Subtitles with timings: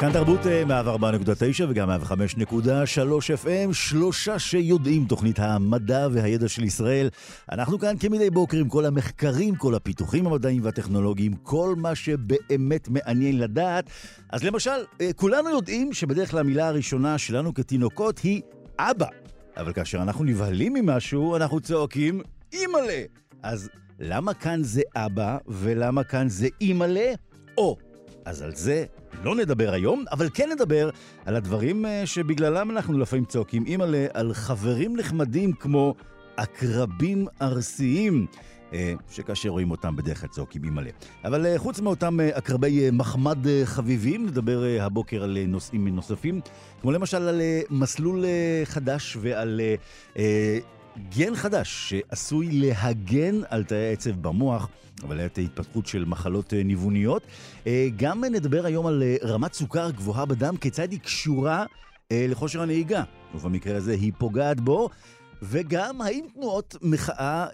[0.00, 2.06] כאן תרבות 104.9 וגם 105.3
[3.44, 7.08] FM, שלושה שיודעים, תוכנית המדע והידע של ישראל.
[7.52, 13.38] אנחנו כאן כמדי בוקר עם כל המחקרים, כל הפיתוחים המדעיים והטכנולוגיים, כל מה שבאמת מעניין
[13.38, 13.90] לדעת.
[14.30, 18.42] אז למשל, אה, כולנו יודעים שבדרך כלל המילה הראשונה שלנו כתינוקות היא
[18.78, 19.06] אבא.
[19.56, 22.20] אבל כאשר אנחנו נבהלים ממשהו, אנחנו צועקים
[22.52, 23.02] אימא'לה.
[23.42, 27.12] אז למה כאן זה אבא ולמה כאן זה אימא'לה?
[27.58, 27.76] או,
[28.24, 28.84] אז על זה
[29.22, 30.90] לא נדבר היום, אבל כן נדבר
[31.26, 35.94] על הדברים אה, שבגללם אנחנו לפעמים צועקים אימא'לה, על חברים נחמדים כמו
[36.36, 38.26] עקרבים ארסיים.
[38.72, 40.90] אה, שכאשר רואים אותם בדרך כלל צועקים אימא'לה.
[41.24, 46.40] אבל אה, חוץ מאותם עקרבי מחמד חביבים, נדבר הבוקר על נושאים נוספים,
[46.80, 47.40] כמו למשל על
[47.70, 48.24] מסלול
[48.64, 49.60] חדש ועל
[51.16, 54.68] גן חדש שעשוי להגן על תאי עצב במוח.
[55.02, 57.22] אבל את התפתחות של מחלות אה, ניווניות.
[57.66, 61.64] אה, גם נדבר היום על אה, רמת סוכר גבוהה בדם, כיצד היא קשורה
[62.12, 63.02] לכושר הנהיגה,
[63.34, 64.88] ובמקרה הזה היא פוגעת בו,
[65.42, 67.46] וגם האם תנועות מחאה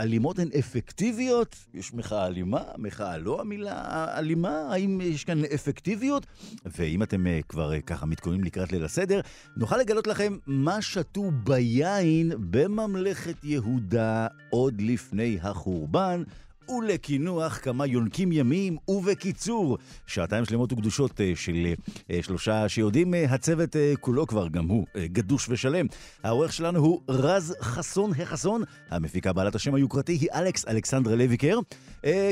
[0.00, 1.56] אלימות הן אפקטיביות?
[1.74, 6.26] יש מחאה אלימה, מחאה לא המילה אלימה, האם יש כאן אפקטיביות?
[6.64, 9.20] ואם אתם כבר ככה מתכוננים לקראת ליל הסדר,
[9.56, 16.22] נוכל לגלות לכם מה שתו ביין בממלכת יהודה עוד לפני החורבן.
[16.68, 21.66] ולקינוח כמה יונקים ימים, ובקיצור, שעתיים שלמות וקדושות אה, של
[22.10, 25.86] אה, שלושה שיודעים, אה, הצוות כולו כבר, גם הוא, גדוש ושלם.
[26.22, 31.58] העורך שלנו הוא רז חסון החסון, המפיקה בעלת השם היוקרתי היא אלכס אלכסנדרה לויקר.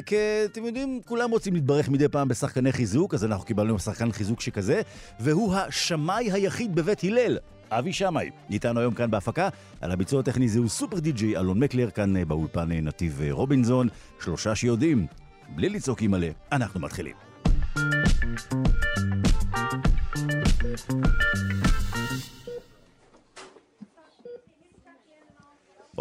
[0.06, 4.40] כי אתם יודעים, כולם רוצים להתברך מדי פעם בשחקני חיזוק, אז אנחנו קיבלנו שחקן חיזוק
[4.40, 4.82] שכזה,
[5.20, 7.38] והוא השמאי היחיד בבית הלל.
[7.78, 9.48] אבי שמאי, איתנו היום כאן בהפקה.
[9.80, 13.88] על הביצוע הטכני זהו סופר די.ג'י אלון מקלר, כאן אה, באולפן אה, נתיב אה, רובינזון.
[14.24, 15.06] שלושה שיודעים,
[15.56, 17.14] בלי לצעוק מלא, אנחנו מתחילים.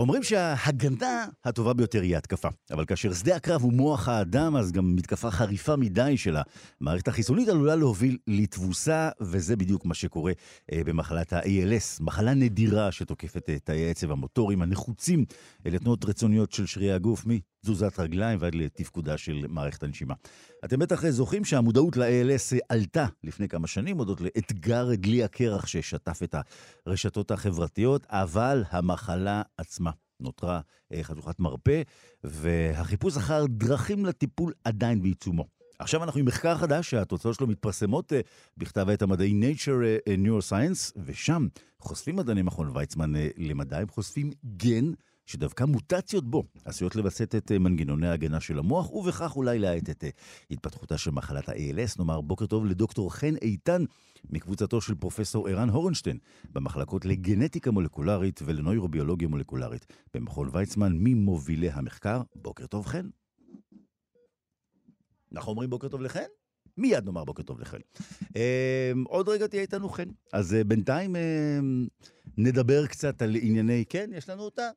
[0.01, 2.47] אומרים שההגנה הטובה ביותר היא התקפה.
[2.71, 6.37] אבל כאשר שדה הקרב הוא מוח האדם, אז גם מתקפה חריפה מדי של
[6.81, 10.31] המערכת החיסונית עלולה להוביל לתבוסה, וזה בדיוק מה שקורה
[10.71, 15.25] אה, במחלת ה-ALS, מחלה נדירה שתוקפת את תאי העצב המוטוריים הנחוצים
[15.65, 17.25] לתנועות רצוניות של שרירי הגוף,
[17.61, 20.13] תזוזת רגליים ועד לתפקודה של מערכת הנשימה.
[20.65, 26.35] אתם בטח זוכרים שהמודעות ל-ALS עלתה לפני כמה שנים, הודות לאתגר דלי הקרח ששטף את
[26.85, 30.61] הרשתות החברתיות, אבל המחלה עצמה נותרה
[30.93, 31.81] אה, חתוכת מרפא,
[32.23, 35.47] והחיפוש אחר דרכים לטיפול עדיין בעיצומו.
[35.79, 38.15] עכשיו אנחנו עם מחקר חדש שהתוצאות שלו מתפרסמות uh,
[38.57, 41.47] בכתב העת המדעי Nature uh, Neuroscience, ושם
[41.79, 44.91] חושפים מדעני מכון ויצמן למדע, הם חושפים גן
[45.31, 50.03] שדווקא מוטציות בו עשויות לווסת את אה, מנגנוני ההגנה של המוח, ובכך אולי להאט את
[50.03, 50.09] אה,
[50.51, 51.95] התפתחותה של מחלת ה-ALS.
[51.99, 53.83] נאמר בוקר טוב לדוקטור חן איתן,
[54.29, 56.17] מקבוצתו של פרופסור ערן הורנשטיין,
[56.51, 62.21] במחלקות לגנטיקה מולקולרית ולנוירוביולוגיה מולקולרית במכון ויצמן, ממובילי המחקר.
[62.35, 63.09] בוקר טוב חן.
[65.33, 66.29] אנחנו אומרים בוקר טוב לחן?
[66.77, 67.79] מיד נאמר בוקר טוב לחן.
[68.35, 70.09] אה, עוד רגע תהיה איתנו חן.
[70.33, 71.59] אז אה, בינתיים אה,
[72.37, 74.69] נדבר קצת על ענייני, כן, יש לנו אותה?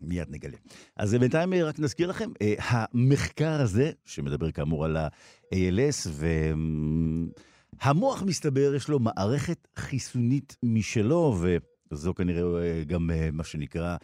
[0.00, 0.56] מיד נגלה.
[0.96, 6.08] אז בינתיים אה, רק נזכיר לכם, אה, המחקר הזה, שמדבר כאמור על ה-ALS,
[7.82, 11.36] והמוח מסתבר, יש לו מערכת חיסונית משלו,
[11.90, 13.96] וזו כנראה אה, גם מה שנקרא,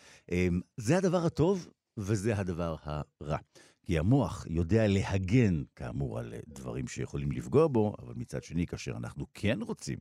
[0.76, 3.38] זה הדבר הטוב וזה הדבר הרע.
[3.82, 9.26] כי המוח יודע להגן, כאמור, על דברים שיכולים לפגוע בו, אבל מצד שני, כאשר אנחנו
[9.34, 9.98] כן רוצים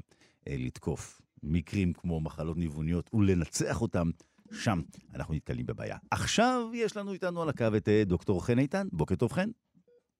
[0.49, 4.09] לתקוף מקרים כמו מחלות ניווניות ולנצח אותם,
[4.51, 4.79] שם
[5.15, 5.97] אנחנו נתקלים בבעיה.
[6.11, 8.87] עכשיו יש לנו איתנו על הקו את אה, דוקטור חן איתן.
[8.91, 9.49] בוקר טוב, חן.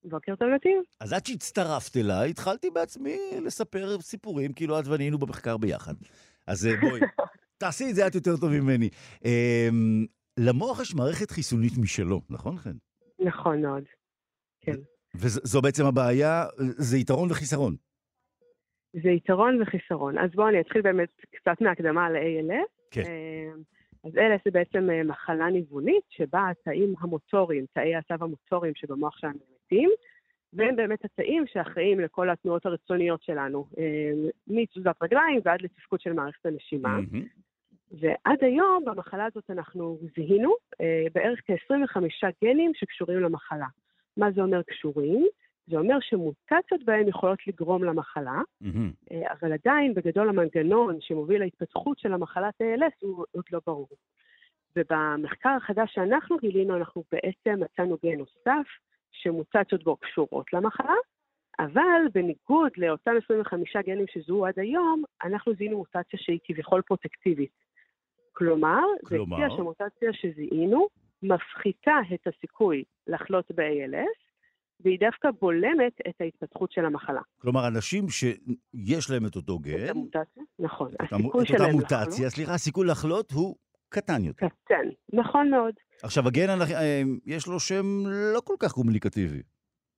[0.04, 0.82] בוקר טוב, נתיב.
[1.00, 5.94] אז עד שהצטרפת אליי, התחלתי בעצמי לספר סיפורים, כאילו את ואני היינו במחקר ביחד.
[6.48, 7.00] אז אה, בואי,
[7.62, 8.90] תעשי את זה את יותר טוב ממני.
[9.26, 10.06] אמ,
[10.40, 12.76] למוח יש מערכת חיסונית משלו, נכון, חן?
[13.20, 13.84] נכון מאוד,
[14.62, 14.76] כן.
[15.16, 17.76] וזו בעצם הבעיה, זה יתרון וחיסרון.
[19.04, 20.18] זה יתרון וחיסרון.
[20.18, 22.70] אז בואו אני אתחיל באמת קצת מהקדמה על ALS.
[22.92, 23.04] כן.
[24.04, 29.40] אז ALS זה בעצם אה, מחלה ניוונית שבה התאים המוטוריים, תאי העצב המוטוריים שבמוח שלנו
[29.66, 29.90] מתים,
[30.54, 34.12] והם באמת התאים שאחראים לכל התנועות הרצוניות שלנו, אה,
[34.48, 36.90] מתזוזת רגליים ועד לתפקוד של מערכת הנשימה.
[36.90, 37.26] מהמם.
[37.92, 43.68] ועד היום במחלה הזאת אנחנו זיהינו אה, בערך כ-25 גנים שקשורים למחלה.
[44.18, 45.28] מה זה אומר קשורים?
[45.70, 48.42] זה אומר שמוטציות בהם יכולות לגרום למחלה.
[49.12, 53.88] אה, אבל עדיין בגדול המנגנון שמוביל להתפתחות של המחלת ALS הוא עוד לא ברור.
[54.76, 58.68] ובמחקר החדש שאנחנו גילינו, אנחנו בעצם מצאנו גן נוסף
[59.12, 60.96] שמוטציות בו קשורות למחלה,
[61.60, 67.52] אבל בניגוד לאותם 25 גנים שזוהו עד היום, אנחנו זיהינו מוטציה שהיא כביכול פרוטקטיבית.
[68.34, 69.38] כלומר, זה כלומר?
[69.38, 70.88] הציע שהמוטציה שזיהינו
[71.24, 74.29] מפחיתה את הסיכוי לחלות ב-ALS,
[74.80, 77.22] והיא דווקא בולמת את ההתפתחות של המחלה.
[77.42, 80.92] כלומר, אנשים שיש להם את אותו את גן, המוטציה, נכון.
[80.94, 83.56] את, הסיכוי את אותה שלהם מוטציה, סליחה, הסיכוי לחלות הוא
[83.90, 84.46] קטן יותר.
[84.46, 84.90] לחלות קטן.
[85.14, 85.74] נכון מאוד.
[86.04, 87.86] עכשיו, הגן, אה, יש לו שם
[88.34, 89.42] לא כל כך קומוניקטיבי.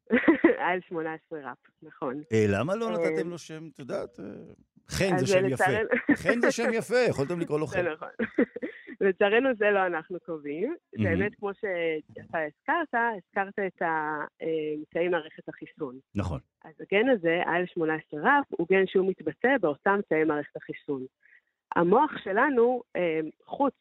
[0.68, 2.22] על 18 ראפ, נכון.
[2.34, 4.20] אה, למה לא אה, נתתם לו שם, את יודעת?
[4.92, 5.64] אה, חן זה שם יפה.
[6.16, 7.88] חן זה שם יפה, יכולתם לקרוא לו זה חן.
[7.88, 8.10] נכון.
[9.02, 10.76] לצערנו זה לא אנחנו קובעים.
[10.94, 16.00] באמת, כמו שאתה הזכרת, הזכרת את האמצעי מערכת החיסון.
[16.16, 16.40] נכון.
[16.64, 21.06] אז הגן הזה, IL-18 רף, הוא גן שהוא מתבטא באותם תאי מערכת החיסון.
[21.76, 23.74] המוח שלנו, אה, חוץ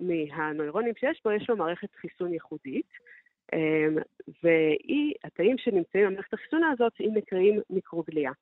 [0.00, 2.90] מהנוירונים שיש בו, יש לו מערכת חיסון ייחודית,
[3.54, 4.02] אה,
[4.42, 8.32] והיא, התאים שנמצאים במערכת החיסון הזאת, הם נקראים מיקרוגליה.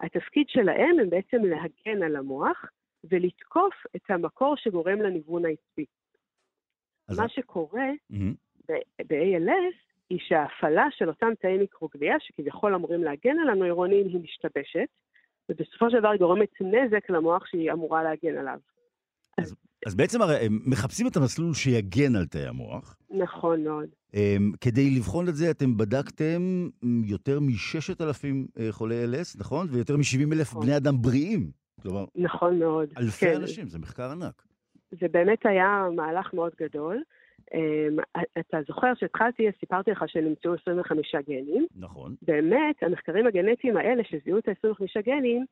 [0.00, 2.64] התפקיד שלהם הם בעצם להגן על המוח
[3.04, 5.84] ולתקוף את המקור שגורם לניוון העצבי.
[7.08, 7.88] אז- מה שקורה.
[8.68, 9.74] ב- ב-ALS
[10.10, 14.88] היא שההפעלה של אותם תאי מיקרוגליה, שכביכול אמורים להגן על הנוירונים, היא משתבשת,
[15.48, 18.58] ובסופו של דבר היא גורמת נזק למוח שהיא אמורה להגן עליו.
[19.38, 19.54] אז
[19.94, 22.96] בעצם הרי הם מחפשים את המסלול שיגן על תאי המוח.
[23.10, 23.88] נכון מאוד.
[24.14, 26.68] אמ, כדי לבחון את זה, אתם בדקתם
[27.04, 29.66] יותר מ-6,000 חולי LS, נכון?
[29.70, 30.62] ויותר מ-70,000 נכון.
[30.62, 31.50] בני אדם בריאים.
[31.82, 32.88] כלומר, נכון מאוד.
[32.98, 34.42] אלפי כן, אנשים, זה מחקר ענק.
[34.90, 37.02] זה באמת היה מהלך מאוד גדול.
[37.54, 37.96] אמ,
[38.38, 41.66] אתה זוכר שהתחלתי, סיפרתי לך שנמצאו 25 גנים.
[41.76, 42.14] נכון.
[42.22, 45.44] באמת, המחקרים הגנטיים האלה שזיהו את ה-25 גנים,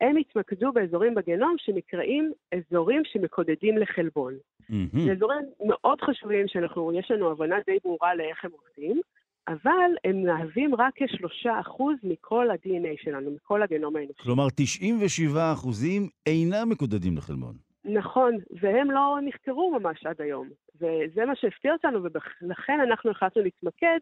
[0.00, 4.34] הם התמקדו באזורים בגנום שנקראים אזורים שמקודדים לחלבון.
[4.68, 5.06] מהמם.
[5.06, 9.00] זה אזורים מאוד חשובים שאנחנו, יש לנו הבנה די ברורה לאיך הם עובדים,
[9.48, 14.22] אבל הם מהווים רק כשלושה אחוז מכל ה-DNA שלנו, מכל הגנום האנושי.
[14.22, 17.54] כלומר, 97 אחוזים אינם מקודדים לחלבון.
[17.84, 20.48] נכון, והם לא נחקרו ממש עד היום.
[20.76, 22.00] וזה מה שהפתיע אותנו,
[22.42, 23.98] ולכן אנחנו החלטנו להתמקד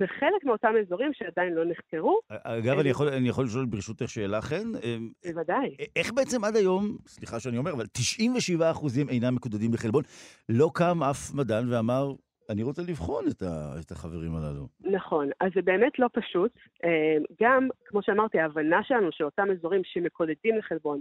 [0.00, 4.72] בחלק מאותם אזורים שעדיין לא נחקרו, אגב, אני יכול, אני יכול לשאול ברשותך שאלה, חן?
[4.82, 5.76] אמ, בוודאי.
[5.96, 10.02] איך בעצם עד היום, סליחה שאני אומר, אבל 97 אחוזים אינם מקודדים לחלבון,
[10.48, 12.12] לא קם אף מדען ואמר,
[12.50, 14.68] אני רוצה לבחון את, ה, את החברים הללו.
[14.80, 16.52] נכון, אז זה באמת לא פשוט.
[16.84, 21.00] אה, גם, כמו שאמרתי, ההבנה שלנו שאותם אזורים שמקודדים לחלבון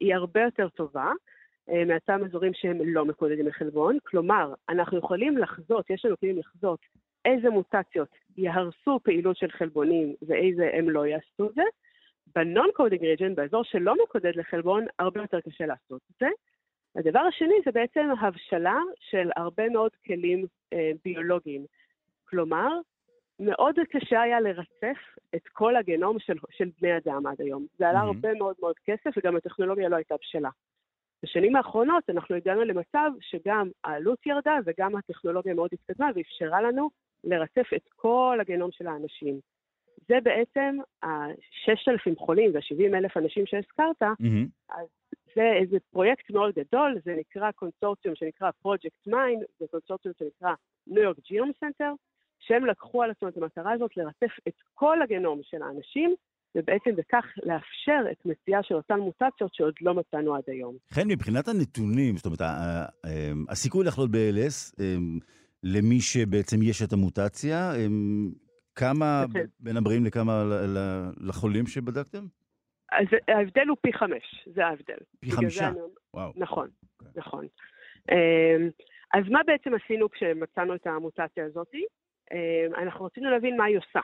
[0.00, 1.10] היא הרבה יותר טובה
[1.68, 3.98] אה, מאותם אזורים שהם לא מקודדים לחלבון.
[4.06, 6.80] כלומר, אנחנו יכולים לחזות, יש לנו כלים לחזות
[7.24, 11.62] איזה מוטציות יהרסו פעילות של חלבונים ואיזה הם לא יעשו את זה.
[12.36, 16.26] ב-non-coding region, באזור שלא מקודד לחלבון, הרבה יותר קשה לעשות את זה.
[16.96, 21.66] הדבר השני זה בעצם הבשלה של הרבה מאוד כלים אה, ביולוגיים.
[22.28, 22.68] כלומר,
[23.40, 24.98] מאוד קשה היה לרצף
[25.34, 27.66] את כל הגנום של, של בני אדם עד היום.
[27.78, 28.04] זה עלה Mhm.
[28.04, 30.50] הרבה מאוד מאוד כסף וגם הטכנולוגיה לא הייתה בשלה.
[31.22, 36.90] בשנים האחרונות אנחנו הגענו למצב שגם העלות ירדה וגם הטכנולוגיה מאוד התקדמה ואפשרה לנו
[37.24, 39.40] לרצף את כל הגנום של האנשים.
[40.08, 44.46] זה בעצם ה-6,000 חולים וה-70,000 אנשים שהזכרת, אהמ.
[45.34, 50.54] זה איזה פרויקט מאוד גדול, זה נקרא קונסורציום שנקרא Project MinE, זה קונסורציום שנקרא
[50.86, 51.92] New York Genome Center,
[52.40, 56.14] שהם לקחו על עצמם את המטרה הזאת לרצף את כל הגנום של האנשים,
[56.54, 60.76] ובעצם בכך לאפשר את מציאה של אותן מוטציות שעוד לא מצאנו עד היום.
[60.90, 62.40] חן, מבחינת הנתונים, זאת אומרת,
[63.48, 65.18] הסיכוי לחלות ב-ALS, אמ,
[65.64, 68.30] למי שבעצם יש את המוטציה, אמ,
[68.74, 69.44] כמה כן.
[69.60, 70.32] בין הבריאים לכמה
[71.20, 72.24] לחולים שבדקתם?
[72.92, 74.96] אז ההבדל הוא פי חמש, זה ההבדל.
[75.20, 75.68] פי חמישה.
[75.68, 75.78] אני-
[76.14, 76.32] וואו.
[76.36, 76.68] נכון,
[77.00, 77.12] אוקיי.
[77.16, 77.46] נכון.
[78.12, 78.68] אמ,
[79.14, 81.68] אז מה בעצם עשינו כשמצאנו את המוטציה הזאת?
[82.32, 84.00] אמ, אנחנו רצינו להבין מה היא עושה.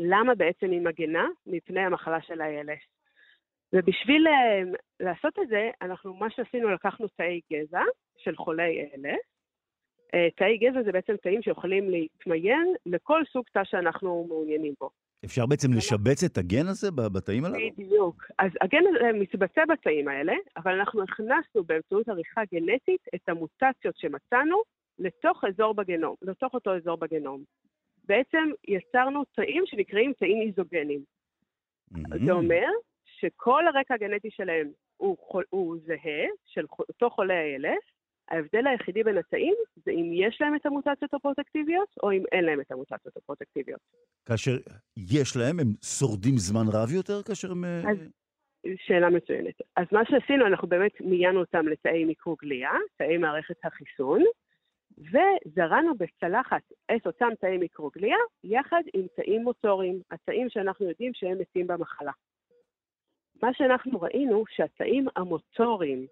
[0.00, 2.86] למה בעצם היא מגנה מפני המחלה של ה-ALS.
[3.72, 7.82] ובשביל אמ, לעשות את זה, אנחנו, מה שעשינו, לקחנו תאי גזע
[8.18, 9.37] של חולי ALS.
[10.14, 14.90] אה, תאי גזע זה בעצם תאים שיכולים להתמיין לכל סוג תא שאנחנו מעוניינים בו.
[15.24, 17.58] אפשר בעצם לשבץ את הגן הזה בתאים הללו?
[17.76, 18.24] בדיוק.
[18.38, 24.56] אז הגן הזה מתבצע בתאים האלה, אבל אנחנו הכנסנו באמצעות עריכה גנטית את המוטציות שמצאנו
[24.98, 27.42] לתוך אזור בגנום, לתוך אותו אזור בגנום.
[28.04, 31.00] בעצם יצרנו תאים שנקראים תאים איזוגנים.
[31.94, 32.24] Mm-hmm.
[32.26, 32.66] זה אומר
[33.04, 35.16] שכל הרקע הגנטי שלהם הוא,
[35.50, 37.97] הוא זהה, של אותו חולה ה-ALS,
[38.30, 42.60] ההבדל היחידי בין התאים זה אם יש להם את המוטציות הפרוטקטיביות או אם אין להם
[42.60, 43.80] את המוטציות הפרוטקטיביות.
[44.26, 44.56] כאשר
[44.96, 45.66] יש להם, הם
[45.98, 47.64] שורדים זמן רב יותר כאשר הם...
[47.64, 47.98] אז,
[48.76, 49.54] שאלה מצוינת.
[49.76, 54.22] אז מה שעשינו, אנחנו באמת מיינו אותם לתאי מיקרוגליה, תאי מערכת החיסון,
[54.98, 56.62] וזרענו בצלחת
[56.96, 62.12] את אותם תאי מיקרוגליה יחד עם תאים מוטוריים, התאים שאנחנו יודעים שהם מתים במחלה.
[63.42, 66.06] מה שאנחנו ראינו, שהתאים המוטוריים,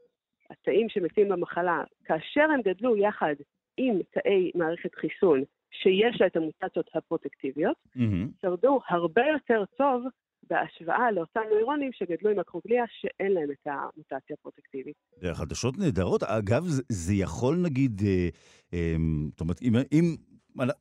[0.51, 3.35] התאים שמתים במחלה, כאשר הם גדלו יחד
[3.77, 8.41] עם תאי מערכת חיסון שיש לה את המוטציות הפרוטקטיביות, mm-hmm.
[8.43, 10.05] שרדו הרבה יותר טוב
[10.51, 14.95] בהשוואה לאותם נוירונים שגדלו עם הקרוגליה שאין להם את המוטציה הפרוטקטיבית.
[15.17, 16.23] זה חדשות נהדרות.
[16.23, 18.29] אגב, זה, יכול נגיד, אה,
[18.75, 18.97] אה,
[19.31, 20.17] זאת אומרת, אם, אם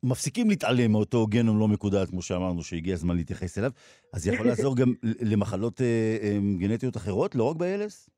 [0.02, 3.70] מפסיקים להתעלם מאותו גנום לא מקודד, כמו שאמרנו, שהגיע הזמן להתייחס אליו,
[4.14, 4.94] אז זה יכול לעזור גם
[5.32, 8.15] למחלות אה, אה, גנטיות אחרות, לא רק ב-ALS?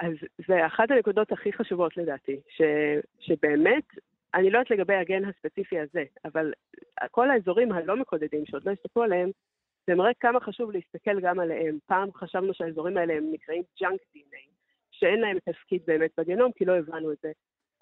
[0.00, 0.12] אז
[0.48, 2.62] זה אחת הנקודות הכי חשובות לדעתי, ש,
[3.20, 3.84] שבאמת,
[4.34, 6.52] אני לא יודעת לגבי הגן הספציפי הזה, אבל
[7.10, 9.30] כל האזורים הלא מקודדים שעוד לא הסתכלו עליהם,
[9.86, 11.78] זה מראה כמה חשוב להסתכל גם עליהם.
[11.86, 14.48] פעם חשבנו שהאזורים האלה הם נקראים ג'אנק DNA,
[14.90, 17.32] שאין להם תפקיד באמת בגנום, כי לא הבנו את זה.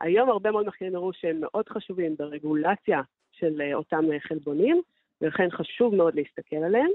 [0.01, 3.01] היום הרבה מאוד מחקרים הראו שהם מאוד חשובים ברגולציה
[3.33, 4.83] של אה, אותם חלבונים,
[5.21, 6.91] ולכן חשוב מאוד להסתכל עליהם.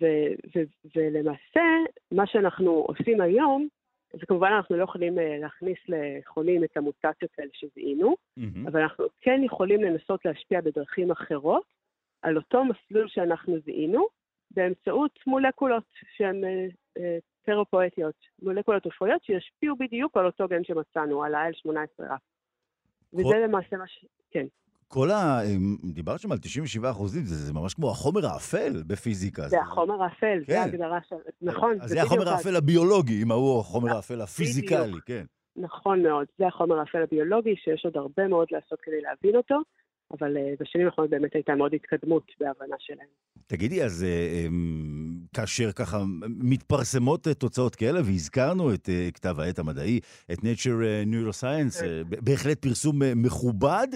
[0.00, 1.60] ו- ו- ולמעשה,
[2.12, 3.68] מה שאנחנו עושים היום,
[4.12, 8.68] זה כמובן אנחנו לא יכולים אה, להכניס לחולים את המוטציות האלה שזיהינו, mm-hmm.
[8.68, 11.64] אבל אנחנו כן יכולים לנסות להשפיע בדרכים אחרות
[12.22, 14.06] על אותו מסלול שאנחנו זיהינו,
[14.50, 15.84] באמצעות מולקולות
[16.16, 16.40] שהן
[17.42, 22.20] תרפויטיות, מולקולות רפואיות שישפיעו בדיוק על אותו גן שמצאנו, על ה-IL18RAP.
[23.10, 23.16] כל...
[23.16, 24.06] וזה למעשה מה ש...
[24.30, 24.46] כן.
[24.92, 25.40] כל ה...
[25.84, 29.42] דיברת שם על 97 אחוזים, זה, זה ממש כמו החומר האפל בפיזיקה.
[29.42, 30.52] זה, זה החומר האפל, כן.
[30.52, 31.16] זה ההגדרה של...
[31.42, 35.24] נכון, זה, זה החומר האפל הביולוגי, אם ההוא החומר האפל הפיזיקלי, כן.
[35.56, 39.56] נכון מאוד, זה החומר האפל הביולוגי, שיש עוד הרבה מאוד לעשות כדי להבין אותו.
[40.18, 43.06] אבל uh, בשנים האחרונות באמת הייתה מאוד התקדמות בהבנה שלהם.
[43.46, 50.00] תגידי, אז uh, um, כאשר ככה מתפרסמות uh, תוצאות כאלה, והזכרנו את כתב העת המדעי,
[50.32, 53.88] את Nature Neuroscience, uh, בהחלט פרסום מכובד,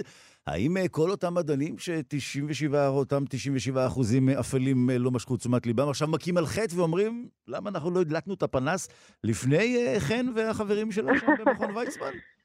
[0.47, 5.89] האם uh, כל אותם מדענים ש-97, אותם 97 אחוזים אפלים uh, לא משכו תשומת ליבם,
[5.89, 8.89] עכשיו מכים על חטא ואומרים, למה אנחנו לא הדלקנו את הפנס
[9.23, 12.11] לפני חן והחברים שלו שם במכון ויצמן?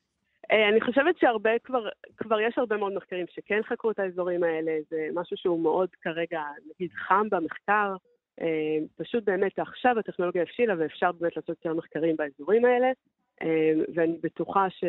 [0.52, 4.73] אה, אני חושבת שהרבה כבר, כבר יש הרבה מאוד מחקרים שכן חקרו את האזורים האלה,
[4.90, 6.40] זה משהו שהוא מאוד כרגע,
[6.75, 7.97] נגיד, חם במחקר.
[8.40, 8.47] אה,
[8.97, 12.92] פשוט באמת עכשיו הטכנולוגיה הבשילה ואפשר באמת לעשות יותר מחקרים באזורים האלה, אה,
[13.94, 14.85] ואני בטוחה ש,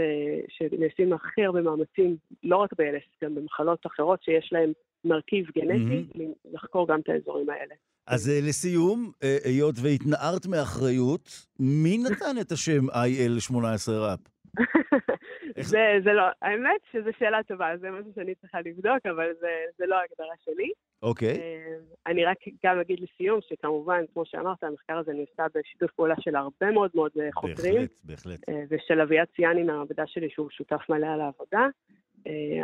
[0.50, 4.72] שנעשים הכי הרבה מאמצים, לא רק ב-LS, גם במחלות אחרות שיש להן
[5.06, 6.48] מרכיב גנטי, mm-hmm.
[6.54, 7.76] לחקור גם את האזורים האלה.
[8.08, 9.12] אז לסיום,
[9.44, 11.30] היות והתנערת מאחריות,
[11.60, 14.20] מי נתן את השם IL-18 ראפ?
[15.72, 19.86] זה, זה לא, האמת שזו שאלה טובה, זה משהו שאני צריכה לבדוק, אבל זה, זה
[19.86, 20.72] לא ההגדרה שלי.
[21.04, 21.34] אוקיי.
[21.34, 21.40] Okay.
[21.40, 21.76] אה,
[22.08, 26.72] אני רק גם אגיד לסיום, שכמובן, כמו שאמרת, המחקר הזה נעשה בשיתוף פעולה של הרבה
[26.72, 27.74] מאוד מאוד אה, חוקרים.
[27.74, 28.50] בהחלט, בהחלט.
[28.50, 31.68] אה, ושל אביעד ציאני מהמעבדה שלי, שהוא שותף מלא על העבודה.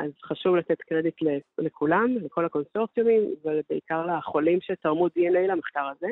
[0.03, 1.15] אז חשוב לתת קרדיט
[1.57, 6.07] לכולם, לכל הקונסורציומים, ובעיקר לחולים שתרמו DNA למחקר הזה.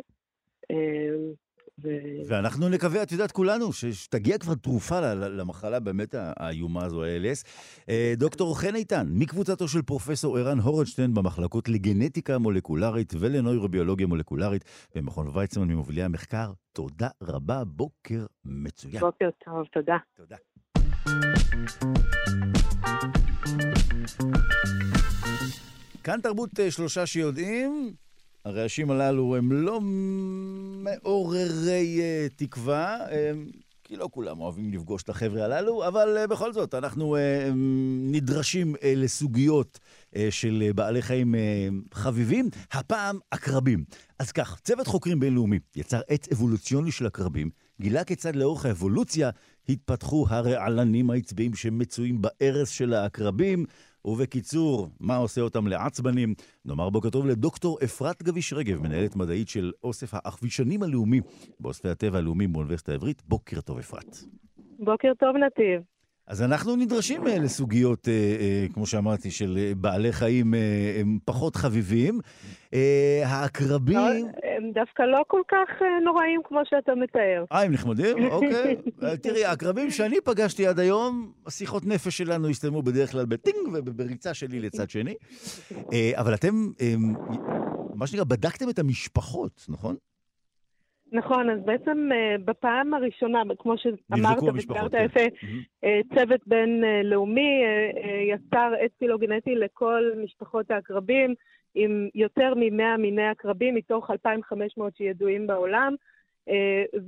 [1.84, 1.90] ו...
[2.28, 7.46] ואנחנו נקווה, את יודעת, כולנו, שתגיע כבר תרופה למחלה באמת האיומה הזו, ה-ALS.
[7.90, 14.64] אה, דוקטור חן איתן, מקבוצתו של פרופסור ערן הורנשטיין במחלקות לגנטיקה מולקולרית ולנוירוביולוגיה מולקולרית
[14.96, 19.00] במכון ויצמן ממובילי המחקר, תודה רבה, בוקר מצוין.
[19.00, 19.98] בוקר טוב, תודה.
[20.16, 20.36] תודה.
[26.04, 27.94] כאן תרבות אה, שלושה שיודעים,
[28.46, 29.80] הרעשים הללו הם לא
[30.84, 33.12] מעוררי uh, תקווה, um,
[33.84, 37.20] כי לא כולם אוהבים לפגוש את החבר'ה הללו, אבל uh, בכל זאת, אנחנו uh,
[38.12, 39.80] נדרשים uh, לסוגיות
[40.14, 43.84] uh, של uh, בעלי חיים uh, חביבים, הפעם עקרבים.
[44.20, 47.50] אז כך, צוות חוקרים בינלאומי יצר עץ אבולוציוני של עקרבים,
[47.82, 49.30] גילה כיצד לאורך האבולוציה
[49.70, 53.66] התפתחו הרעלנים העצביים שמצויים בארץ של העקרבים,
[54.06, 56.34] ובקיצור, מה עושה אותם לעצבנים?
[56.66, 61.22] נאמר בוקר טוב לדוקטור אפרת גביש רגב, מנהלת מדעית של אוסף האחבישנים הלאומי
[61.60, 63.24] באוספי הטבע הלאומי באוניברסיטה העברית.
[63.28, 64.18] בוקר טוב, אפרת.
[64.80, 65.95] בוקר טוב, נתיב.
[66.28, 70.54] אז אנחנו נדרשים אה, לסוגיות, אה, אה, כמו שאמרתי, של בעלי חיים
[71.00, 72.20] הם פחות חביבים.
[73.26, 74.26] העקרבים...
[74.58, 77.46] הם דווקא לא כל כך נוראים כמו שאתה מתאר.
[77.52, 78.26] אה, הם נחמדים?
[78.32, 78.76] אוקיי.
[79.22, 84.60] תראי, הקרבים שאני פגשתי עד היום, השיחות נפש שלנו הסתיימו בדרך כלל בטינג ובריצה שלי
[84.60, 85.16] לצד שני.
[86.14, 86.70] אבל אתם,
[87.96, 89.96] מה שנקרא, בדקתם את המשפחות, נכון?
[91.16, 95.06] נכון, אז בעצם uh, בפעם הראשונה, כמו שאמרת ותיארת כן.
[95.06, 95.26] יפה,
[95.86, 101.34] uh, צוות בינלאומי uh, יצר עץ פילוגנטי לכל משפחות העקרבים,
[101.76, 105.96] עם יותר מ-100 מיני עקרבים מתוך 2,500 שידועים בעולם.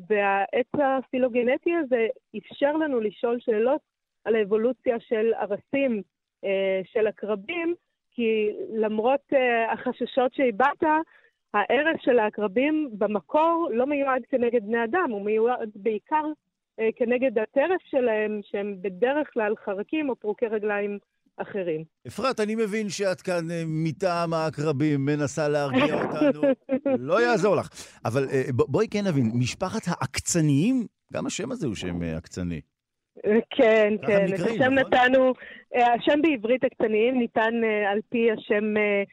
[0.09, 3.81] והעץ הפילוגנטי הזה אפשר לנו לשאול שאלות
[4.25, 6.01] על האבולוציה של ארסים
[6.45, 6.47] uh,
[6.83, 7.75] של עקרבים,
[8.11, 9.33] כי למרות
[9.69, 10.83] החששות שהבעת,
[11.53, 16.25] הערך של העקרבים במקור לא מיועד כנגד בני אדם, הוא מיועד בעיקר
[16.79, 20.99] אה, כנגד הטרף שלהם, שהם בדרך כלל חרקים או פרוקי רגליים
[21.37, 21.83] אחרים.
[22.07, 26.41] אפרת, אני מבין שאת כאן אה, מטעם העקרבים, מנסה להרגיע אותנו.
[26.99, 27.69] לא יעזור לך.
[28.05, 32.61] אבל אה, בואי כן נבין, משפחת העקצניים, גם השם הזה הוא שם אה, עקצני.
[33.49, 34.25] כן, כן.
[34.33, 34.73] את השם נכון?
[34.73, 35.33] נתנו,
[35.75, 37.53] השם בעברית עקצניים ניתן
[37.91, 39.03] על פי השם אה,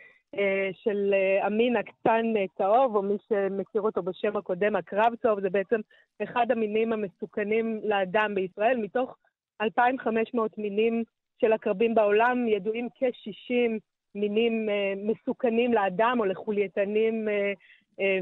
[0.73, 5.51] של אה, אמין הקטן אה, צהוב, או מי שמכיר אותו בשם הקודם, הקרב צהוב, זה
[5.51, 5.81] בעצם
[6.23, 8.77] אחד המינים המסוכנים לאדם בישראל.
[8.77, 9.17] מתוך
[9.63, 11.05] 2,500 מינים
[11.41, 13.79] של עקרבים בעולם, ידועים כ-60
[14.15, 17.29] מינים מסוכנים לאדם או לחולייתנים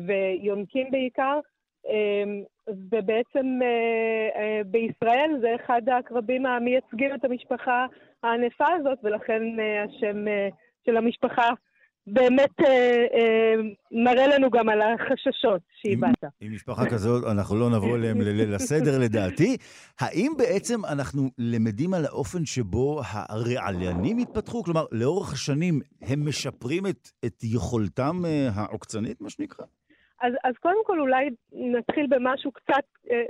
[0.07, 1.41] ויונקים בעיקר.
[2.69, 3.59] ובעצם
[4.67, 7.87] בישראל זה אחד העקרבים המייצגים את המשפחה
[8.23, 9.43] הענפה הזאת, ולכן
[9.85, 10.25] השם
[10.87, 11.51] של המשפחה
[12.07, 13.55] באמת אה, אה,
[13.93, 16.25] מראה לנו גם על החששות שהבעת.
[16.41, 19.57] עם משפחה כזאת, אנחנו לא נבוא אליהם לליל הסדר לדעתי.
[20.01, 24.63] האם בעצם אנחנו למדים על האופן שבו הרעליינים התפתחו?
[24.63, 29.65] כלומר, לאורך השנים הם משפרים את, את יכולתם אה, העוקצנית, מה שנקרא?
[30.23, 33.23] אז, אז קודם כל אולי נתחיל במשהו קצת אה,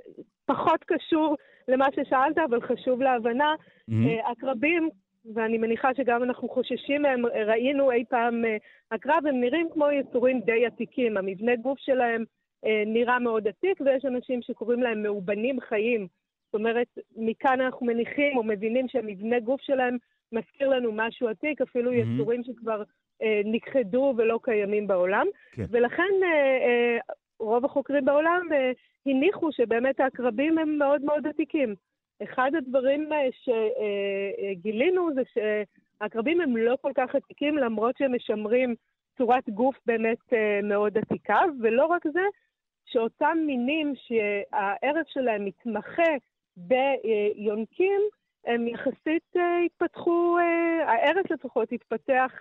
[0.47, 1.37] פחות קשור
[1.69, 3.55] למה ששאלת, אבל חשוב להבנה.
[3.55, 3.95] Mm-hmm.
[4.07, 4.89] אה, עקרבים,
[5.35, 8.45] ואני מניחה שגם אנחנו חוששים מהם, ראינו אי פעם
[8.91, 11.17] הקרב, אה, הם נראים כמו יצורים די עתיקים.
[11.17, 12.25] המבנה גוף שלהם
[12.67, 16.07] אה, נראה מאוד עתיק, ויש אנשים שקוראים להם מאובנים חיים.
[16.47, 19.97] זאת אומרת, מכאן אנחנו מניחים או מבינים שהמבנה גוף שלהם
[20.33, 21.95] מזכיר לנו משהו עתיק, אפילו mm-hmm.
[21.95, 22.83] יצורים שכבר
[23.23, 25.27] אה, נכחדו ולא קיימים בעולם.
[25.53, 25.65] כן.
[25.71, 26.29] ולכן אה,
[26.67, 26.99] אה,
[27.39, 28.73] רוב החוקרים בעולם אה,
[29.07, 31.75] הניחו שבאמת העקרבים הם מאוד מאוד עתיקים.
[32.23, 38.75] אחד הדברים אה, שגילינו זה שהעקרבים הם לא כל כך עתיקים, למרות שהם משמרים
[39.19, 42.21] צורת גוף באמת אה, מאוד עתיקה, ולא רק זה,
[42.85, 46.13] שאותם מינים שהערך שלהם מתמחה
[46.57, 48.01] ביונקים,
[48.47, 50.39] הם יחסית אה, התפתחו,
[50.87, 52.33] הערך לפחות התפתח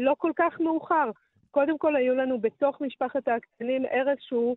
[0.00, 1.10] לא כל כך מאוחר.
[1.50, 4.56] קודם כל היו לנו בתוך משפחת העקצנים ערך שהוא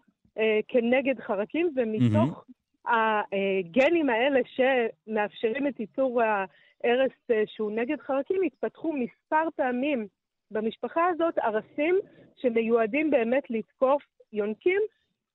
[0.67, 2.60] כנגד חרקים, ומתוך mm-hmm.
[2.85, 10.07] הגנים האלה שמאפשרים את ייצור ההרס אה, שהוא נגד חרקים התפתחו מספר פעמים
[10.51, 11.99] במשפחה הזאת, ארסים
[12.37, 14.81] שמיועדים באמת לתקוף יונקים,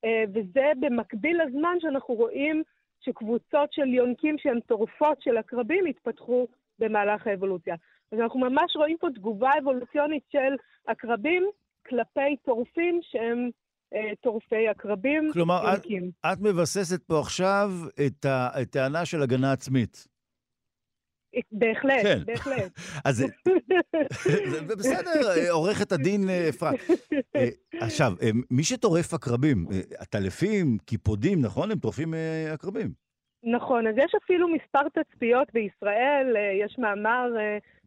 [0.05, 2.63] אה, וזה במקביל לזמן שאנחנו רואים
[2.99, 6.47] שקבוצות של יונקים שהן טורפות של עקרבים התפתחו
[6.79, 7.75] במהלך האבולוציה.
[8.11, 10.55] אז אנחנו ממש רואים פה תגובה אבולוציונית של
[10.87, 11.49] עקרבים
[11.87, 13.49] כלפי טורפים שהם
[14.21, 15.29] טורפי עקרבים.
[15.33, 15.85] כלומר, את,
[16.33, 17.69] את מבססת פה עכשיו
[18.05, 20.07] את הטענה של הגנה עצמית.
[21.51, 22.19] בהחלט, כן.
[22.25, 22.71] בהחלט.
[23.05, 23.15] אז
[24.67, 26.79] זה בסדר, אה, עורכת הדין אה, אפרת.
[27.81, 28.11] עכשיו,
[28.51, 29.65] מי שטורף עקרבים,
[29.97, 31.71] עטלפים, קיפודים, נכון?
[31.71, 32.13] הם טורפים
[32.53, 32.87] עקרבים.
[33.43, 37.29] נכון, אז יש אפילו מספר תצפיות בישראל, יש מאמר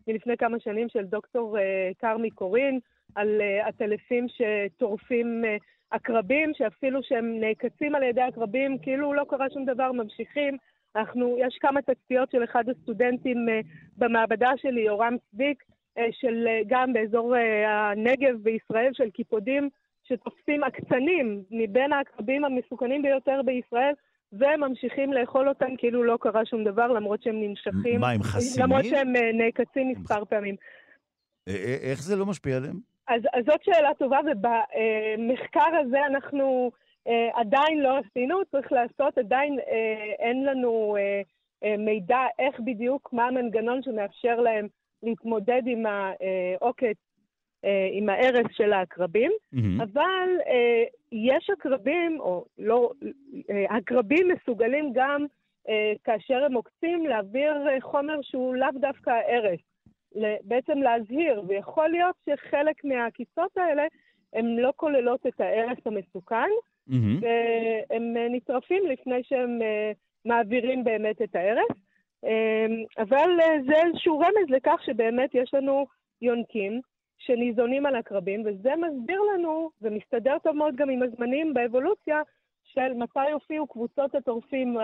[0.09, 1.57] מלפני כמה שנים של דוקטור
[1.99, 2.79] כרמי קורין
[3.15, 3.29] על
[3.67, 5.43] עטלפים שטורפים
[5.91, 10.57] עקרבים, שאפילו שהם נעקצים על ידי עקרבים, כאילו לא קרה שום דבר, ממשיכים.
[10.97, 15.63] אנחנו, יש כמה תצפיות של אחד הסטודנטים uh, במעבדה שלי, יורם צביק,
[15.99, 19.69] uh, של uh, גם באזור uh, הנגב בישראל, של קיפודים
[20.05, 23.93] שתופסים עקצנים מבין העקרבים המסוכנים ביותר בישראל,
[24.33, 28.01] וממשיכים לאכול אותם כאילו לא קרה שום דבר, למרות שהם ננשכים.
[28.01, 28.67] מה, הם חסינים?
[28.67, 30.57] למרות שהם uh, נעקצים מספר פעמים.
[31.83, 32.90] איך זה לא משפיע עליהם?
[33.11, 36.71] אז, אז זאת שאלה טובה, ובמחקר הזה אנחנו
[37.07, 43.25] אה, עדיין לא עשינו, צריך לעשות, עדיין אה, אין לנו אה, מידע איך בדיוק, מה
[43.25, 44.67] המנגנון שמאפשר להם
[45.03, 46.97] להתמודד עם העוקץ,
[47.93, 49.83] עם ההרס של העקרבים, mm-hmm.
[49.83, 50.29] אבל
[51.13, 52.91] יש עקרבים, או לא,
[53.69, 55.27] עקרבים מסוגלים גם,
[56.05, 59.61] כאשר הם עוקצים, להעביר חומר שהוא לאו דווקא ההרס.
[60.43, 63.87] בעצם להזהיר, ויכול להיות שחלק מהעקיצות האלה
[64.33, 66.49] הן לא כוללות את ההרס המסוכן,
[66.89, 66.93] mm-hmm.
[67.21, 69.59] והם נטרפים לפני שהם
[70.25, 71.77] מעבירים באמת את ההרס.
[72.99, 73.31] אבל
[73.67, 75.87] זה איזשהו רמז לכך שבאמת יש לנו
[76.23, 76.81] יונקים
[77.19, 82.23] שניזונים על עקרבים, וזה מסביר לנו, ומסתדר טוב מאוד גם עם הזמנים באבולוציה,
[82.65, 84.77] של מתי הופיעו קבוצות הטורפים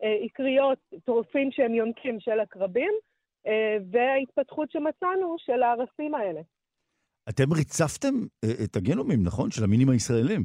[0.00, 2.92] העיקריות, טורפים שהם יונקים של עקרבים,
[3.90, 6.40] וההתפתחות שמצאנו של הארסים האלה.
[7.28, 9.50] אתם ריצפתם אה, את הגנומים, נכון?
[9.50, 10.42] של המינים הישראלים.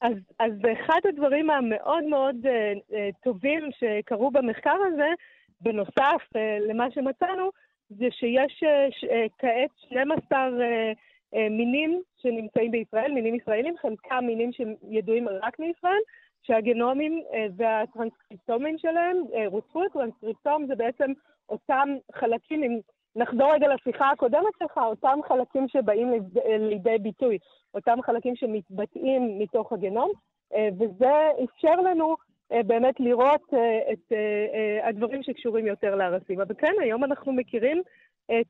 [0.00, 5.08] אז, אז אחד הדברים המאוד מאוד uh, uh, טובים שקרו במחקר הזה,
[5.60, 7.50] בנוסף uh, למה שמצאנו,
[7.88, 10.52] זה שיש uh, ש, uh, כעת 12 uh,
[11.34, 16.00] uh, מינים שנמצאים בישראל, מינים ישראלים, חלקם מינים שידועים רק מישראל,
[16.42, 19.88] שהגנומים uh, והטרנסקריפטומים שלהם uh, רוצפו.
[19.92, 21.12] טרנסקריפטום זה בעצם
[21.50, 22.80] אותם חלקים, אם
[23.16, 26.12] נחזור רגע לשיחה הקודמת שלך, אותם חלקים שבאים
[26.58, 27.38] לידי ביטוי,
[27.74, 30.12] אותם חלקים שמתבטאים מתוך הגנום,
[30.54, 32.16] אה, וזה אפשר לנו
[32.66, 34.12] באמת לראות אה, את
[34.88, 36.40] הדברים שקשורים יותר לארסים.
[36.40, 37.82] אבל כן, היום אנחנו מכירים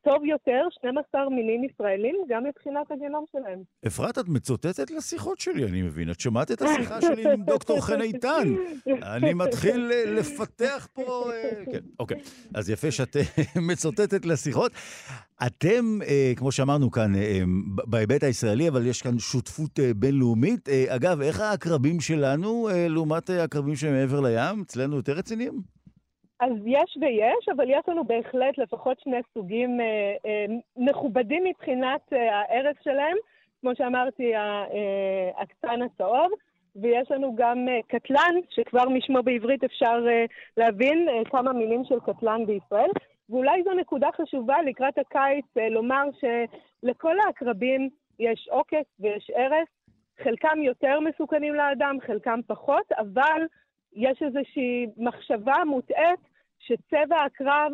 [0.02, 3.62] טוב יותר 12 מינים ישראלים, גם מבחינת הגנום שלהם.
[3.86, 6.10] אפרת, את מצוטטת לשיחות שלי, אני מבין.
[6.10, 8.54] את שמעת את השיחה שלי עם דוקטור חן איתן.
[9.02, 11.30] אני מתחיל לפתח פה...
[11.72, 12.16] כן, אוקיי.
[12.54, 13.16] אז יפה שאת
[13.70, 14.72] מצוטטת לשיחות.
[15.46, 15.98] אתם,
[16.36, 17.12] כמו שאמרנו כאן,
[17.66, 20.68] בהיבט הישראלי, אבל יש כאן שותפות בינלאומית.
[20.88, 24.62] אגב, איך העקרבים שלנו לעומת העקרבים שמעבר לים?
[24.62, 25.52] אצלנו יותר רציניים?
[26.40, 29.86] אז יש ויש, אבל יש לנו בהחלט לפחות שני סוגים אה,
[30.26, 30.44] אה,
[30.76, 33.16] מכובדים מבחינת אה, הערך שלהם.
[33.60, 34.64] כמו שאמרתי, אה,
[35.42, 36.30] הקטן הצהוב,
[36.76, 40.24] ויש לנו גם אה, קטלן, שכבר משמו בעברית אפשר אה,
[40.56, 42.90] להבין אה, כמה מילים של קטלן בישראל.
[43.30, 49.68] ואולי זו נקודה חשובה לקראת הקיץ אה, לומר שלכל העקרבים יש עוקץ ויש הרס,
[50.22, 53.42] חלקם יותר מסוכנים לאדם, חלקם פחות, אבל
[53.92, 56.20] יש איזושהי מחשבה מוטעית
[56.58, 57.72] שצבע הקרב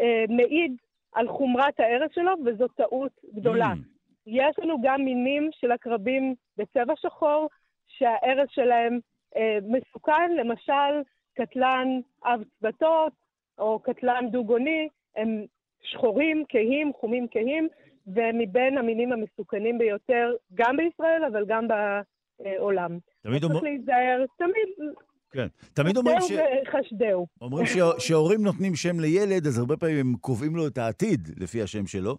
[0.00, 0.76] אה, מעיד
[1.12, 3.72] על חומרת ההרס שלו, וזו טעות גדולה.
[3.72, 3.98] Mm.
[4.26, 7.48] יש לנו גם מינים של עקרבים בצבע שחור,
[7.86, 8.98] שההרס שלהם
[9.36, 11.02] אה, מסוכן, למשל
[11.34, 11.88] קטלן
[12.24, 13.12] אב צוותות,
[13.58, 15.44] או קטלן דו-גוני, הם
[15.82, 17.68] שחורים, כהים, חומים כהים,
[18.06, 22.98] ומבין המינים המסוכנים ביותר, גם בישראל, אבל גם בעולם.
[23.22, 23.54] תמיד אומר...
[23.54, 24.92] צריך להיזהר, תמיד
[25.30, 25.46] כן.
[25.74, 26.32] תמיד אומרים ש...
[26.72, 27.26] חשדהו.
[27.40, 27.66] אומרים
[27.98, 32.18] שהורים נותנים שם לילד, אז הרבה פעמים הם קובעים לו את העתיד לפי השם שלו.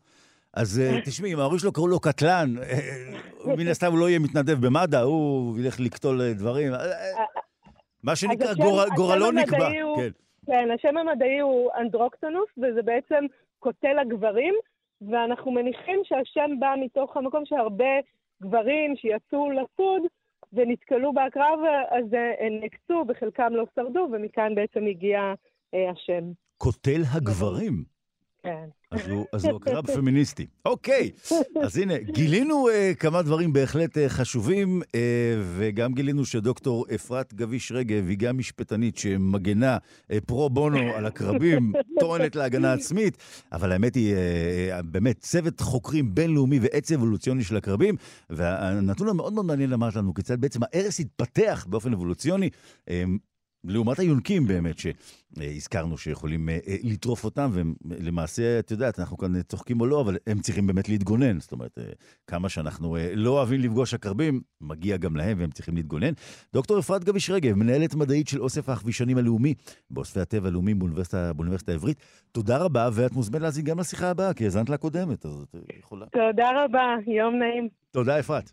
[0.54, 4.20] אז אה, תשמעי, אם ההורים שלו קראו לו קטלן, אה, מן הסתם הוא לא יהיה
[4.20, 6.74] מתנדב במד"א, הוא ילך לקטול אה, דברים.
[8.04, 8.54] מה שנקרא,
[8.96, 9.70] גורלו נקבע.
[9.98, 10.10] כן.
[10.52, 13.26] כן, השם המדעי הוא אנדרוקטונוס, וזה בעצם
[13.60, 14.56] קוטל הגברים,
[15.02, 17.94] ואנחנו מניחים שהשם בא מתוך המקום שהרבה
[18.42, 20.02] גברים שיצאו לסוד,
[20.54, 21.60] ונתקלו בקרב,
[21.90, 22.06] אז
[22.40, 25.34] הם נקצו, בחלקם לא שרדו, ומכאן בעצם הגיע
[25.74, 26.24] אה, השם.
[26.58, 27.99] קוטל הגברים.
[28.44, 28.70] כן.
[28.92, 30.48] אז הוא, אז הוא קרב פמיניסטי.
[30.66, 31.12] אוקיי,
[31.64, 34.96] אז הנה, גילינו uh, כמה דברים בהחלט uh, חשובים, uh,
[35.58, 41.74] וגם גילינו שדוקטור אפרת גביש רגב היא גם משפטנית שמגנה uh, פרו בונו על הקרבים,
[42.00, 43.18] טוענת להגנה עצמית,
[43.52, 47.96] אבל האמת היא, uh, באמת, צוות חוקרים בינלאומי ועץ אבולוציוני של הקרבים,
[48.30, 52.50] והנתון המאוד מאוד מעניין אמרת לנו כיצד בעצם ההרס התפתח באופן אבולוציוני.
[52.90, 52.92] Uh,
[53.64, 57.52] לעומת היונקים באמת, שהזכרנו שיכולים אה, אה, לטרוף אותם,
[57.86, 61.40] ולמעשה, את יודעת, אנחנו כאן צוחקים או לא, אבל הם צריכים באמת להתגונן.
[61.40, 61.84] זאת אומרת, אה,
[62.28, 66.12] כמה שאנחנו לא אוהבים לפגוש עקרבים, מגיע גם להם והם צריכים להתגונן.
[66.54, 69.54] דוקטור אפרת גביש רגב, מנהלת מדעית של אוסף החבישנים הלאומי
[69.90, 71.98] באוספי הטבע הלאומי באוניברסיטה, באוניברסיטה העברית.
[72.32, 76.06] תודה רבה, ואת מוזמנת להזין גם לשיחה הבאה, כי האזנת לקודמת, אז את יכולה.
[76.06, 77.68] תודה רבה, יום נעים.
[77.92, 78.52] תודה, אפרת.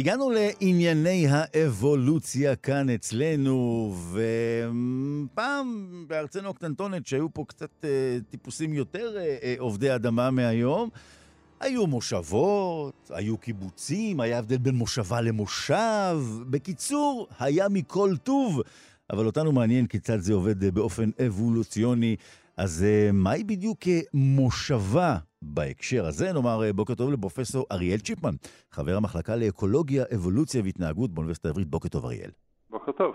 [0.00, 9.36] הגענו לענייני האבולוציה כאן אצלנו, ופעם בארצנו הקטנטונת, שהיו פה קצת אה, טיפוסים יותר אה,
[9.42, 10.88] אה, עובדי אדמה מהיום,
[11.60, 16.20] היו מושבות, היו קיבוצים, היה הבדל בין מושבה למושב.
[16.50, 18.62] בקיצור, היה מכל טוב.
[19.12, 22.16] אבל אותנו מעניין כיצד זה עובד אה, באופן אבולוציוני.
[22.56, 26.32] אז אה, מהי בדיוק אה, מושבה בהקשר הזה?
[26.32, 28.34] נאמר בוקר טוב לפרופסור אריאל צ'יפמן,
[28.70, 31.68] חבר המחלקה לאקולוגיה, אבולוציה והתנהגות באוניברסיטה העברית.
[31.68, 32.30] בוקר טוב, אריאל.
[32.70, 33.14] בוקר טוב.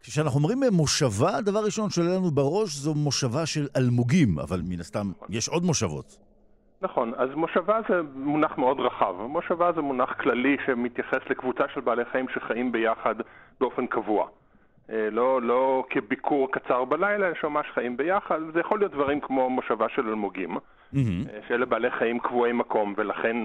[0.00, 5.06] כשאנחנו אומרים מושבה, הדבר הראשון שעולה לנו בראש זו מושבה של אלמוגים, אבל מן הסתם
[5.28, 6.18] יש עוד מושבות.
[6.82, 9.14] נכון, אז מושבה זה מונח מאוד רחב.
[9.28, 13.14] מושבה זה מונח כללי שמתייחס לקבוצה של בעלי חיים שחיים ביחד
[13.60, 14.28] באופן קבוע.
[14.90, 18.40] אה, לא, לא כביקור קצר בלילה, אלא שממש חיים ביחד.
[18.52, 20.98] זה יכול להיות דברים כמו מושבה של אלמוגים, mm-hmm.
[21.48, 23.36] שאלה בעלי חיים קבועי מקום, ולכן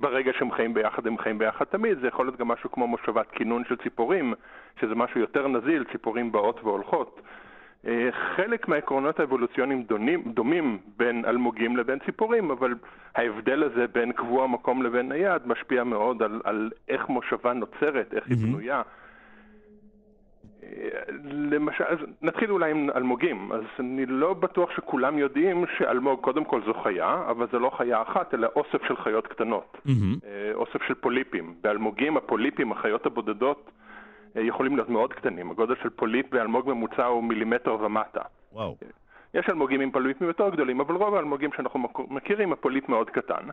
[0.00, 1.98] ברגע שהם חיים ביחד, הם חיים ביחד תמיד.
[2.00, 4.34] זה יכול להיות גם משהו כמו מושבת כינון של ציפורים,
[4.80, 7.20] שזה משהו יותר נזיל, ציפורים באות והולכות.
[7.86, 12.74] אה, חלק מהעקרונות האבולוציוניים דונים, דומים בין אלמוגים לבין ציפורים, אבל
[13.14, 18.24] ההבדל הזה בין קבוע מקום לבין נייד משפיע מאוד על, על איך מושבה נוצרת, איך
[18.24, 18.30] mm-hmm.
[18.30, 18.82] היא בנויה.
[20.76, 23.52] אה, למשל, אז נתחיל אולי עם אלמוגים.
[23.52, 28.02] אז אני לא בטוח שכולם יודעים שאלמוג קודם כל זו חיה, אבל זו לא חיה
[28.02, 29.76] אחת, אלא אוסף של חיות קטנות.
[29.86, 30.26] Mm-hmm.
[30.54, 31.54] אוסף של פוליפים.
[31.62, 33.70] באלמוגים, הפוליפים, החיות הבודדות,
[34.36, 35.50] אה, יכולים להיות מאוד קטנים.
[35.50, 38.22] הגודל של פוליפ באלמוג ממוצע הוא מילימטר ומטה.
[38.52, 38.76] וואו.
[39.34, 43.48] יש אלמוגים עם פוליפים יותר גדולים, אבל רוב האלמוגים שאנחנו מכירים, הפוליפ מאוד קטן.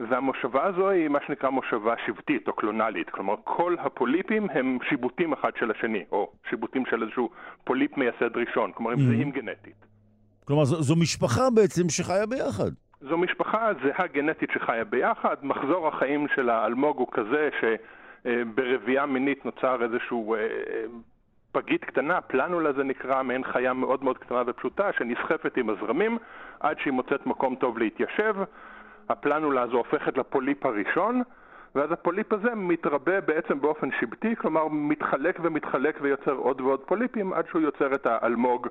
[0.00, 5.50] והמושבה הזו היא מה שנקרא מושבה שבטית או קלונלית, כלומר כל הפוליפים הם שיבוטים אחד
[5.58, 7.30] של השני, או שיבוטים של איזשהו
[7.64, 9.02] פוליפ מייסד ראשון, כלומר הם אהמ.
[9.02, 9.86] זהים גנטית.
[10.44, 12.70] כלומר זו, זו משפחה בעצם שחיה ביחד.
[13.00, 17.64] זו משפחה זהה גנטית שחיה ביחד, מחזור החיים של האלמוג הוא כזה ש...
[18.26, 20.40] אה, ברבייה מינית נוצר איזשהו אה,
[21.52, 26.18] פגית קטנה, פלנולה זה נקרא, מעין חיה מאוד מאוד קטנה ופשוטה, שנסחפת עם הזרמים
[26.60, 28.34] עד שהיא מוצאת מקום טוב להתיישב.
[29.08, 31.22] הפלנולה הזו הופכת לפוליפ הראשון,
[31.74, 37.46] ואז הפוליפ הזה מתרבה בעצם באופן שבטי, כלומר מתחלק ומתחלק ויוצר עוד ועוד פוליפים עד
[37.48, 38.68] שהוא יוצר את האלמוג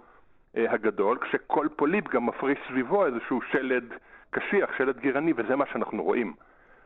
[0.56, 3.94] הגדול, כשכל פוליפ גם מפריש סביבו איזשהו שלד
[4.30, 6.34] קשיח, שלד גירני, וזה מה שאנחנו רואים.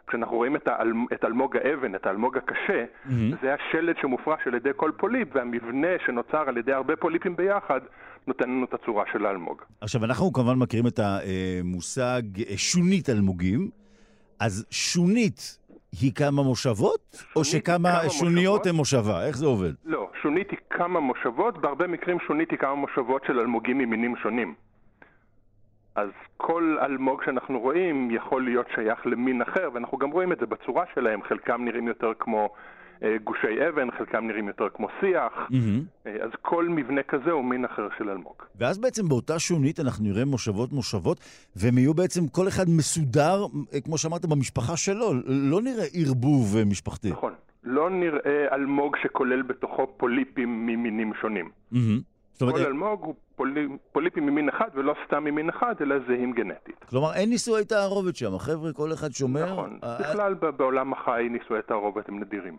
[0.08, 3.12] כשאנחנו רואים את, האל, את אלמוג האבן, את האלמוג הקשה, mm-hmm.
[3.42, 7.82] זה השלד שמופרש על ידי כל פוליפ, והמבנה שנוצר על ידי הרבה פוליפים ביחד,
[8.28, 9.62] נותן לנו את הצורה של האלמוג.
[9.82, 12.22] עכשיו, אנחנו כמובן מכירים את המושג
[12.56, 13.70] שונית אלמוגים,
[14.40, 15.58] אז שונית
[16.02, 19.26] היא כמה מושבות, או שכמה שוניות הן מושבה?
[19.28, 19.72] איך זה עובד?
[19.86, 24.56] לא, שונית היא כמה מושבות, בהרבה מקרים שונית היא כמה מושבות של אלמוגים ממינים שונים.
[25.96, 30.46] אז כל אלמוג שאנחנו רואים יכול להיות שייך למין אחר, ואנחנו גם רואים את זה
[30.46, 32.75] בצורה שלהם, חלקם נראים יותר כמו אה,
[33.24, 36.10] גושי אבן, חלקם נראים יותר כמו שיח, mm-hmm.
[36.10, 38.44] אז כל מבנה כזה הוא מין אחר של אלמוג.
[38.56, 41.20] ואז בעצם באותה שונית אנחנו נראה מושבות מושבות,
[41.56, 47.10] והם יהיו בעצם כל אחד מסודר, אה, כמו שאמרת, במשפחה שלו, לא נראה ערבוב משפחתי.
[47.12, 51.50] נכון, לא נראה אלמוג שכולל בתוכו פוליפים ממינים שונים.
[51.74, 51.78] Mm-hmm.
[52.40, 56.86] כל אומרת, אלמוג הוא פוליפ, פוליפים ממין אחד, ולא סתם ממין אחד, אלא זהים גנטית.
[56.90, 59.52] כלומר, אין נישואי תערובת שם, החבר'ה, כל אחד שומר...
[59.52, 62.58] נכון, אה, בכלל בעולם החי נישואי תערובת הם נדירים.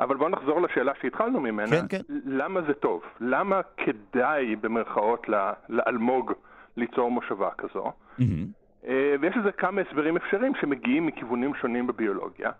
[0.00, 1.70] אבל בואו נחזור לשאלה שהתחלנו ממנה.
[1.70, 2.00] כן, כן.
[2.24, 3.02] למה זה טוב?
[3.20, 5.26] למה כדאי, במרכאות,
[5.68, 6.32] לאלמוג
[6.76, 7.92] ליצור מושבה כזו?
[8.18, 8.84] Mm-hmm.
[9.20, 12.50] ויש לזה כמה הסברים אפשריים שמגיעים מכיוונים שונים בביולוגיה.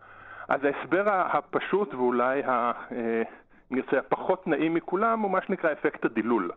[0.49, 2.73] אז ההסבר הפשוט ואולי ה...
[2.93, 3.23] אה,
[3.71, 6.51] נרצה, הפחות נעים מכולם הוא מה שנקרא אפקט הדילול.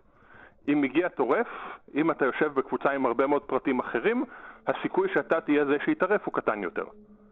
[0.68, 1.48] אם מגיע טורף,
[1.96, 4.26] אם אתה יושב בקבוצה עם הרבה מאוד פרטים אחרים,
[4.68, 6.86] הסיכוי שאתה תהיה זה שיטרף הוא קטן יותר.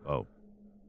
[0.05, 0.34] וואו.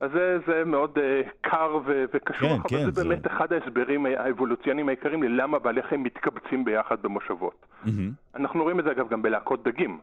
[0.00, 3.52] אז זה, זה מאוד uh, קר ו- וקשור, כן, אבל כן, זה, זה באמת אחד
[3.52, 7.66] ההסברים האבולוציוניים העיקריים ללמה בעלי חיים מתקבצים ביחד במושבות.
[7.84, 7.88] Mm-hmm.
[8.34, 9.98] אנחנו רואים את זה אגב גם בלהקות דגים.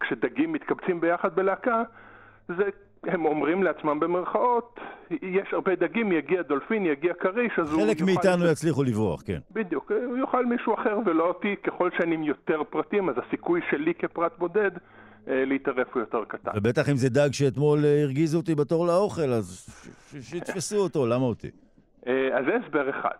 [0.00, 1.82] כשדגים מתקבצים ביחד בלהקה,
[2.48, 2.64] זה
[3.04, 7.82] הם אומרים לעצמם במרכאות, יש הרבה דגים, יגיע דולפין, יגיע כריש, אז הוא...
[7.82, 8.50] חלק מאיתנו ש...
[8.52, 9.38] יצליחו לברוח, כן.
[9.52, 13.94] בדיוק, הוא יאכל מישהו אחר ולא אותי, ככל שאני עם יותר פרטים, אז הסיכוי שלי
[13.94, 14.70] כפרט בודד
[15.28, 16.50] אה, להתערף הוא יותר קטן.
[16.56, 19.68] ובטח אם זה דג שאתמול אה, הרגיז אותי בתור לאוכל, אז
[20.20, 21.50] שיתפסו אותו, למה אותי?
[22.06, 23.16] אה, אז זה הסבר אחד.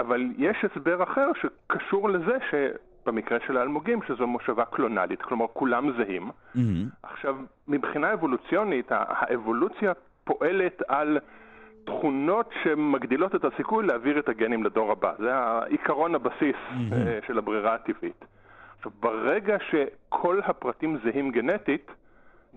[0.00, 2.54] אבל יש הסבר אחר שקשור לזה ש...
[3.06, 6.30] במקרה של האלמוגים, שזו מושבה קלונלית, כלומר כולם זהים.
[6.30, 6.58] Mm-hmm.
[7.02, 7.36] עכשיו,
[7.68, 9.92] מבחינה אבולוציונית, האבולוציה
[10.24, 11.18] פועלת על
[11.84, 15.12] תכונות שמגדילות את הסיכוי להעביר את הגנים לדור הבא.
[15.18, 17.26] זה העיקרון הבסיס mm-hmm.
[17.26, 18.24] של הברירה הטבעית.
[18.86, 21.90] עכשיו, ברגע שכל הפרטים זהים גנטית,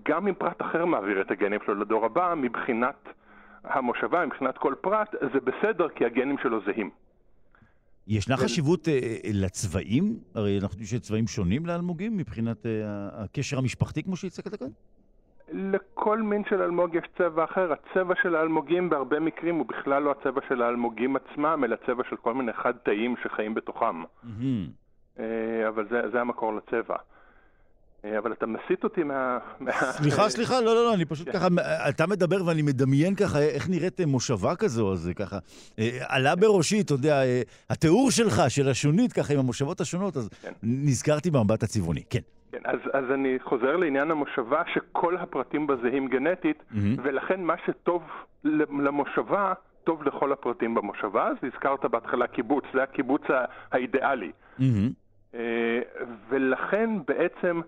[0.02, 3.08] גם אם פרט אחר מעביר את הגנים שלו לדור הבא, מבחינת
[3.64, 6.90] המושבה, מבחינת כל פרט, זה בסדר כי הגנים שלו זהים.
[8.06, 10.18] ישנה חשיבות אה, אה, לצבעים?
[10.34, 12.72] הרי אנחנו יודעים שצבעים שונים לאלמוגים מבחינת אה,
[13.12, 14.68] הקשר המשפחתי, כמו שהצגת כאן?
[15.52, 17.72] לכל מין של אלמוג יש צבע אחר.
[17.72, 22.16] הצבע של האלמוגים בהרבה מקרים הוא בכלל לא הצבע של האלמוגים עצמם, אלא צבע של
[22.16, 24.02] כל מיני חד-תאים שחיים בתוכם.
[24.02, 24.87] Mm-hmm.
[25.68, 26.96] אבל זה, זה המקור לצבע.
[28.04, 29.38] אה, אבל אתה מסיט אותי מה...
[29.80, 31.32] סליחה, סליחה, לא, לא, לא, אני פשוט כן.
[31.32, 31.46] ככה,
[31.88, 35.38] אתה מדבר ואני מדמיין ככה איך נראית מושבה כזו, אז ככה,
[35.78, 40.28] אה, עלה בראשי, אתה יודע, אה, התיאור שלך, של השונית, ככה עם המושבות השונות, אז
[40.28, 40.52] כן.
[40.62, 42.18] נזכרתי במבט הצבעוני, כן.
[42.52, 46.76] כן, אז, אז אני חוזר לעניין המושבה, שכל הפרטים בה זהים גנטית, mm-hmm.
[47.02, 48.02] ולכן מה שטוב
[48.84, 49.52] למושבה,
[49.84, 51.28] טוב לכל הפרטים במושבה.
[51.28, 53.22] אז הזכרת בהתחלה קיבוץ, זה הקיבוץ
[53.72, 54.32] האידיאלי.
[54.60, 54.62] Mm-hmm.
[56.28, 57.60] ולכן בעצם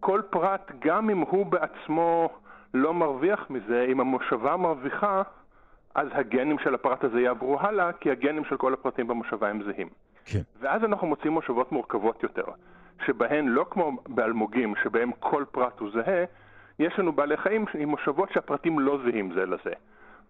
[0.00, 2.38] כל פרט, גם אם הוא בעצמו
[2.74, 5.22] לא מרוויח מזה, אם המושבה מרוויחה,
[5.94, 9.88] אז הגנים של הפרט הזה יעברו הלאה, כי הגנים של כל הפרטים במושבה הם זהים.
[10.24, 10.40] כן.
[10.60, 12.44] ואז אנחנו מוצאים מושבות מורכבות יותר,
[13.06, 16.24] שבהן לא כמו באלמוגים, שבהם כל פרט הוא זהה,
[16.78, 19.72] יש לנו בעלי חיים עם מושבות שהפרטים לא זהים זה לזה.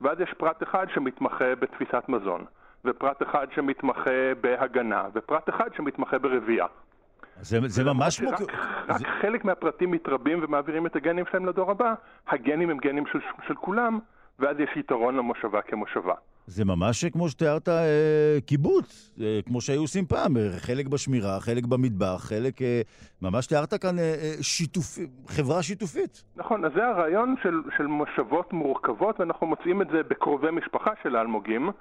[0.00, 2.44] ואז יש פרט אחד שמתמחה בתפיסת מזון,
[2.86, 6.66] ופרט אחד שמתמחה בהגנה, ופרט אחד שמתמחה ברבייה.
[7.40, 8.34] זה, זה ממש מוק...
[8.34, 8.40] רק,
[8.88, 9.04] רק זה...
[9.22, 11.94] חלק מהפרטים מתרבים ומעבירים את הגנים שלהם לדור הבא,
[12.28, 13.18] הגנים הם גנים של,
[13.48, 13.98] של כולם,
[14.38, 16.14] ואז יש יתרון למושבה כמושבה.
[16.46, 21.64] זה ממש כמו שתיארת אה, קיבוץ, אה, כמו שהיו עושים פעם, אה, חלק בשמירה, חלק
[21.64, 22.62] במטבח, חלק...
[22.62, 22.80] אה,
[23.22, 24.98] ממש תיארת כאן אה, אה, שיתופ...
[25.28, 26.24] חברה שיתופית.
[26.36, 31.16] נכון, אז זה הרעיון של, של מושבות מורכבות, ואנחנו מוצאים את זה בקרובי משפחה של
[31.16, 31.72] האלמוגים, אה,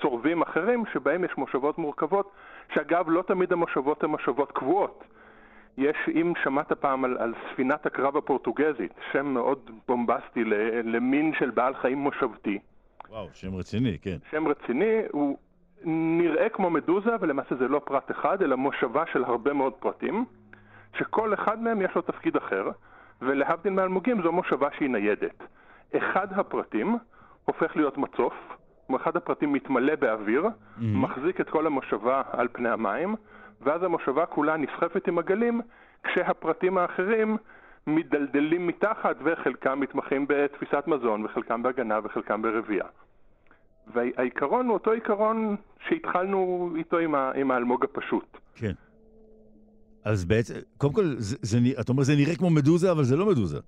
[0.00, 2.32] צורבים אחרים, שבהם יש מושבות מורכבות,
[2.74, 5.04] שאגב, לא תמיד המושבות הן מושבות קבועות.
[5.78, 10.44] יש, אם שמעת פעם על, על ספינת הקרב הפורטוגזית, שם מאוד בומבסטי
[10.84, 12.58] למין של בעל חיים מושבתי.
[13.08, 14.16] וואו, שם רציני, כן.
[14.30, 15.38] שם רציני, הוא
[15.84, 20.24] נראה כמו מדוזה, ולמעשה זה לא פרט אחד, אלא מושבה של הרבה מאוד פרטים,
[20.98, 22.70] שכל אחד מהם יש לו תפקיד אחר,
[23.22, 25.42] ולהבדיל מאלמוגים זו מושבה שהיא ניידת.
[25.96, 26.98] אחד הפרטים
[27.44, 28.34] הופך להיות מצוף,
[28.96, 30.82] אחד הפרטים מתמלא באוויר, mm-hmm.
[30.82, 33.14] מחזיק את כל המושבה על פני המים,
[33.60, 35.60] ואז המושבה כולה נסחפת עם הגלים,
[36.04, 37.36] כשהפרטים האחרים
[37.86, 42.84] מדלדלים מתחת וחלקם מתמחים בתפיסת מזון וחלקם בהגנה וחלקם ברבייה.
[43.94, 45.56] והעיקרון הוא אותו עיקרון
[45.88, 48.36] שהתחלנו איתו עם, ה, עם האלמוג הפשוט.
[48.54, 48.72] כן.
[50.04, 53.26] אז בעצם, קודם כל, זה, זה, אתה אומר זה נראה כמו מדוזה, אבל זה לא
[53.26, 53.58] מדוזה.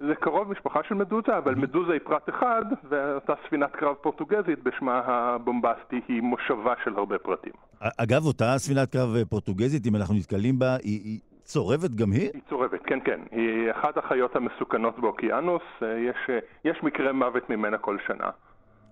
[0.00, 4.98] זה קרוב משפחה של מדוזה, אבל מדוזה היא פרט אחד, ואותה ספינת קרב פורטוגזית בשמה
[5.04, 7.52] הבומבסטי היא מושבה של הרבה פרטים.
[7.98, 12.30] אגב, אותה ספינת קרב פורטוגזית, אם אנחנו נתקלים בה, היא, היא צורבת גם היא?
[12.34, 13.20] היא צורבת, כן, כן.
[13.30, 16.30] היא אחת החיות המסוכנות באוקיינוס, יש,
[16.64, 18.30] יש מקרה מוות ממנה כל שנה.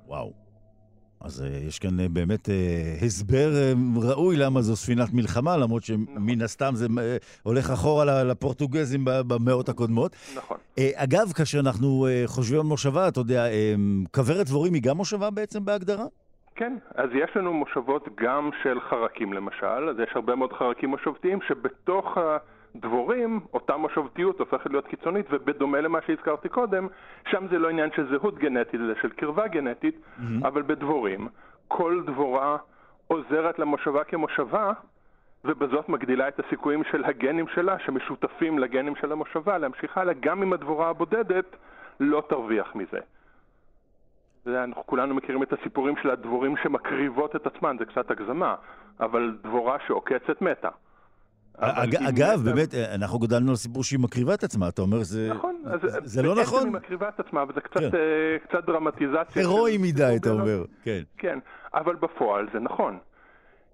[0.07, 0.48] וואו.
[1.21, 3.51] אז uh, יש כאן uh, באמת uh, הסבר
[4.03, 6.43] ראוי למה זו ספינת מלחמה, למרות שמן נכון.
[6.43, 6.87] הסתם זה
[7.43, 10.17] הולך אחורה לפורטוגזים במאות הקודמות.
[10.37, 10.57] נכון.
[10.95, 13.45] אגב, כאשר אנחנו חושבים על מושבה, אתה יודע,
[14.15, 16.05] כוורת דבורים היא גם מושבה בעצם בהגדרה?
[16.55, 21.39] כן, אז יש לנו מושבות גם של חרקים למשל, אז יש הרבה מאוד חרקים מושבתיים
[21.49, 22.19] שבתוך
[22.75, 26.87] הדבורים אותה מושבתיות הופכת להיות קיצונית, ובדומה למה שהזכרתי קודם,
[27.29, 30.47] שם זה לא עניין של זהות גנטית, זה של קרבה גנטית, mm-hmm.
[30.49, 31.29] אבל בדבורים
[31.69, 32.57] כל דבורה
[33.07, 34.73] עוזרת למושבה כמושבה,
[35.45, 40.53] ובזאת מגדילה את הסיכויים של הגנים שלה, שמשותפים לגנים של המושבה, להמשיך הלאה, גם אם
[40.53, 41.57] הדבורה הבודדת
[42.01, 42.99] לא תרוויח מזה.
[44.47, 48.55] אנחנו כולנו מכירים את הסיפורים של הדבורים שמקריבות את עצמן, זה קצת הגזמה,
[49.01, 50.69] אבל דבורה שעוקצת מתה.
[51.61, 52.51] אג, אגב, מתה...
[52.51, 56.23] באמת, אנחנו גדלנו על סיפור שהיא מקריבה את עצמה, אתה אומר, זה, נכון, אז זה,
[56.23, 56.65] לא נכון?
[56.65, 57.91] היא מקריבה את עצמה, וזה קצת, כן.
[57.91, 59.43] uh, קצת דרמטיזציה.
[59.43, 61.01] הירואי מדי, אתה אומר, כן.
[61.19, 61.39] כן,
[61.75, 62.99] אבל בפועל זה נכון.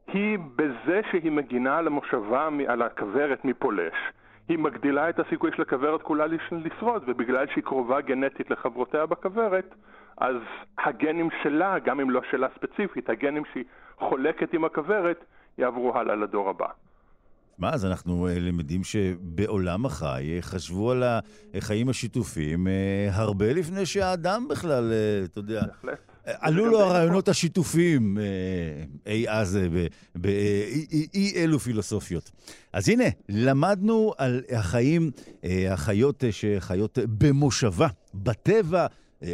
[0.06, 3.94] היא, בזה שהיא מגינה על המושבה, על הכוורת מפולש,
[4.48, 9.74] היא מגדילה את הסיכוי של הכוורת כולה לשרוד, ובגלל שהיא קרובה גנטית לחברותיה בכוורת,
[10.16, 10.36] אז
[10.78, 13.64] הגנים שלה, גם אם לא שלה ספציפית, הגנים שהיא
[13.98, 15.24] חולקת עם הכוורת,
[15.58, 16.66] יעברו הלאה לדור הבא.
[17.58, 21.02] מה, אז אנחנו אה, למדים שבעולם החי חשבו על
[21.54, 25.62] החיים השיתופיים אה, הרבה לפני שהאדם בכלל, אה, אתה יודע...
[25.66, 25.98] בהחלט.
[26.26, 28.18] עלו לו הרעיונות השיתופיים
[29.06, 29.58] אי אז
[30.14, 32.30] באי אלו פילוסופיות.
[32.72, 35.10] אז הנה, למדנו על החיים,
[35.70, 38.86] החיות שחיות במושבה, בטבע,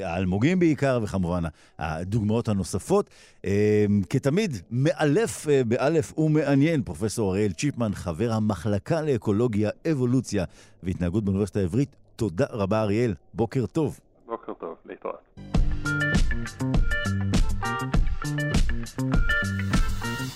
[0.03, 1.43] האלמוגים בעיקר, וכמובן
[1.79, 3.11] הדוגמאות הנוספות.
[3.45, 10.45] אה, כתמיד, מאלף אה, באלף ומעניין, פרופסור אריאל צ'יפמן, חבר המחלקה לאקולוגיה, אבולוציה
[10.83, 11.97] והתנהגות באוניברסיטה העברית.
[12.17, 13.15] תודה רבה, אריאל.
[13.35, 14.01] בוקר טוב.
[14.27, 15.21] בוקר טוב, להתראות.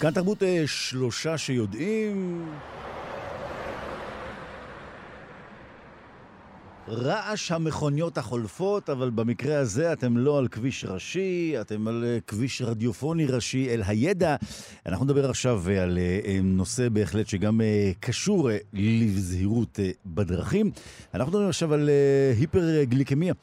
[0.01, 2.47] כאן תרבות אה, שלושה שיודעים...
[6.89, 12.63] רעש המכוניות החולפות, אבל במקרה הזה אתם לא על כביש ראשי, אתם על אה, כביש
[12.63, 14.37] רדיופוני ראשי אל הידע.
[14.87, 20.71] אנחנו נדבר עכשיו על אה, נושא בהחלט שגם אה, קשור לזהירות בדרכים.
[21.15, 21.91] אנחנו מדברים עכשיו על
[22.39, 23.35] היפרגליקמיה,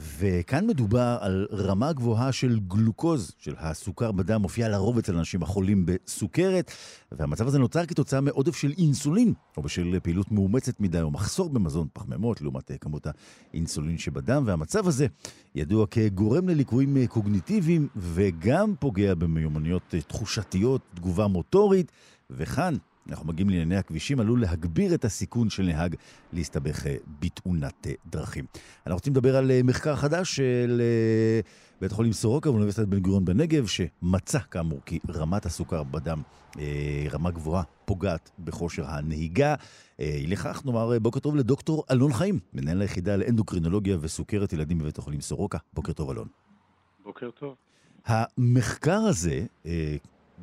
[0.00, 5.86] וכאן מדובר על רמה גבוהה של גלוקוז, של הסוכר בדם, מופיע לרוב אצל אנשים החולים
[5.86, 6.70] בסוכרת,
[7.12, 11.88] והמצב הזה נוצר כתוצאה מעודף של אינסולין, או בשל פעילות מאומצת מדי, או מחסור במזון
[11.92, 13.06] פחמימות, לעומת כמות
[13.52, 15.06] האינסולין שבדם, והמצב הזה
[15.54, 21.92] ידוע כגורם לליקויים קוגניטיביים, וגם פוגע במיומנויות תחושתיות, תגובה מוטורית,
[22.30, 22.76] וכאן
[23.10, 25.94] אנחנו מגיעים לענייני הכבישים, עלול להגביר את הסיכון של נהג
[26.32, 28.44] להסתבך אה, בתאונת אה, דרכים.
[28.86, 30.82] אנחנו רוצים לדבר על אה, מחקר חדש של
[31.80, 36.22] בית החולים סורוקה ואוניברסיטת בן גוריון בנגב, שמצא כאמור כי רמת הסוכר בדם,
[37.12, 39.54] רמה גבוהה, פוגעת בכושר הנהיגה.
[39.98, 45.58] לכך נאמר בוקר טוב לדוקטור אלון חיים, מנהל היחידה לאנדוקרינולוגיה וסוכרת ילדים בבית החולים סורוקה.
[45.72, 46.28] בוקר טוב, אלון.
[47.04, 47.54] בוקר טוב.
[48.06, 49.46] המחקר הזה,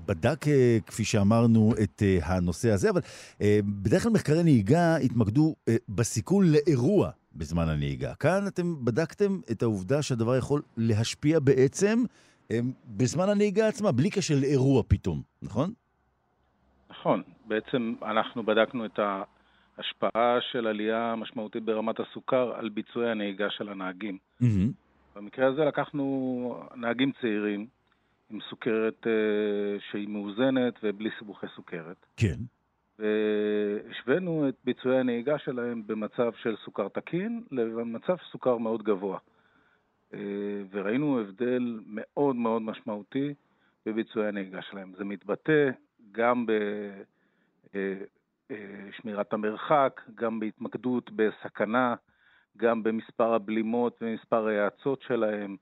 [0.06, 3.02] בדק, אה, כפי שאמרנו, את אה, הנושא הזה, אבל
[3.42, 5.56] אה, בדרך כלל מחקרי נהיגה התמקדו
[5.90, 8.16] בסיכון לאירוע בזמן הנהיגה.
[8.16, 12.04] כאן אתם בדקתם את העובדה שהדבר יכול להשפיע בעצם
[12.98, 15.74] בזמן הנהיגה עצמה, בלי קשר לאירוע פתאום, נכון?
[16.90, 17.22] נכון.
[17.46, 24.18] בעצם אנחנו בדקנו את ההשפעה של עלייה משמעותית ברמת הסוכר על ביצועי הנהיגה של הנהגים.
[24.42, 24.72] Mm-hmm.
[25.16, 27.68] במקרה הזה לקחנו נהגים צעירים,
[28.30, 32.06] עם סוכרת אה, שהיא מאוזנת ובלי סיבוכי סוכרת.
[32.18, 32.36] כן.
[33.00, 39.20] והשווינו את ביצועי הנהיגה שלהם במצב של סוכר תקין למצב סוכר מאוד גבוה.
[40.14, 40.20] אה,
[40.72, 43.34] וראינו הבדל מאוד מאוד משמעותי
[43.86, 44.94] בביצועי הנהיגה שלהם.
[44.98, 45.70] זה מתבטא
[46.12, 46.46] גם
[47.70, 51.96] בשמירת אה, המרחק, גם בהתמקדות בסכנה,
[52.58, 55.58] גם במספר הבלימות ומספר ההאצות שלהם.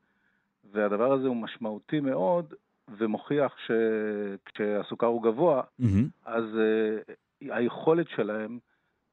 [0.71, 2.53] והדבר הזה הוא משמעותי מאוד,
[2.97, 5.85] ומוכיח שכשהסוכר הוא גבוה, mm-hmm.
[6.25, 7.11] אז uh,
[7.41, 8.59] היכולת שלהם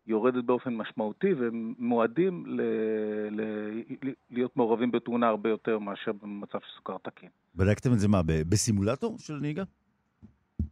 [0.07, 2.61] יורדת באופן משמעותי, והם מועדים ל-
[3.31, 7.29] ל- ל- להיות מעורבים בתאונה הרבה יותר מאשר במצב של סוכר תקין.
[7.57, 9.63] בדקתם את זה מה, בסימולטור של נהיגה?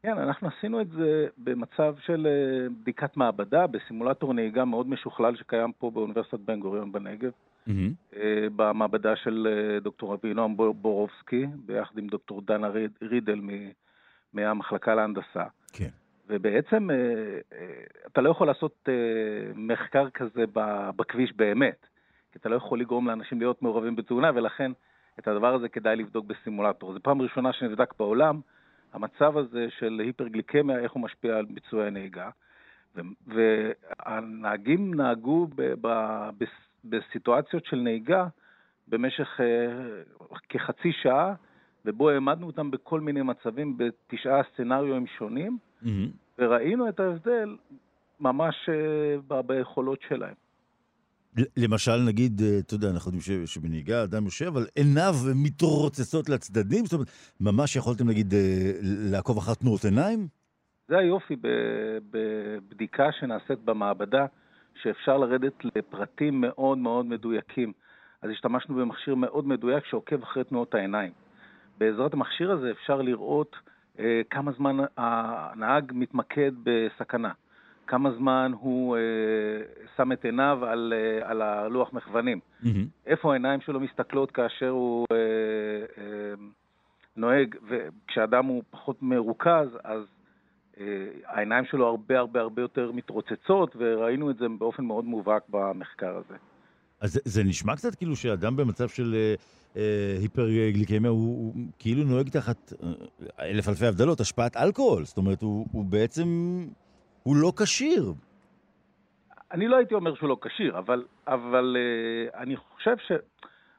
[0.02, 5.72] כן, אנחנו עשינו את זה במצב של אה, בדיקת מעבדה, בסימולטור נהיגה מאוד משוכלל שקיים
[5.78, 7.30] פה באוניברסיטת בן גוריון בנגב.
[7.68, 8.18] Mm-hmm.
[8.56, 12.68] במעבדה של אה, דוקטור אבינועם בורובסקי, ביחד עם דוקטור דנה
[13.02, 13.40] רידל
[14.32, 15.44] מהמחלקה להנדסה.
[15.72, 15.88] כן.
[16.28, 16.96] ובעצם אה,
[18.06, 18.88] אתה לא יכול לעשות
[19.54, 20.44] מחקר כזה
[20.96, 21.86] בכביש באמת,
[22.32, 24.72] כי אתה לא יכול לגרום לאנשים להיות מעורבים בתאונה, ולכן
[25.18, 26.92] את הדבר הזה כדאי לבדוק בסימולטור.
[26.92, 28.40] זו פעם ראשונה שנבדק בעולם
[28.92, 32.30] המצב הזה של היפרגליקמיה, איך הוא משפיע על ביצועי הנהיגה.
[33.26, 36.30] והנהגים נהגו ב- ב-
[36.84, 38.26] בסיטואציות של נהיגה
[38.88, 41.34] במשך uh, כחצי שעה,
[41.84, 45.88] ובו העמדנו אותם בכל מיני מצבים בתשעה סצנריואים שונים, mm-hmm.
[46.38, 47.56] וראינו את ההבדל
[48.20, 50.34] ממש uh, ביכולות שלהם.
[51.56, 56.84] למשל, נגיד, אה, אתה יודע, אנחנו יודעים שבנהיגה אדם יושב, אבל עיניו מתרוצצות לצדדים?
[56.84, 57.08] זאת אומרת,
[57.40, 58.34] ממש יכולתם, נגיד,
[59.12, 60.28] לעקוב אחר תנועות עיניים?
[60.88, 61.36] זה היופי
[62.10, 64.26] בבדיקה שנעשית במעבדה,
[64.74, 67.72] שאפשר לרדת לפרטים מאוד מאוד מדויקים.
[68.22, 71.12] אז השתמשנו במכשיר מאוד מדויק שעוקב אחרי תנועות העיניים.
[71.78, 73.56] בעזרת המכשיר הזה אפשר לראות
[73.98, 77.32] אה, כמה זמן הנהג מתמקד בסכנה,
[77.86, 79.02] כמה זמן הוא אה,
[79.96, 82.66] שם את עיניו על, אה, על הלוח מכוונים, mm-hmm.
[83.06, 85.16] איפה העיניים שלו מסתכלות כאשר הוא אה,
[86.02, 86.34] אה,
[87.16, 90.04] נוהג, וכשאדם הוא פחות מרוכז, אז
[91.26, 96.34] העיניים שלו הרבה הרבה הרבה יותר מתרוצצות, וראינו את זה באופן מאוד מובהק במחקר הזה.
[97.00, 99.34] אז זה, זה נשמע קצת כאילו שאדם במצב של אה,
[99.76, 105.04] אה, היפרגליקמיה, הוא, הוא כאילו נוהג תחת אה, אלף אלפי הבדלות, השפעת אלכוהול.
[105.04, 106.28] זאת אומרת, הוא, הוא בעצם,
[107.22, 108.12] הוא לא כשיר.
[109.52, 112.96] אני לא הייתי אומר שהוא לא כשיר, אבל, אבל אה, אני חושב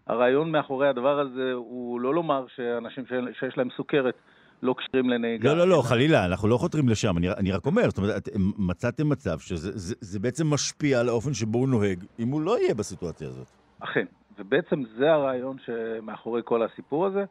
[0.07, 3.03] שהרעיון מאחורי הדבר הזה הוא לא לומר שאנשים
[3.39, 4.15] שיש להם סוכרת,
[4.63, 5.49] לא כשירים לנהיגה.
[5.49, 9.09] לא, לא, לא, חלילה, אנחנו לא חותרים לשם, אני, אני רק אומר, זאת אומרת, מצאתם
[9.09, 12.73] מצב שזה זה, זה בעצם משפיע על האופן שבו הוא נוהג, אם הוא לא יהיה
[12.73, 13.47] בסיטואציה הזאת.
[13.79, 14.05] אכן,
[14.39, 17.25] ובעצם זה הרעיון שמאחורי כל הסיפור הזה.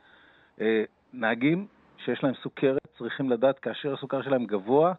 [0.61, 1.67] אה, נהגים
[2.05, 4.93] שיש להם סוכרת צריכים לדעת כאשר הסוכר שלהם גבוה,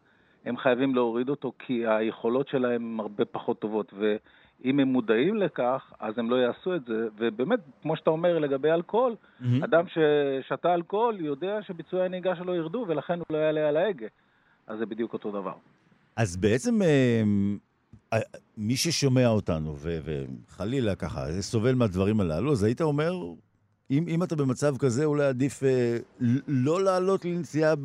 [0.46, 3.94] הם חייבים להוריד אותו כי היכולות שלהם הרבה פחות טובות.
[4.66, 7.08] אם הם מודעים לכך, אז הם לא יעשו את זה.
[7.18, 9.46] ובאמת, כמו שאתה אומר לגבי אלכוהול, mm-hmm.
[9.64, 14.08] אדם ששתה אלכוהול יודע שביצועי הנהיגה שלו ירדו, ולכן הוא לא יעלה על ההגה.
[14.68, 15.54] אז זה בדיוק אותו דבר.
[16.16, 18.20] אז בעצם אה,
[18.58, 23.14] מי ששומע אותנו, וחלילה ככה, סובל מהדברים הללו, אז היית אומר,
[23.92, 25.98] אם, אם אתה במצב כזה, אולי עדיף אה,
[26.48, 27.76] לא לעלות לנסיעה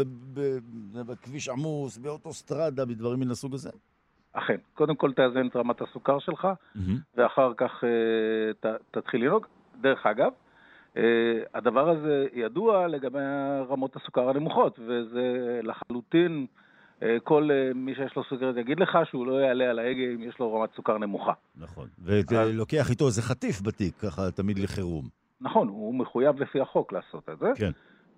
[0.92, 3.70] בכביש עמוס, באוטוסטרדה, בדברים מן הסוג הזה?
[4.38, 4.56] אכן.
[4.74, 6.80] קודם כל תאזן את רמת הסוכר שלך, mm-hmm.
[7.16, 9.46] ואחר כך uh, ת, תתחיל לנהוג.
[9.80, 10.30] דרך אגב,
[11.54, 13.18] הדבר הזה ידוע לגבי
[13.68, 16.46] רמות הסוכר הנמוכות, וזה לחלוטין,
[17.24, 20.54] כל מי שיש לו סוכרת יגיד לך שהוא לא יעלה על ההגה אם יש לו
[20.54, 21.32] רמת סוכר נמוכה.
[21.56, 25.08] נכון, ולוקח איתו איזה חטיף בתיק, ככה תמיד לחירום.
[25.40, 27.46] נכון, הוא מחויב לפי החוק לעשות את זה.
[27.56, 27.70] כן.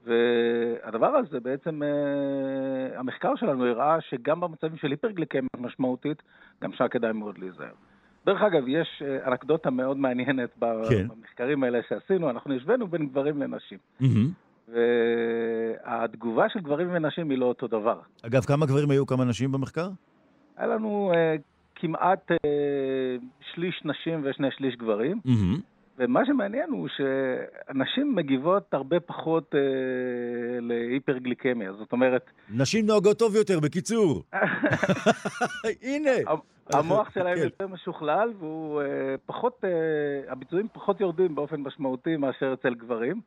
[0.05, 6.23] והדבר הזה בעצם, אה, המחקר שלנו הראה שגם במצבים של היפרגליקמיה משמעותית,
[6.63, 7.75] גם שם כדאי מאוד להיזהר.
[8.27, 10.51] דרך אגב, יש אה, אנקדוטה מאוד מעניינת
[10.89, 11.09] כן.
[11.09, 13.79] במחקרים האלה שעשינו, אנחנו השווינו בין גברים לנשים.
[14.03, 14.73] Mm-hmm.
[15.85, 18.01] והתגובה של גברים ונשים היא לא אותו דבר.
[18.23, 19.89] אגב, כמה גברים היו, כמה נשים במחקר?
[20.57, 21.41] היה לנו uh,
[21.75, 22.35] כמעט uh,
[23.55, 25.21] שליש נשים ושני שליש גברים.
[25.27, 25.78] Mm-hmm.
[25.99, 29.61] ומה שמעניין הוא שנשים מגיבות הרבה פחות אה,
[30.61, 32.31] להיפרגליקמיה, זאת אומרת...
[32.55, 34.23] נשים נוהגות טוב יותר, בקיצור.
[35.83, 36.11] הנה.
[36.73, 37.43] המוח שלהם כן.
[37.45, 38.87] יותר משוכלל, והוא אה,
[39.27, 43.21] פחות, אה, הביצועים פחות יורדים באופן משמעותי מאשר אצל גברים.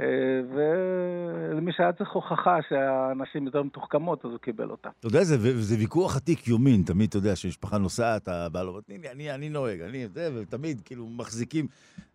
[0.00, 0.06] אה,
[0.54, 4.88] ולמי שהיה צריך הוכחה שהנשים יותר מתוחכמות, אז הוא קיבל אותה.
[4.98, 8.98] אתה יודע, זה, זה ויכוח עתיק יומין, תמיד, אתה יודע, שמשפחה נוסעת, הבעל אומר, תני
[8.98, 11.66] לי, אני, אני נוהג, אני זה, ותמיד כאילו מחזיקים.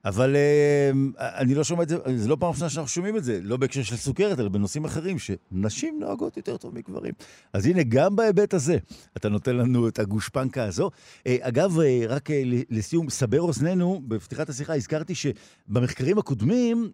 [0.05, 3.39] אבל אה, אני לא שומע את זה, זה לא פעם ראשונה שאנחנו שומעים את זה,
[3.43, 7.13] לא בהקשר של סוכרת, אלא בנושאים אחרים, שנשים נוהגות יותר טוב מגברים.
[7.53, 8.77] אז הנה, גם בהיבט הזה,
[9.17, 10.89] אתה נותן לנו את הגושפנקה הזו.
[11.27, 11.77] אה, אגב,
[12.09, 12.29] רק
[12.69, 16.91] לסיום, סבר אוזנינו, בפתיחת השיחה הזכרתי שבמחקרים הקודמים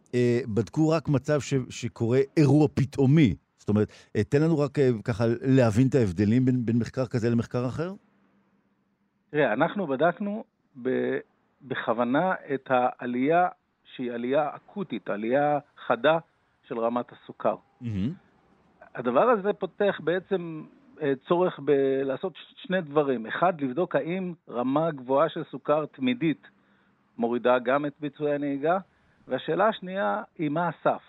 [0.48, 3.36] בדקו רק מצב ש, שקורה אירוע פתאומי.
[3.66, 7.30] זאת אומרת, אה, תן לנו רק אה, ככה להבין את ההבדלים בין, בין מחקר כזה
[7.30, 7.94] למחקר אחר.
[9.32, 10.44] תראה, אנחנו בדקנו
[10.82, 10.90] ב,
[11.62, 13.48] בכוונה את העלייה
[13.84, 16.18] שהיא עלייה אקוטית, עלייה חדה
[16.68, 17.56] של רמת הסוכר.
[17.82, 17.86] Mm-hmm.
[18.96, 20.64] הדבר הזה פותח בעצם
[21.02, 23.26] אה, צורך ב- לעשות שני דברים.
[23.26, 26.48] אחד, לבדוק האם רמה גבוהה של סוכר תמידית
[27.18, 28.78] מורידה גם את ביצועי הנהיגה,
[29.28, 31.02] והשאלה השנייה היא מה הסף.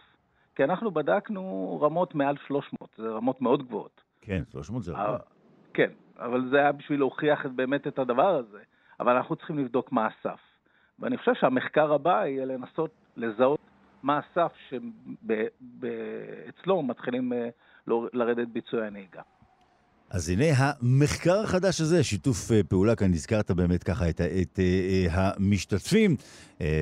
[0.54, 4.00] כי אנחנו בדקנו רמות מעל 300, זה רמות מאוד גבוהות.
[4.20, 5.18] כן, 300 זה הרבה.
[5.74, 8.58] כן, אבל זה היה בשביל להוכיח באמת את הדבר הזה.
[9.00, 10.40] אבל אנחנו צריכים לבדוק מה הסף.
[10.98, 13.60] ואני חושב שהמחקר הבא יהיה לנסות לזהות
[14.02, 14.52] מה הסף
[15.80, 17.48] שאצלו מתחילים אה,
[18.12, 19.22] לרדת ביצועי הנהיגה.
[20.10, 24.58] אז הנה המחקר החדש הזה, שיתוף אה, פעולה, כאן הזכרת באמת ככה את, את, את
[24.58, 26.16] אה, המשתתפים.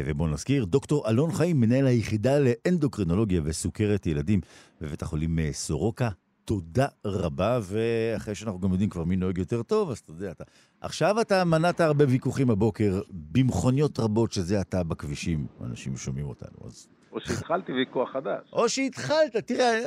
[0.06, 4.40] ובואו נזכיר, דוקטור אלון חיים, מנהל היחידה לאנדוקרינולוגיה וסוכרת ילדים
[4.80, 6.08] בבית החולים סורוקה.
[6.44, 10.44] תודה רבה, ואחרי שאנחנו גם יודעים כבר מי נוהג יותר טוב, אז אתה יודע, אתה...
[10.80, 16.88] עכשיו אתה מנעת הרבה ויכוחים הבוקר במכוניות רבות, שזה אתה בכבישים, אנשים שומעים אותנו, אז...
[17.12, 18.52] או שהתחלתי ויכוח חדש.
[18.52, 19.80] או שהתחלת, תראה,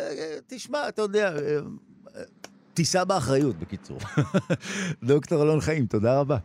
[0.47, 1.34] תשמע, אתה יודע...
[2.74, 3.97] תישא באחריות, בקיצור.
[5.03, 6.38] דוקטור אלון חיים, תודה רבה.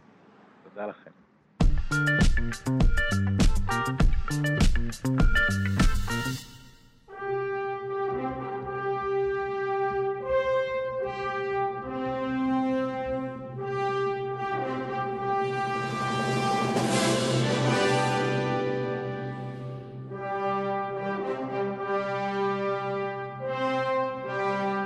[0.64, 1.10] תודה לכם.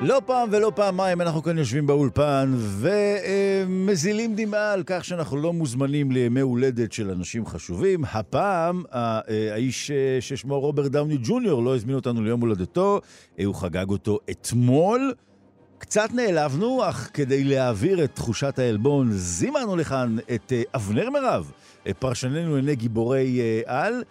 [0.06, 6.10] לא פעם ולא פעמיים אנחנו כאן יושבים באולפן ומזילים דמעה על כך שאנחנו לא מוזמנים
[6.10, 8.04] לימי הולדת של אנשים חשובים.
[8.12, 9.90] הפעם האיש
[10.20, 13.00] ששמו רוברט דאוני ג'וניור לא הזמין אותנו ליום הולדתו,
[13.44, 15.14] הוא חגג אותו אתמול.
[15.78, 21.52] קצת נעלבנו, אך כדי להעביר את תחושת העלבון, זימנו לכאן את אבנר מירב,
[21.98, 24.02] פרשננו לעיני גיבורי על.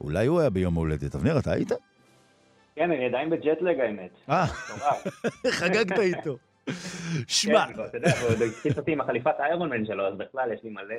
[0.00, 1.14] אולי הוא היה ביום הולדת.
[1.14, 1.72] אבנר, אתה היית?
[2.80, 4.10] כן, אני עדיין בג'טלג האמת.
[4.30, 4.46] אה,
[5.50, 6.36] חגגת איתו.
[7.26, 7.66] שמע.
[7.66, 10.94] כן, אתה יודע, הוא התחיל אותי עם החליפת איירון שלו, אז בכלל יש לי מלא.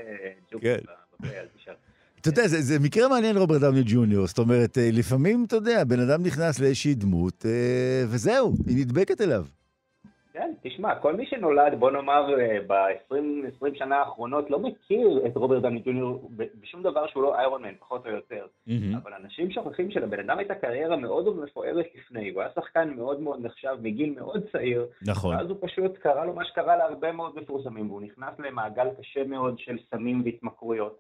[0.54, 1.74] בפה, אז תשאר.
[2.22, 5.84] אתה יודע, זה, זה מקרה מעניין רוברט דאוני ג'וניור, זאת אומרת, אה, לפעמים, אתה יודע,
[5.84, 9.46] בן אדם נכנס לאיזושהי דמות, אה, וזהו, היא נדבקת אליו.
[10.34, 15.62] כן, תשמע, כל מי שנולד, בוא נאמר, אה, ב-20 שנה האחרונות, לא מכיר את רוברט
[15.62, 16.30] דני ג'וניור
[16.62, 18.46] בשום דבר שהוא לא איירון מן, פחות או יותר.
[18.68, 18.98] Mm-hmm.
[19.04, 23.46] אבל אנשים שוכחים שלבן אדם הייתה קריירה מאוד מפוארת לפני, הוא היה שחקן מאוד מאוד
[23.46, 24.86] נחשב מגיל מאוד צעיר.
[25.08, 25.36] נכון.
[25.36, 29.60] ואז הוא פשוט קרה לו מה שקרה להרבה מאוד מפורסמים, והוא נכנס למעגל קשה מאוד
[29.60, 31.00] של סמים והתמכרויות.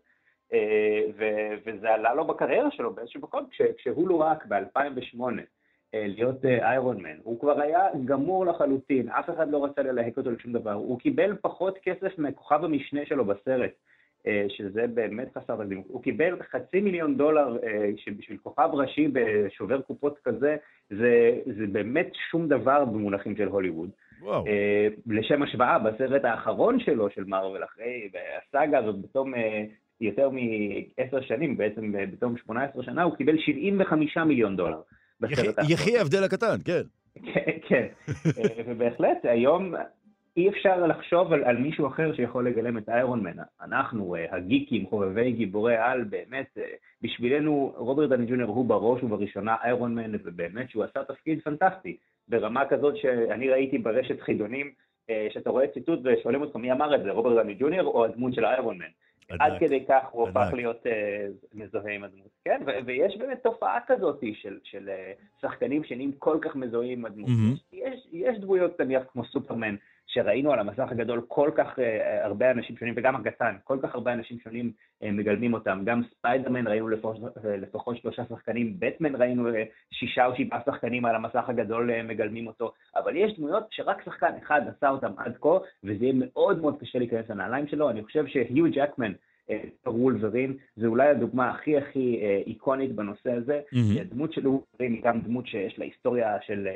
[0.54, 1.02] אה,
[1.66, 5.22] וזה עלה לו בקריירה שלו באיזשהו מקום, כשהוא לא רק ב-2008.
[5.96, 7.20] אה, להיות איירון אה, מן.
[7.24, 10.74] הוא כבר היה גמור לחלוטין, אף אחד לא רצה ללהק אותו לשום דבר.
[10.74, 13.72] הוא קיבל פחות כסף מכוכב המשנה שלו בסרט,
[14.28, 15.84] אה, שזה באמת חסר תקדים.
[15.88, 17.58] הוא קיבל חצי מיליון דולר
[17.98, 20.58] שבשביל כוכב ראשי בשובר קופות כזה,
[20.89, 23.89] זה, זה באמת שום דבר במונחים של הוליווד.
[24.22, 24.44] וואו.
[25.08, 29.34] לשם השוואה, בסרט האחרון שלו, של מארוול, אחרי הסאגה הזאת, בתום
[30.02, 34.82] יותר מעשר שנים, בעצם בתום 18 שנה, הוא קיבל 75 מיליון דולר.
[35.70, 36.82] יחי ההבדל הקטן, כן.
[37.34, 37.88] כן, כן.
[38.68, 39.74] ובהחלט, היום
[40.38, 43.38] אי אפשר לחשוב על, על מישהו אחר שיכול לגלם את איירון מן.
[43.62, 46.58] אנחנו, הגיקים, חובבי גיבורי על, באמת,
[47.02, 51.98] בשבילנו רוברט דני ג'וניור הוא בראש ובראשונה איירון מן, ובאמת שהוא עשה תפקיד פנטסטי,
[52.28, 54.72] ברמה כזאת שאני ראיתי ברשת חידונים,
[55.30, 58.46] שאתה רואה ציטוט ושואלים אותך מי אמר את זה, רוברט דני ג'וניור או הדמות של
[58.46, 58.86] איירון מן.
[59.40, 60.90] עד כדי כך הוא הפך להיות uh,
[61.54, 62.30] מזוהה עם הדמות.
[62.46, 67.30] כן, ויש באמת תופעה כזאת של, של uh, שחקנים שנהיים כל כך מזוהים עם הדמות.
[67.74, 69.76] יש, יש דמויות נניח כמו סופרמן,
[70.14, 71.82] שראינו על המסך הגדול כל כך uh,
[72.24, 74.72] הרבה אנשים שונים, וגם הקטן, כל כך הרבה אנשים שונים
[75.03, 75.82] uh, מגלמים אותם.
[75.86, 76.89] גם ספיידרמן ראינו
[77.45, 79.49] לפחות, שלושה שחקנים, בטמן ראינו
[79.91, 84.62] שישה או שבעה שחקנים על המסך הגדול מגלמים אותו, אבל יש דמויות שרק שחקן אחד
[84.68, 87.89] עשה אותם עד כה, וזה יהיה מאוד מאוד קשה להיכנס לנעליים שלו.
[87.89, 89.12] אני חושב שיו ג'קמן,
[89.86, 93.62] וולברין, זה אולי הדוגמה הכי הכי איקונית בנושא הזה.
[93.74, 94.01] Mm-hmm.
[94.01, 96.68] הדמות של וולברין היא גם דמות שיש לה היסטוריה של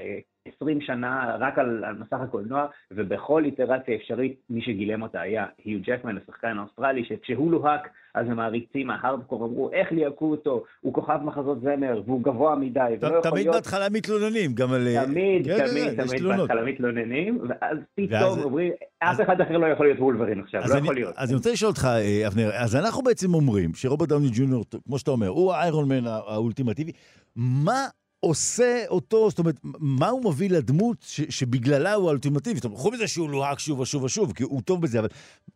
[0.55, 5.79] 20 שנה רק על, על מסך הקולנוע, ובכל איטרציה אפשרית מי שגילם אותה היה יו
[5.83, 11.61] ג'קמן, השחקן האוסטרלי, שכשהוא לוהק, אז המעריצים ההארדקור אמרו, איך ליהקו אותו, הוא כוכב מחזות
[11.61, 13.23] זמר, והוא גבוה מדי, ולא יכול להיות...
[13.23, 14.87] תמיד בהתחלה מתלוננים, גם על...
[15.05, 19.85] תמיד, כן, תמיד, כן, תמיד בהתחלה מתלוננים, ואז פתאום אומרים, אף אחד אחר לא יכול
[19.85, 21.13] להיות וולברין עכשיו, לא יכול להיות.
[21.17, 24.99] אז אני רוצה לשאול אותך, אה, אבנר, אז אנחנו בעצם אומרים שרוברט דאוני ג'וניור, כמו
[24.99, 26.91] שאתה אומר, הוא האיירון מן האולטימטיבי,
[27.35, 27.85] מה
[28.29, 32.55] עושה אותו, זאת אומרת, מה הוא מביא לדמות ש, שבגללה הוא האולטימטיבי?
[32.55, 35.07] זאת אומרת, חוץ מזה שהוא לוהק שוב ושוב ושוב, כי הוא טוב בזה, אבל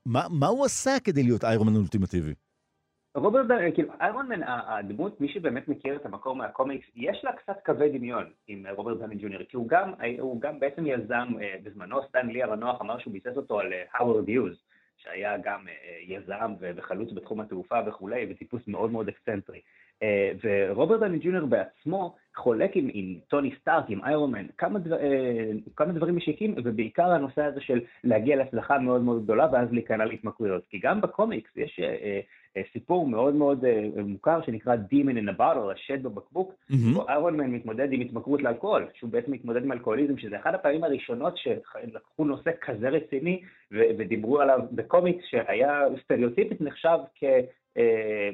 [0.06, 2.34] מה, מה הוא עשה כדי להיות איירון אולטימטיבי?
[3.16, 7.90] רוברט, כאילו, איירון מן, הדמות, מי שבאמת מכיר את המקור מהקומיקס, יש לה קצת קווי
[7.98, 12.28] דמיון עם רוברט דני ג'וניור, כי הוא גם, הוא גם בעצם יזם, אה, בזמנו סטן
[12.28, 14.54] לי המנוח אמר שהוא ביסס אותו על האוורד אה, יוז,
[14.98, 19.62] שהיה גם אה, יזם וחלוץ בתחום התעופה וכולי, וטיפוס מאוד מאוד אקסצנטרי.
[20.04, 24.98] אה, ורוברט דאוני ג'וניור בעצמו חולק עם, עם טוני סטארק, עם איירון מן, כמה, דבר,
[25.00, 30.06] אה, כמה דברים משיקים, ובעיקר הנושא הזה של להגיע להצלחה מאוד מאוד גדולה ואז להיכנע
[30.06, 30.64] להתמכרויות.
[30.70, 32.20] כי גם בקומיקס יש אה,
[32.58, 37.10] אה, סיפור מאוד מאוד אה, מוכר שנקרא Demon in a Bottle, השד בבקבוק, mm-hmm.
[37.10, 41.38] איירון מן מתמודד עם התמכרות לאלכוהול, שהוא בעצם מתמודד עם אלכוהוליזם, שזה אחת הפעמים הראשונות
[41.38, 43.42] שלקחו נושא כזה רציני
[43.72, 47.24] ו- ודיברו עליו בקומיקס, שהיה סטריאוטיפית נחשב כ...
[47.78, 48.30] אה,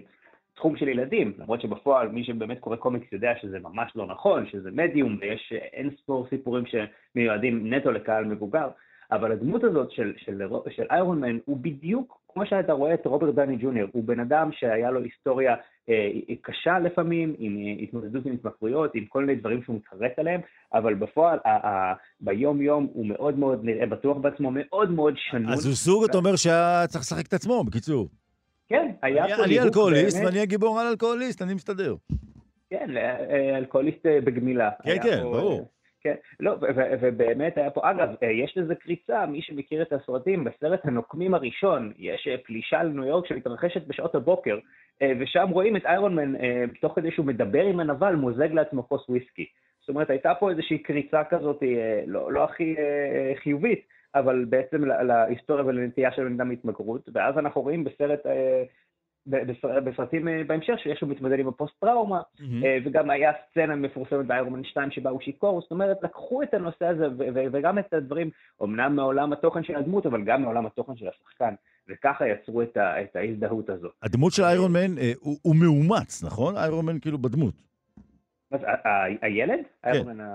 [0.56, 4.72] תחום של ילדים, למרות שבפועל מי שבאמת קורא קומיקס יודע שזה ממש לא נכון, שזה
[4.72, 8.68] מדיום ויש אין ספור סיפורים שמיועדים נטו לקהל מבוגר,
[9.12, 13.36] אבל הדמות הזאת של, של, של איירון מן הוא בדיוק כמו שאתה רואה את רוברט
[13.36, 15.56] דני ג'וניור, הוא בן אדם שהיה לו היסטוריה
[15.90, 20.42] אה, קשה לפעמים, עם אה, התמודדות עם התמכרויות, עם כל מיני דברים שהוא מתחרט עליהם,
[20.74, 25.54] אבל בפועל, ה- ה- ביום יום הוא מאוד מאוד נראה בטוח בעצמו, מאוד מאוד שנון.
[25.54, 28.08] אז הוא סוג, אתה אומר שהיה צריך לשחק את עצמו, בקיצור.
[28.70, 29.44] כן, היה פה...
[29.44, 31.96] אני אלכוהוליסט ואני הגיבור על אלכוהוליסט, אני מסתדר.
[32.70, 34.70] כן, אה, אלכוהוליסט אה, בגמילה.
[34.84, 35.60] כן, כן, ברור.
[35.60, 35.66] אה,
[36.02, 36.56] כן, לא,
[37.02, 38.10] ובאמת היה פה, אגב,
[38.44, 43.88] יש לזה קריצה, מי שמכיר את הסרטים, בסרט הנוקמים הראשון, יש פלישה לניו יורק שמתרחשת
[43.88, 44.60] בשעות הבוקר,
[45.20, 46.34] ושם רואים את איירון מן,
[46.82, 49.46] תוך כדי שהוא מדבר עם הנבל, מוזג לעצמו כוס וויסקי.
[49.80, 51.64] זאת אומרת, הייתה פה איזושהי קריצה כזאת,
[52.08, 52.76] לא, לא הכי
[53.44, 53.82] חיובית,
[54.16, 58.64] אבל בעצם להיסטוריה ולנטייה של בן אדם מהתמכרות, ואז אנחנו רואים בסרט, אה,
[59.86, 62.66] בסרטים אה, בהמשך שיש הוא מתמודד עם הפוסט-טראומה, mm-hmm.
[62.86, 67.06] וגם היה סצנה מפורסמת באיירומן 2 שבה הוא שיכור, זאת אומרת, לקחו את הנושא הזה
[67.36, 68.30] וגם את הדברים,
[68.64, 71.54] אמנם מעולם התוכן של הדמות, אבל גם מעולם התוכן של השחקן,
[71.90, 73.92] וככה יצרו את, ה, את ההזדהות הזאת.
[74.04, 76.58] הדמות של איירון מן הוא, הוא מאומץ, נכון?
[76.58, 77.54] איירון מן כאילו בדמות.
[78.52, 78.60] אז
[79.22, 79.60] הילד?
[79.84, 79.90] כן.
[79.90, 80.26] איירון מן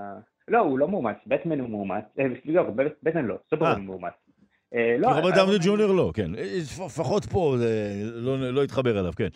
[0.49, 2.63] לא, הוא לא מאומץ, בטמן הוא מאומץ, אה, סליחה,
[3.03, 4.13] בטמן לא, סופרמן הוא מאומץ.
[4.75, 6.35] אה, לא, רוברט דאוני ג'וניור לא, כן.
[6.35, 7.57] אה, לפחות פה
[8.15, 9.29] לא, לא התחבר אליו, כן.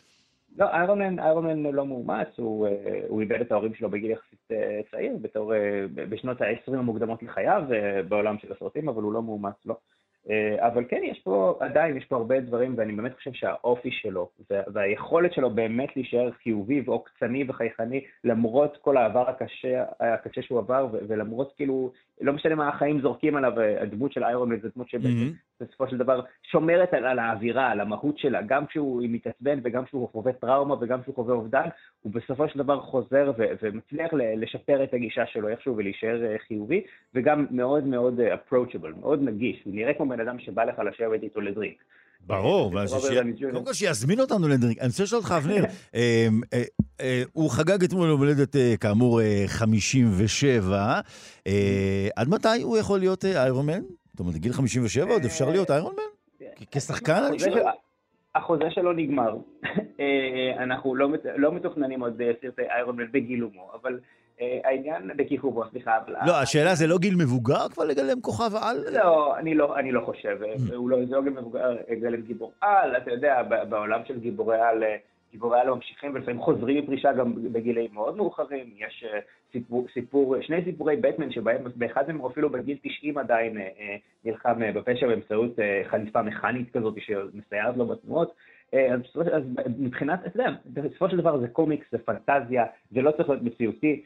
[0.56, 4.48] לא, איירון מן לא מאומץ, הוא איבד את ההורים שלו בגיל יחסית
[4.90, 5.52] צעיר, בתור,
[5.94, 7.62] בשנות ה-20 המוקדמות לחייו
[8.08, 9.76] בעולם של הסרטים, אבל הוא לא מאומץ, לא.
[10.30, 14.28] אה, אבל כן, יש פה, עדיין יש פה הרבה דברים, ואני באמת חושב שהאופי שלו,
[14.50, 21.52] והיכולת שלו באמת להישאר חיובי ועוקצני וחייכני, למרות כל העבר הקשה, הקשה שהוא עבר, ולמרות
[21.56, 25.88] כאילו, לא משנה מה החיים זורקים עליו, הדמות של איירון מן זו דמות שבעצם בסופו
[25.88, 30.32] של דבר שומרת על, על האווירה, על המהות שלה, גם כשהוא מתעצבן וגם כשהוא חווה
[30.32, 31.68] טראומה וגם כשהוא חווה אובדן,
[32.02, 36.84] הוא בסופו של דבר חוזר ו- ומצליח לשפר את הגישה שלו איכשהו ולהישאר אה, חיובי,
[37.14, 41.22] וגם מאוד מאוד אה, approachable, מאוד נגיש, הוא נראה כמו בן אדם שבא לך לשבת
[41.22, 41.82] איתו לדריק.
[42.26, 42.72] ברור,
[43.52, 44.78] קודם כל שיזמין אותנו לדריק.
[44.78, 46.40] אני רוצה לשאול אותך, אבנר, אמ,
[47.00, 51.00] אה, הוא חגג אתמול יום הולדת, כאמור, 57.
[52.16, 53.80] עד מתי הוא יכול להיות איירון מן?
[54.10, 56.46] זאת אומרת, גיל 57 עוד אפשר להיות איירון מן?
[56.70, 57.62] כשחקן, אני שואל.
[58.34, 59.36] החוזה שלו נגמר.
[60.64, 63.98] אנחנו לא, לא מתוכננים עוד סרטי איירון מן בגילומו, אבל
[64.40, 65.98] העניין, בכיכובו, סליחה.
[66.26, 68.76] לא, השאלה זה לא גיל מבוגר כבר לגלם כוכב על?
[68.92, 70.38] לא, אני לא, אני לא חושב.
[70.74, 74.84] הוא לא, זה לא גיל מבוגר לגלם גיבור על, אתה יודע, בעולם של גיבורי על...
[75.34, 78.70] גיבורי על ממשיכים ולפעמים חוזרים מפרישה גם בגילאים מאוד מאוחרים.
[78.76, 79.18] יש אה,
[79.52, 84.60] סיפור, סיפור, שני סיפורי בטמן שבהם באחד מהם אפילו בגיל 90 עדיין אה, אה, נלחם
[84.74, 85.50] בפשע באמצעות
[85.90, 88.34] חליפה מכנית כזאת שמסייעת לו בתנועות.
[88.72, 89.00] אז,
[89.32, 89.42] אז
[89.78, 94.02] מבחינת, אתה יודע, בסופו של דבר זה קומיקס, זה פנטזיה, זה לא צריך להיות מציאותי,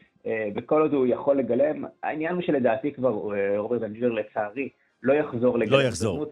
[0.55, 3.09] וכל עוד הוא יכול לגלם, העניין הוא שלדעתי כבר
[3.57, 4.69] רוברט אנג'ר לצערי
[5.03, 5.73] לא יחזור לגלם.
[5.73, 6.25] לא יחזור.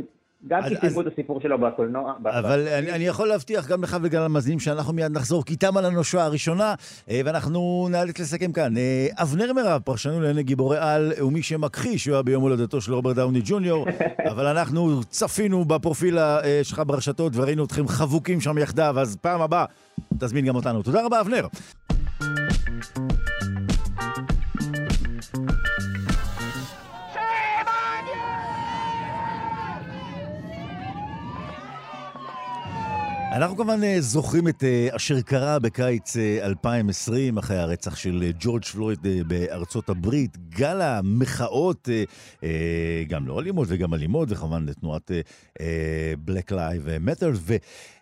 [0.48, 2.14] גם כי סיימו את הסיפור שלו בקולנוע.
[2.26, 6.00] אבל אני, אני יכול להבטיח גם לך וגם למאזינים שאנחנו מיד נחזור, כי תמה לנו
[6.00, 6.76] השעה הראשונה,
[7.10, 8.78] אה, ואנחנו נאלץ לסכם כאן.
[8.78, 13.16] אה, אבנר מירב, פרשנו לענייני גיבורי על, ומי שמכחיש שהוא היה ביום הולדתו של רוברט
[13.16, 13.86] דאוני ג'וניור,
[14.32, 19.66] אבל אנחנו צפינו בפרופיל אה, שלך ברשתות וראינו אתכם חבוקים שם יחדיו, אז פעם הבאה
[20.20, 20.84] תזמין גם אותנו.
[20.84, 21.48] תודה רבה, אבנר.
[33.38, 38.66] אנחנו כמובן אה, זוכרים את אה, אשר קרה בקיץ 2020, אה, אחרי הרצח של ג'ורג'
[38.66, 40.38] פלויד בארצות הברית.
[40.50, 41.90] גל המחאות,
[43.08, 45.12] גם לא אלימות וגם אלימות, וכמובן לתנועת
[46.28, 47.54] Black Live Matter.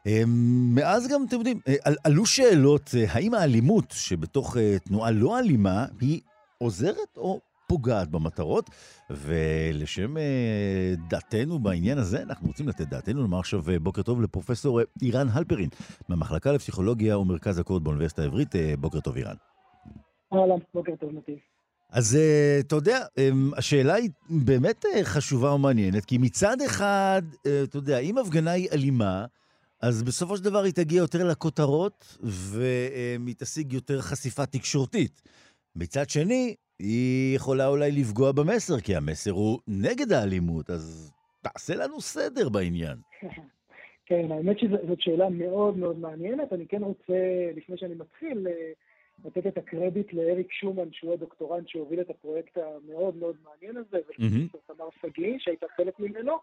[0.06, 1.60] ומאז גם, אתם יודעים,
[2.04, 6.22] עלו שאלות, האם האלימות שבתוך תנועה לא אלימה היא
[6.58, 8.70] עוזרת או פוגעת במטרות,
[9.10, 14.80] ולשם אה, דעתנו בעניין הזה, אנחנו רוצים לתת דעתנו, לומר עכשיו אה, בוקר טוב לפרופסור
[14.80, 15.70] אה, אירן הלפרין,
[16.10, 18.56] מהמחלקה לפסיכולוגיה ומרכז הקוד באוניברסיטה העברית.
[18.80, 19.36] בוקר טוב, אירן.
[20.34, 21.36] אהלן, בוקר טוב, נתיב.
[21.92, 22.18] אז
[22.60, 27.22] אתה יודע, אמ, השאלה היא באמת חשובה ומעניינת, כי מצד אחד,
[27.64, 29.26] אתה יודע, אם הפגנה היא אלימה,
[29.82, 35.22] אז בסופו של דבר היא תגיע יותר לכותרות, והיא תשיג יותר חשיפה תקשורתית.
[35.76, 42.02] מצד שני, היא יכולה אולי לפגוע במסר, כי המסר הוא נגד האלימות, אז תעשה לנו
[42.02, 42.98] סדר בעניין.
[44.08, 46.54] כן, האמת שזאת שאלה מאוד מאוד מעניינת.
[46.54, 47.14] אני כן רוצה,
[47.56, 48.72] לפני שאני מתחיל, אה,
[49.26, 54.62] לתת את הקרדיט לאריק שומן, שהוא הדוקטורנט שהוביל את הפרויקט המאוד מאוד מעניין הזה, ולפרופסור
[54.68, 56.34] תמר סגלי, שהייתה חלק ממנו.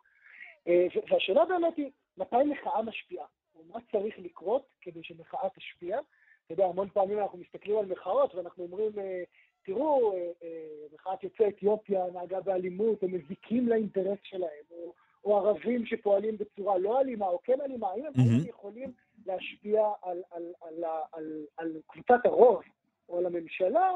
[0.68, 3.26] אה, והשאלה באמת היא, מתי מחאה משפיעה?
[3.57, 5.99] ומה צריך לקרות כדי שמחאה תשפיע?
[6.47, 9.22] אתה יודע, המון פעמים אנחנו מסתכלים על מחאות ואנחנו אומרים, אה,
[9.65, 14.93] תראו, אה, אה, מחאת יוצאי אתיופיה נהגה באלימות, הם מזיקים לאינטרס שלהם, או,
[15.25, 18.49] או ערבים שפועלים בצורה לא אלימה או כן אלימה, האם הם mm-hmm.
[18.49, 18.93] יכולים
[19.27, 22.63] להשפיע על, על, על, על, על, קבוצת הרוב
[23.09, 23.91] או על הממשלה,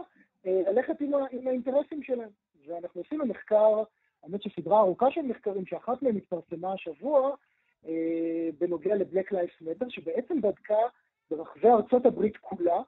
[0.46, 2.30] אה, ללכת עם, עם האינטרסים שלהם.
[2.66, 3.82] ואנחנו עשינו מחקר,
[4.22, 7.34] האמת שסדרה ארוכה של מחקרים, שאחת מהם התפרסמה השבוע,
[8.58, 10.78] בנוגע לבלק לייף מטר, שבעצם בדקה
[11.30, 12.82] ברחבי ארצות הברית כולה,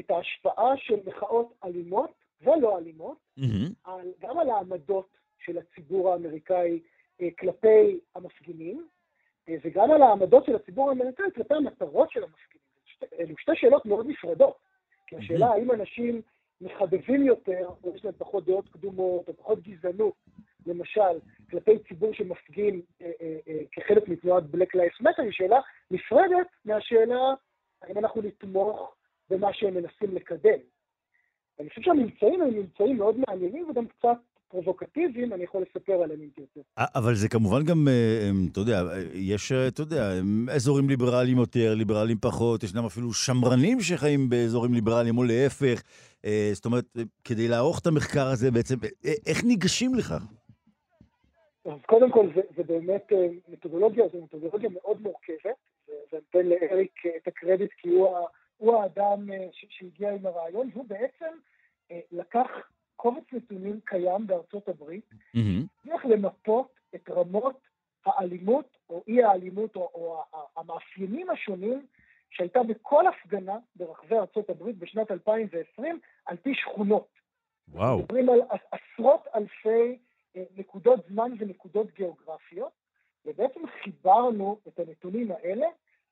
[0.00, 2.10] את ההשפעה של מחאות אלימות
[2.42, 3.72] ולא אלימות, mm-hmm.
[3.84, 6.80] על, גם על העמדות של הציבור האמריקאי
[7.20, 8.86] אה, כלפי המפגינים,
[9.48, 12.66] אה, וגם על העמדות של הציבור האמריקאי כלפי המטרות של המפגינים.
[12.84, 14.56] שתי, אלו שתי שאלות מאוד נפרדות.
[15.06, 15.54] כי השאלה mm-hmm.
[15.54, 16.22] האם אנשים
[16.60, 20.14] מחבבים יותר, או יש להם פחות דעות קדומות, או פחות גזענות,
[20.66, 21.18] למשל,
[21.50, 27.34] כלפי ציבור שמפגין אה, אה, אה, כחלק מתנועת Black Lives Matter, היא שאלה נפרדת מהשאלה
[27.82, 28.95] האם אנחנו נתמוך
[29.30, 30.58] במה שהם מנסים לקדם.
[31.60, 34.16] אני חושב שהממצאים הם ממצאים מאוד מעניינים וגם קצת
[34.48, 36.60] פרובוקטיביים, אני יכול לספר עליהם אם תרצה.
[36.94, 38.82] אבל זה כמובן גם, אה, אתה יודע,
[39.14, 40.12] יש, אה, אתה יודע,
[40.54, 45.82] אזורים ליברליים יותר, ליברליים פחות, ישנם אפילו שמרנים שחיים באזורים ליברליים, או להפך.
[46.24, 46.84] אה, זאת אומרת,
[47.24, 48.74] כדי לערוך את המחקר הזה בעצם,
[49.26, 50.22] איך ניגשים לכך?
[51.64, 53.12] אז קודם כל, זה, זה באמת
[53.48, 55.56] מתודולוגיה, זו מתודולוגיה מאוד מורכבת,
[56.12, 58.08] ואני אתן לאריק את הקרדיט כי הוא
[58.56, 61.38] הוא האדם אה, שהגיע עם הרעיון, והוא בעצם
[61.90, 62.46] אה, לקח
[62.96, 66.08] קובץ נתונים קיים בארצות הברית, הצליח mm-hmm.
[66.08, 67.60] למפות את רמות
[68.06, 70.22] האלימות או אי האלימות או, או
[70.56, 71.86] המאפיינים השונים
[72.30, 77.08] שהייתה בכל הפגנה ברחבי ארצות הברית בשנת 2020 על פי שכונות.
[77.68, 77.98] וואו.
[77.98, 79.98] מדברים על עשרות אלפי
[80.36, 82.72] אה, נקודות זמן ונקודות גיאוגרפיות,
[83.24, 85.66] ובעצם חיברנו את הנתונים האלה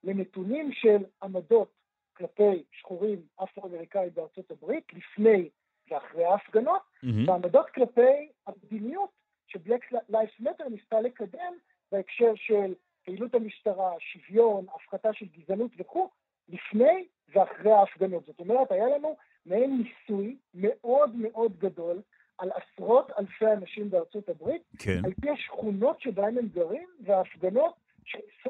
[0.05, 1.84] לנתונים של עמדות
[2.17, 5.49] כלפי שחורים אפרו-אמריקאים בארצות הברית, לפני
[5.91, 7.29] ואחרי ההפגנות, mm-hmm.
[7.31, 9.11] ועמדות כלפי המדיניות
[9.47, 11.55] שבלק לייף מטר ניסתה לקדם
[11.93, 16.11] בהקשר של פעילות המשטרה, שוויון, הפחתה של גזענות וכו',
[16.49, 18.27] לפני ואחרי ההפגנות.
[18.27, 22.03] זאת אומרת, היה לנו מעין ניסוי מאוד מאוד גדול
[22.39, 25.01] על עשרות אלפי אנשים בארצות הברית, כן.
[25.05, 27.75] על פי השכונות שבהן הם גרים וההפגנות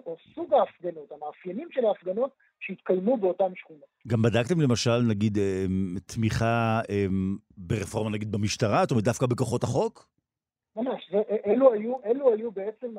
[0.07, 2.31] או סוג ההפגנות, המאפיינים של ההפגנות
[2.61, 3.85] שהתקיימו באותן שכונות.
[4.09, 5.65] גם בדקתם למשל, נגיד, אה,
[6.07, 7.07] תמיכה אה,
[7.57, 8.83] ברפורמה, נגיד, במשטרה?
[8.83, 10.09] זאת אומרת, דווקא בכוחות החוק?
[10.77, 12.95] ממש, זה, אלו, היו, אלו היו בעצם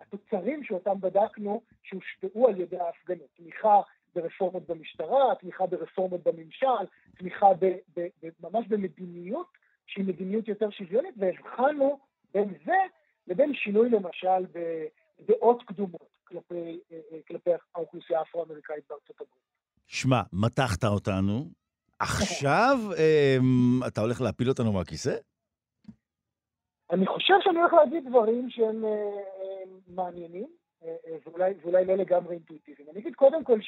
[0.00, 3.28] התוצרים שאותם בדקנו, שהושפעו על ידי ההפגנות.
[3.36, 3.80] תמיכה
[4.14, 6.86] ברפורמות במשטרה, תמיכה ברפורמות בממשל,
[7.18, 7.66] תמיכה ב,
[7.96, 9.46] ב, ב, ממש במדיניות
[9.86, 11.98] שהיא מדיניות יותר שוויונית, והבחנו
[12.34, 12.76] בין זה
[13.26, 14.46] לבין שינוי למשל
[15.20, 19.50] בדעות קדומות כלפי, אה, אה, כלפי האוכלוסייה האפרו-אמריקאית בארצות הברית.
[19.86, 21.44] שמע, מתחת אותנו.
[21.98, 25.16] עכשיו אמ, אתה הולך להפיל אותנו מהכיסא?
[26.90, 29.20] אני חושב שאני הולך להגיד דברים שהם אה,
[29.88, 30.46] מעניינים,
[31.26, 32.88] ואולי, ואולי לא לגמרי אינטואיטיביים.
[32.90, 33.58] אני אגיד קודם כל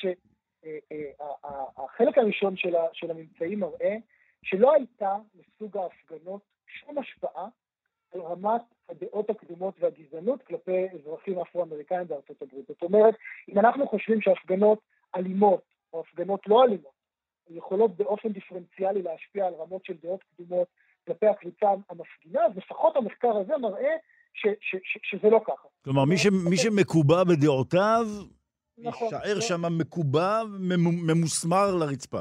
[0.63, 3.97] שהחלק הראשון של, של הממצאים מראה
[4.43, 7.49] שלא הייתה לסוג ההפגנות שום השפעה
[8.15, 8.63] על רמת
[8.93, 12.67] הדעות הקדומות והגזענות כלפי אזרחים אפרו-אמריקאים בארצות הברית.
[12.69, 13.15] זאת אומרת,
[13.49, 14.79] אם אנחנו חושבים שהפגנות
[15.17, 15.63] אלימות
[15.93, 17.03] או הפגנות לא אלימות
[17.51, 20.69] יכולות באופן דיפרנציאלי להשפיע על רמות של דעות קדומות
[21.07, 23.97] כלפי הקבוצה המפגינה, אז לפחות המחקר הזה מראה
[24.35, 25.69] ש, ש, ש, שזה לא ככה.
[25.85, 28.07] כלומר, מי, ש, מי שמקובע בדעותיו,
[28.79, 29.41] נכון, יישאר לא...
[29.41, 30.43] שם מקובע,
[31.07, 32.21] ממוסמר לרצפה.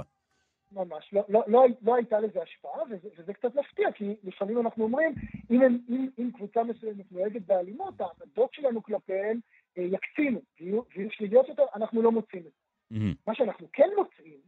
[0.71, 4.83] ממש, לא, לא, לא, לא הייתה לזה השפעה, וזה, וזה קצת מפתיע, כי לפעמים אנחנו
[4.83, 5.15] אומרים,
[5.51, 9.39] אם, אם, אם, אם קבוצה מסוימת נוהגת באלימות, העמדות שלנו כלפיהם
[9.77, 12.97] אה, יקצינו, ויהיו, ויהיו שליליות יותר, אנחנו לא מוצאים את זה.
[12.97, 13.15] Mm-hmm.
[13.27, 14.39] מה שאנחנו כן מוצאים,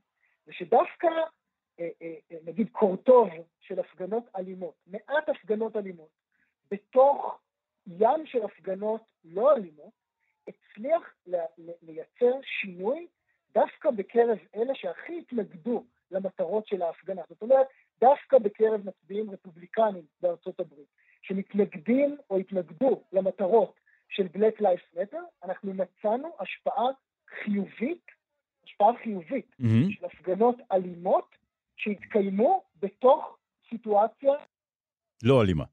[0.45, 1.07] זה שדווקא,
[1.79, 6.09] אה, אה, אה, נגיד, קורטוב של הפגנות אלימות, מעט הפגנות אלימות,
[6.71, 7.39] בתוך
[7.87, 9.93] ים של הפגנות לא אלימות,
[10.47, 11.15] הצליח
[11.81, 13.07] לייצר שינוי
[13.53, 17.21] דווקא בקרב אלה שהכי התנגדו למטרות של ההפגנה.
[17.29, 17.67] זאת אומרת,
[17.99, 20.87] דווקא בקרב מצביעים רפובליקנים בארצות הברית,
[21.21, 26.85] שמתנגדים או התנגדו למטרות של Black Lives Matter, אנחנו מצאנו השפעה
[27.43, 28.05] חיובית,
[28.63, 29.91] השפעה חיובית mm-hmm.
[29.91, 31.35] של הפגנות אלימות
[31.75, 33.37] שהתקיימו בתוך
[33.69, 34.33] סיטואציה...
[35.23, 35.63] לא אלימה.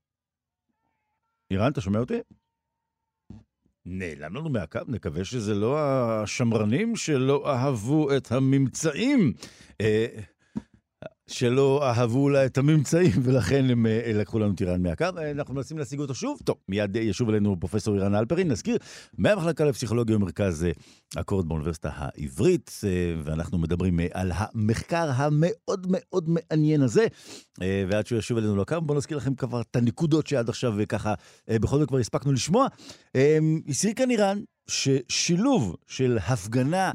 [1.50, 2.20] אירן, אתה שומע אותי?
[3.92, 9.32] נעלם לנו מהקו, נקווה שזה לא השמרנים שלא אהבו את הממצאים.
[11.30, 15.04] אה, שלא אהבו לה את הממצאים, ולכן הם אה, לקחו לנו טירן מהקו.
[15.18, 16.38] אה, אנחנו מנסים להשיג אותו שוב.
[16.44, 18.48] טוב, מיד ישוב אלינו פרופסור אירן אלפרין.
[18.48, 18.76] נזכיר,
[19.18, 20.66] מהמחלקה לפסיכולוגיה ומרכז
[21.16, 22.80] אקורד באוניברסיטה העברית,
[23.24, 27.06] ואנחנו מדברים על המחקר המאוד מאוד מעניין הזה.
[27.88, 31.14] ועד שהוא ישוב אלינו לקו, בואו נזכיר לכם כבר את הנקודות שעד עכשיו ככה,
[31.50, 32.66] בכל זאת כבר הספקנו לשמוע.
[33.68, 36.92] הסיר כאן אירן ששילוב של הפגנה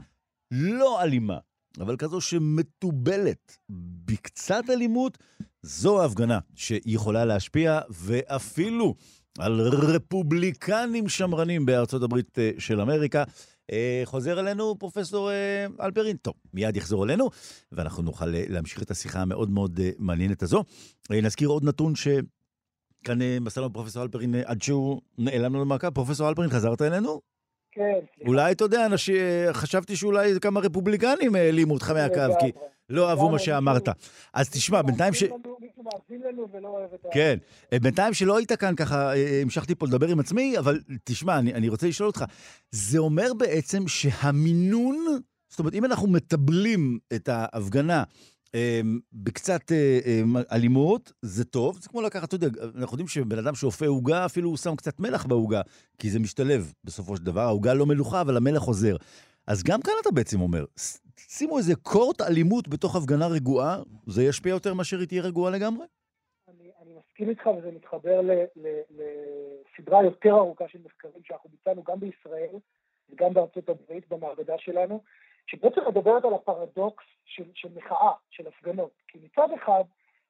[0.51, 1.37] לא אלימה,
[1.79, 3.57] אבל כזו שמתובלת
[4.05, 5.17] בקצת אלימות,
[5.61, 8.95] זו ההפגנה שיכולה להשפיע, ואפילו
[9.39, 13.23] על רפובליקנים שמרנים בארצות הברית אה, של אמריקה.
[13.71, 16.17] אה, חוזר אלינו פרופסור אה, אלפרין.
[16.17, 17.29] טוב, מיד יחזור אלינו,
[17.71, 20.63] ואנחנו נוכל להמשיך את השיחה המאוד מאוד מעניינת הזו.
[21.09, 22.07] נזכיר עוד נתון ש...
[23.03, 25.87] כאן מסר לנו פרופסור אלפרין עד שהוא נעלם לנו מהקו.
[25.93, 27.21] פרופסור אלפרין, חזרת אלינו?
[27.75, 29.15] כן, אולי, אתה יודע, אנשים,
[29.51, 32.51] חשבתי שאולי כמה רפובליקנים העלימו אותך מהקו, כי
[32.89, 33.89] לא אהבו מה שאמרת.
[34.33, 35.23] אז תשמע, בינתיים ש...
[37.11, 37.37] כן,
[37.81, 41.69] בינתיים שלא היית כאן, ככה אה, המשכתי פה לדבר עם עצמי, אבל תשמע, אני, אני
[41.69, 42.23] רוצה לשאול אותך,
[42.71, 44.95] זה אומר בעצם שהמינון,
[45.49, 48.03] זאת אומרת, אם אנחנו מטבלים את ההפגנה
[49.13, 51.77] בקצת אה, אמ, אלימות, זה טוב.
[51.77, 54.99] זה כמו לקחת, אתה יודע, אנחנו יודעים שבן אדם שאופה עוגה, אפילו הוא שם קצת
[54.99, 55.61] מלח בעוגה,
[55.99, 57.41] כי זה משתלב בסופו של דבר.
[57.41, 58.95] העוגה לא מלוכה, אבל המלח עוזר.
[59.47, 60.65] אז גם כאן אתה בעצם אומר,
[61.17, 63.77] שימו איזה קורט אלימות בתוך הפגנה רגועה,
[64.07, 65.85] זה ישפיע יותר מאשר היא תהיה רגועה לגמרי?
[66.47, 68.21] אני, אני מסכים איתך, וזה מתחבר
[68.91, 72.55] לסדרה יותר ארוכה של מחקרים שאנחנו ביצענו גם בישראל
[73.09, 75.01] וגם בארצות הברית, במעבדה שלנו,
[75.47, 78.91] שבעצם מדברת על הפרדוקס של, של מחאה, של הפגנות.
[79.07, 79.83] כי מצד אחד,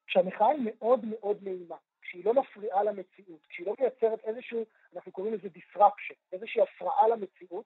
[0.07, 5.33] כשהמחאה היא מאוד מאוד נעימה, כשהיא לא מפריעה למציאות, כשהיא לא מייצרת איזשהו, אנחנו קוראים
[5.33, 7.65] לזה disruption, איזושהי הפרעה למציאות,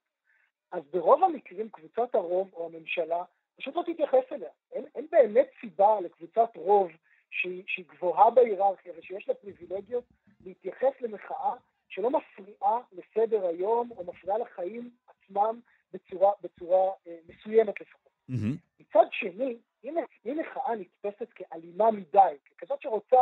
[0.71, 3.23] אז ברוב המקרים קבוצת הרוב או הממשלה
[3.57, 4.49] פשוט לא תתייחס אליה.
[4.71, 6.91] אין, אין באמת סיבה לקבוצת רוב
[7.31, 10.03] שהיא, שהיא גבוהה בהיררכיה ושיש לה פריבילגיות
[10.45, 11.53] להתייחס למחאה
[11.89, 15.59] שלא מפריעה לסדר היום או מפריעה לחיים עצמם
[15.93, 18.11] בצורה, בצורה אה, מסוימת לפחות.
[18.29, 18.79] Mm-hmm.
[18.79, 23.17] מצד שני, אם, מחאה נתפסת כאלימה מדי, ככזאת שרוצה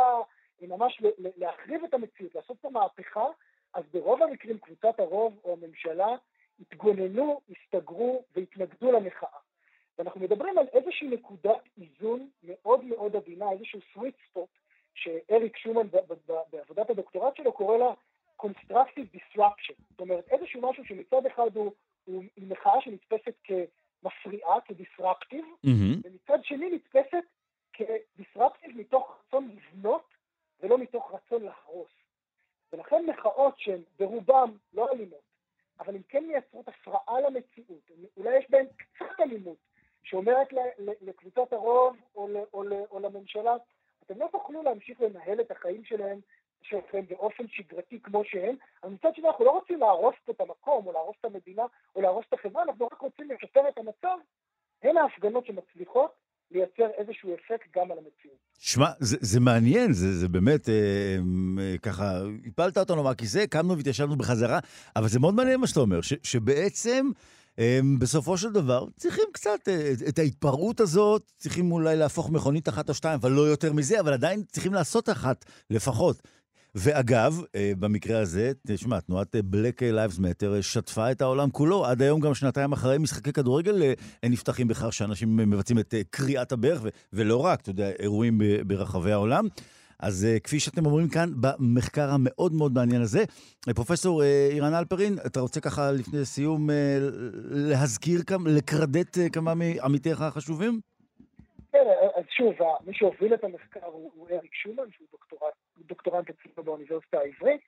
[0.62, 3.26] אה, ממש להחריב את המציאות, לעשות את המהפכה,
[3.74, 6.16] אז ברוב המקרים קבוצת הרוב או הממשלה
[6.60, 9.38] התגוננו, הסתגרו והתנגדו למחאה.
[9.98, 14.58] ואנחנו מדברים על איזושהי נקודת איזון מאוד מאוד עדינה, איזשהו sweet spot,
[14.94, 15.86] שאריק שומן
[16.52, 17.92] בעבודת הדוקטורט שלו קורא לה
[18.42, 21.72] constructive disruption, זאת אומרת איזשהו משהו שמצד אחד הוא,
[22.08, 26.00] הוא מחאה שנתפסת כמפריעה, כדיסרפטיב, mm-hmm.
[26.04, 27.24] ומצד שני נתפסת
[27.72, 30.04] כדיסרפטיב מתוך רצון לבנות
[30.60, 31.90] ולא מתוך רצון להרוס.
[32.72, 35.28] ולכן מחאות שהן ברובן לא אלימות,
[35.80, 39.56] אבל הן כן מייצרות הפרעה למציאות, אולי יש בהן קצת אלימות,
[40.02, 40.48] שאומרת
[40.78, 43.56] לקבוצת הרוב או, או, או לממשלה,
[44.06, 46.20] אתם לא תוכלו להמשיך לנהל את החיים שלהם
[46.62, 50.86] שלכם באופן שגרתי כמו שהם, אבל מצד שני אנחנו לא רוצים להרוס פה את המקום,
[50.86, 51.62] או להרוס את המדינה,
[51.96, 54.18] או להרוס את החברה, אנחנו רק רוצים לשפר את המצב.
[54.82, 56.10] הן ההפגנות שמצליחות
[56.50, 58.38] לייצר איזשהו אפקט גם על המציאות.
[58.58, 60.74] שמע, זה, זה מעניין, זה, זה באמת, אה,
[61.58, 62.04] אה, ככה,
[62.46, 64.58] הפלת אותנו מהכיסא, קמנו והתיישבנו בחזרה,
[64.96, 67.10] אבל זה מאוד מעניין מה שאתה אומר, ש, שבעצם...
[67.58, 72.88] אה, בסופו של דבר צריכים קצת אה, את ההתפרעות הזאת, צריכים אולי להפוך מכונית אחת
[72.88, 76.22] או שתיים, אבל לא יותר מזה, אבל עדיין צריכים לעשות אחת לפחות.
[76.80, 81.86] ואגב, אה, במקרה הזה, תשמע, תנועת אה, Black Lives Matter אה, שטפה את העולם כולו.
[81.86, 83.82] עד היום, גם שנתיים אחרי משחקי כדורגל,
[84.24, 89.48] נפתחים בכך שאנשים מבצעים את קריאת הברך, ולא רק, אתה יודע, אירועים ברחבי העולם.
[90.00, 93.24] אז כפי שאתם אומרים כאן, במחקר המאוד מאוד מעניין הזה,
[93.74, 96.70] פרופסור אירן אלפרין, אתה רוצה ככה לפני סיום
[97.50, 100.80] להזכיר, לקרדט כמה מעמיתיך החשובים?
[101.72, 102.54] כן, אז שוב,
[102.86, 105.08] מי שהוביל את המחקר הוא אריק שומן, שהוא
[105.78, 107.60] דוקטורנט אצלנו באוניברסיטה העברית,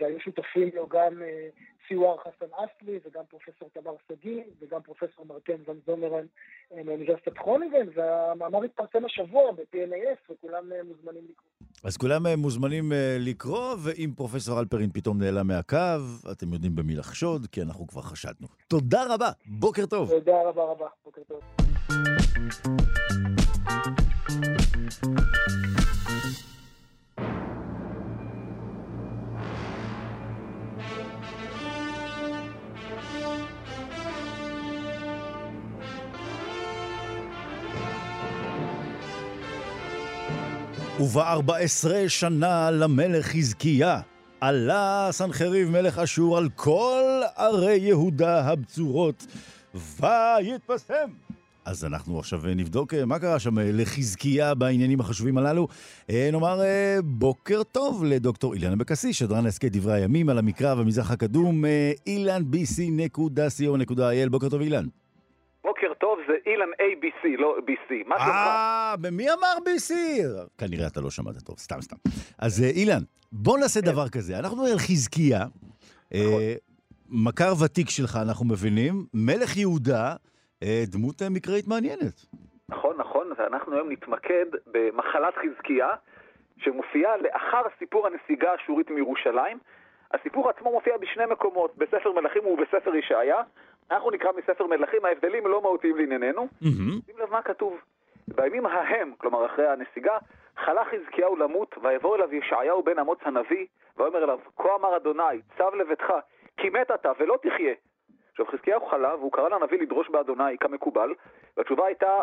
[0.00, 1.48] והיו שותפים לו גם אה,
[1.88, 6.26] סיואר חסן אסלי וגם פרופסור תמר שגיא וגם פרופסור מרטן ון זומרן
[6.72, 11.48] אה, מאוניברסיטת כרונינגן, והמאמר התפרסם השבוע ב-PNAS וכולם אה, מוזמנים לקרוא.
[11.84, 15.76] אז כולם מוזמנים לקרוא, ואם פרופסור אלפרין פתאום נעלם מהקו,
[16.32, 18.48] אתם יודעים במי לחשוד, כי אנחנו כבר חשדנו.
[18.68, 20.10] תודה רבה, בוקר טוב.
[20.10, 21.40] תודה רבה רבה, בוקר טוב.
[41.00, 44.00] ובארבע עשרה שנה למלך חזקיה,
[44.40, 47.02] עלה סנחריב מלך אשור על כל
[47.36, 49.26] ערי יהודה הבצורות,
[49.74, 51.10] ויתפסם.
[51.64, 55.68] אז אנחנו עכשיו נבדוק אה, מה קרה שם אה, לחזקיה בעניינים החשובים הללו.
[56.10, 56.60] אה, נאמר
[57.04, 61.64] בוקר טוב לדוקטור אילן אבקסיס, שדרן הסכת דברי הימים על המקרא והמזרח הקדום,
[62.06, 64.30] אילן.bc.co.il.
[64.30, 64.86] בוקר טוב אילן.
[65.64, 67.90] בוקר טוב, זה אילן ABC, לא BC.
[68.06, 68.36] מה שלומך?
[68.36, 69.92] אה, במי אמר BC?
[70.58, 71.96] כנראה אתה לא שמעת טוב, סתם סתם.
[72.38, 73.02] אז אה, אילן,
[73.32, 73.86] בוא נעשה כן.
[73.86, 74.38] דבר כזה.
[74.38, 75.40] אנחנו על חזקיה,
[76.14, 76.40] אה, נכון.
[77.08, 80.14] מכר ותיק שלך, אנחנו מבינים, מלך יהודה,
[80.62, 82.16] אה, דמות מקראית מעניינת.
[82.68, 85.88] נכון, נכון, ואנחנו היום נתמקד במחלת חזקיה,
[86.58, 89.58] שמופיעה לאחר סיפור הנסיגה האשורית מירושלים.
[90.14, 93.42] הסיפור עצמו מופיע בשני מקומות, בספר מלכים ובספר ישעיה.
[93.90, 96.48] אנחנו נקרא מספר מלכים, ההבדלים לא מהותיים לענייננו.
[97.06, 97.80] שים לב מה כתוב.
[98.28, 100.18] בימים ההם, כלומר אחרי הנסיגה,
[100.56, 103.66] חלה חזקיהו למות, ויבוא אליו ישעיהו בן אמוץ הנביא,
[103.96, 106.12] ויאמר אליו, כה אמר אדוני, צב לביתך,
[106.56, 107.74] כי מת אתה ולא תחיה.
[108.30, 111.14] עכשיו חזקיהו חלה, והוא קרא לנביא לדרוש באדוני כמקובל,
[111.56, 112.22] והתשובה הייתה,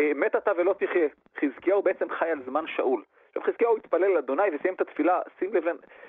[0.00, 1.08] אה, מת אתה ולא תחיה.
[1.40, 3.02] חזקיהו בעצם חי על זמן שאול.
[3.28, 5.64] עכשיו חזקיהו התפלל לאדוני וסיים את התפילה, שים לב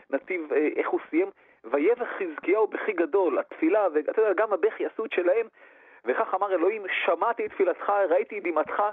[0.09, 1.27] לנתיב, אה, איך הוא סיים,
[1.63, 5.47] ויבך חזקיהו בכי גדול, התפילה, ואתה יודע, גם הבכי עשו את שלהם,
[6.05, 8.83] וכך אמר אלוהים, שמעתי את תפילתך, ראיתי את דמעתך,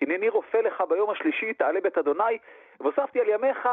[0.00, 2.38] הנני רופא לך ביום השלישי, תעלה בית אדוני,
[2.80, 3.68] והוספתי על ימיך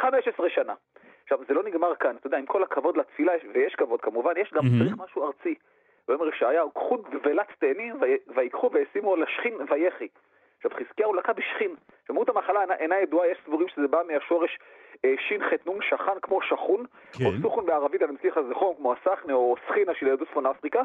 [0.00, 0.74] 15 אה, שנה.
[1.22, 4.52] עכשיו, זה לא נגמר כאן, אתה יודע, עם כל הכבוד לתפילה, ויש כבוד כמובן, יש
[4.52, 4.84] גם, mm-hmm.
[4.84, 5.54] צריך משהו ארצי.
[6.08, 7.96] ויאמר ישעיהו, קחו גבלת תאנים,
[8.34, 10.08] ויקחו וישימו על השכין ויחי.
[10.64, 11.74] עכשיו, חזקיהו לקה בשכין.
[12.06, 14.58] שמות המחלה אינה ידועה, יש סבורים שזה בא מהשורש
[15.04, 15.44] אה, ש"ח
[15.90, 17.24] שחן כמו שחון, כן.
[17.24, 20.82] או סוכון בערבית, אני מצליח לזכור, כמו הסחנה או סחינה של יהדות צפון אפריקה.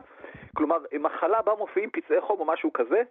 [0.56, 3.02] כלומר, מחלה בה מופיעים פצעי חום או משהו כזה.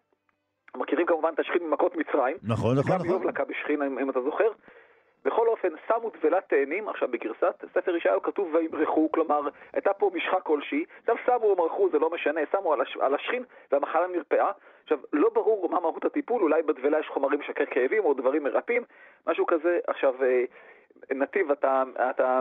[0.76, 2.36] מכירים כמובן את השכין ממכות מצרים.
[2.42, 2.98] נכון, נכון, נכון.
[2.98, 4.48] גם איוב לקה בשכין, אם, אם אתה זוכר.
[5.24, 9.40] בכל אופן, שמו טבלת תאנים, עכשיו בגרסת ספר ישעיהו כתוב וימרחו, כלומר,
[9.72, 13.14] הייתה פה משחה כלשהי, עכשיו שמו או מרחו, זה לא משנה, שמו על, הש, על
[13.14, 14.50] השכין והמחלה נרפאה.
[14.82, 18.82] עכשיו, לא ברור מה מהות הטיפול, אולי בטבלה יש חומרים משקר כאבים או דברים מרפאים,
[19.26, 19.78] משהו כזה.
[19.86, 20.44] עכשיו, אה,
[21.10, 22.40] נתיב, אתה, אתה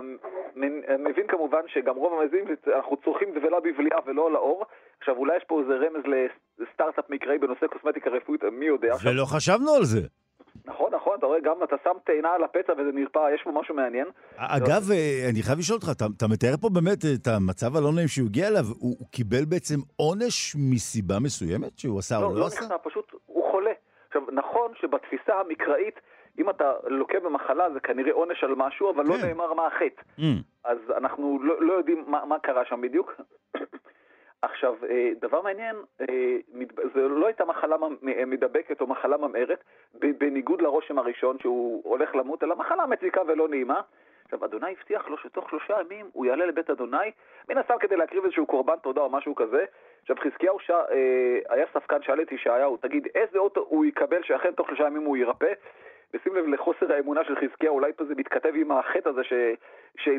[1.00, 4.66] מבין כמובן שגם רוב המזינים, אנחנו צורכים דבלה בבליעה ולא לאור.
[5.00, 6.04] עכשיו, אולי יש פה איזה רמז
[6.60, 8.94] לסטארט-אפ מקראי בנושא קוסמטיקה רפואית, מי יודע.
[9.06, 10.23] ולא חשבנו על זה.
[10.66, 13.76] נכון, נכון, אתה רואה, גם אתה שם טעינה על הפצע וזה נרפא, יש פה משהו
[13.76, 14.08] מעניין.
[14.38, 18.08] אגב, אה, אני חייב לשאול אותך, אתה, אתה מתאר פה באמת את המצב הלא נעים
[18.08, 22.40] שהוא הגיע אליו, הוא, הוא קיבל בעצם עונש מסיבה מסוימת שהוא עשה לא, או לא,
[22.40, 22.62] לא עשה?
[22.62, 23.72] לא, לא, פשוט הוא חולה.
[24.08, 26.00] עכשיו, נכון שבתפיסה המקראית
[26.40, 29.28] אם אתה לוקה במחלה זה כנראה עונש על משהו, אבל לא כן.
[29.28, 30.02] נאמר מה החטא.
[30.20, 30.22] Mm.
[30.64, 33.12] אז אנחנו לא, לא יודעים מה, מה קרה שם בדיוק.
[34.44, 36.38] עכשיו, אה, דבר מעניין, אה,
[36.94, 37.76] זה לא הייתה מחלה
[38.28, 39.64] מדבקת או מחלה ממארת,
[39.94, 43.82] בניגוד לרושם הראשון שהוא הולך למות, אלא מחלה מציקה ולא נעימה.
[44.26, 47.12] עכשיו, אדוני הבטיח לו שתוך שלושה ימים הוא יעלה לבית אדוני,
[47.50, 49.66] מן הסתם כדי להקריב איזשהו קורבן תודה או משהו כזה.
[50.02, 50.70] עכשיו, חזקיהו ש...
[50.70, 55.04] אה, היה ספקן, שאל את ישעיהו, תגיד, איזה אות הוא יקבל שאכן תוך שלושה ימים
[55.04, 55.54] הוא יירפא?
[56.14, 59.34] ושים לב לחוסר האמונה של חזקיהו, אולי פה זה מתכתב עם החטא הזה ש...
[59.98, 60.10] ש...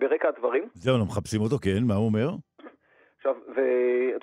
[0.00, 0.68] ברקע הדברים.
[0.74, 2.28] זהו, לא מחפשים אותו, כן, מה הוא אומר?
[3.26, 3.42] עכשיו,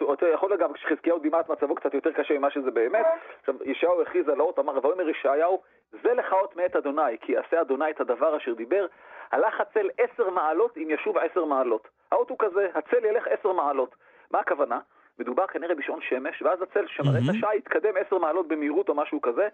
[0.02, 3.06] ואתה יכול גם כשחזקיהו דימה את מצבו קצת יותר קשה ממה שזה באמת.
[3.40, 5.62] עכשיו, ישעיהו הכריז על האות, אמר, ויאמר ישעיהו,
[6.04, 8.86] זה לך אות מאת אדוני, כי יעשה אדוני את הדבר אשר דיבר,
[9.32, 11.88] הלך הצל עשר מעלות אם ישוב עשר מעלות.
[12.12, 13.96] האות הוא כזה, הצל ילך עשר מעלות.
[14.32, 14.80] מה הכוונה?
[15.20, 17.36] מדובר כנראה בשעון שמש, ואז הצל שמראה את.
[17.38, 19.48] השעה יתקדם עשר מעלות במהירות או משהו כזה.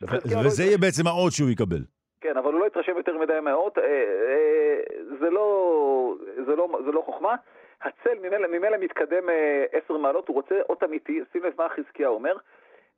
[0.00, 1.82] לא וזה יהיה בעצם האות שהוא יקבל.
[2.20, 6.14] כן, אבל הוא לא התרשם יותר מדי מהאות, אה, אה, לא,
[6.46, 7.34] לא, זה לא חוכמה.
[7.82, 12.14] הצל ממילא, ממילא מתקדם אה, עשר מעלות, הוא רוצה אות אמיתי, שים לב מה חזקיהו
[12.14, 12.36] אומר.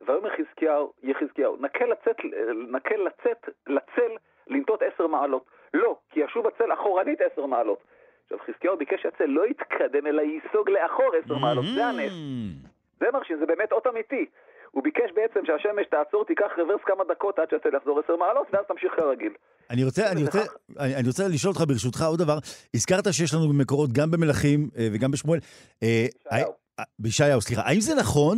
[0.06, 2.16] ויאמר חזקיהו, יחזקיהו, נקל לצאת,
[2.72, 4.16] נקל לצאת, לצל,
[4.46, 5.44] לנטות עשר מעלות.
[5.74, 7.78] לא, כי ישוב הצל אחורנית עשר מעלות.
[8.24, 12.12] עכשיו חזקיהו ביקש שהצל לא יתקדם, אלא ייסוג לאחור עשר מעלות, זה הנס.
[12.12, 12.68] Mm.
[13.00, 14.26] זה מרשים, זה באמת אות אמיתי.
[14.70, 18.64] הוא ביקש בעצם שהשמש תעצור, תיקח רוורס כמה דקות עד שהצל יחזור עשר מעלות, ואז
[18.68, 19.32] תמשיך כרגיל.
[19.70, 20.38] אני רוצה, אני, רוצה,
[20.78, 22.38] אני, אני רוצה לשאול אותך ברשותך עוד דבר.
[22.74, 25.38] הזכרת שיש לנו מקורות גם במלכים אה, וגם בשמואל.
[25.82, 26.52] אה, בישעיהו.
[26.78, 27.62] אה, בישעיהו, סליחה.
[27.62, 28.36] האם זה נכון,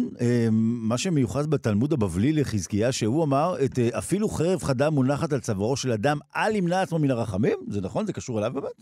[0.89, 5.93] מה שמיוחד בתלמוד הבבלי לחזקיה, שהוא אמר, את, אפילו חרב חדה מונחת על צווארו של
[5.93, 7.59] אדם, אל ימנע עצמו מן הרחמים?
[7.68, 8.07] זה נכון?
[8.07, 8.78] זה קשור אליו באמת?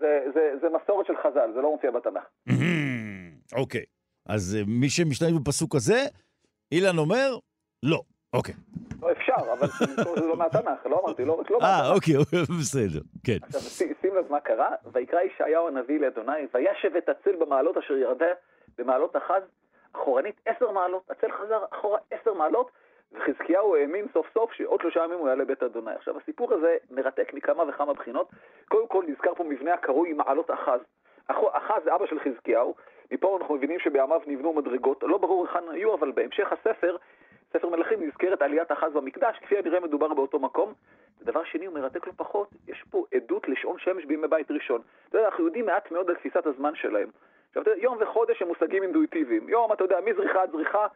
[0.00, 2.22] זה, זה, זה מסורת של חז"ל, זה לא מופיע בתנ"ך.
[3.54, 3.84] אוקיי.
[4.26, 6.04] אז אה, מי שמשתמש בפסוק הזה,
[6.72, 7.36] אילן אומר,
[7.82, 8.00] לא.
[8.32, 8.54] אוקיי.
[9.02, 9.68] לא אפשר, אבל
[10.20, 11.94] זה לא מהתנ"ך, לא אמרתי, לא, לא אה, מהתנ"ך.
[11.94, 12.14] אוקיי,
[12.60, 13.00] בסדר.
[13.26, 13.38] כן.
[13.42, 13.60] עכשיו,
[14.00, 18.32] שים לב מה קרה, ויקרא ישעיהו הנביא לאדוני, וישב את הצל במעלות אשר ירדה
[18.78, 19.42] במעלות אחז,
[19.92, 22.70] אחורנית עשר מעלות, הצל חזר אחורה עשר מעלות,
[23.12, 25.90] וחזקיהו האמין סוף סוף שעוד שלושה ימים הוא יעלה בית אדוני.
[25.90, 28.30] עכשיו, הסיפור הזה מרתק מכמה וכמה בחינות.
[28.68, 30.80] קודם כל נזכר פה מבנה הקרוי מעלות אחז.
[31.28, 32.74] אחז זה אבא של חזקיהו,
[33.10, 36.96] מפה אנחנו מבינים שבימיו נבנו מדרגות, לא ברור היכן היו, אבל בהמשך הספר,
[37.52, 40.72] ספר מלכים נזכרת עליית אחז במקדש, כפי הנראה מדובר באותו מקום.
[41.20, 44.80] ודבר שני, הוא מרתק לא פחות, יש פה עדות לשעון שמש בימי בית ראשון.
[45.08, 47.08] אתה יודע, אנחנו יודעים מעט מאוד על תפיסת הזמן שלהם.
[47.48, 49.48] עכשיו, אתה יודע, יום וחודש הם מושגים אינטואיטיביים.
[49.48, 50.86] יום, אתה יודע, מזריחה עד זריחה,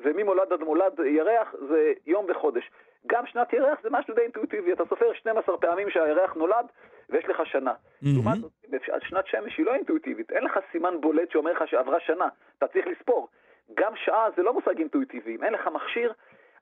[0.00, 2.70] וממולד עד מולד ירח, זה יום וחודש.
[3.06, 6.66] גם שנת ירח זה משהו די אינטואיטיבי, אתה סופר 12 פעמים שהירח נולד,
[7.08, 7.72] ויש לך שנה.
[8.02, 8.52] לעומת זאת,
[9.00, 12.28] שנת שמש היא לא אינטואיטיבית, אין לך סימן בולט שאומר לך שעברה שנה,
[12.58, 13.28] אתה צריך לספור.
[13.74, 16.12] גם שעה זה לא מושג אינטואיטיבי, אם אין לך מכשיר,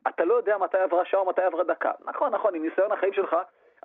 [0.08, 1.90] אתה לא יודע מתי עברה שעה או מתי עברה דקה.
[2.04, 3.36] נכון, נכון, עם ניסיון החיים שלך,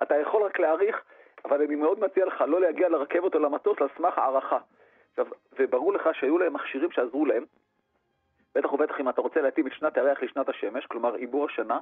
[0.02, 1.02] אתה יכול רק להעריך,
[1.44, 4.58] אבל אני מאוד מציע לך לא להגיע לרכבת או למטוס על סמך הערכה.
[5.10, 5.26] עכשיו,
[5.58, 7.44] וברור לך שהיו להם מכשירים שעזרו להם,
[8.54, 11.78] בטח ובטח אם אתה רוצה להתאים את שנת הירח לשנת השמש, כלומר עיבור השנה,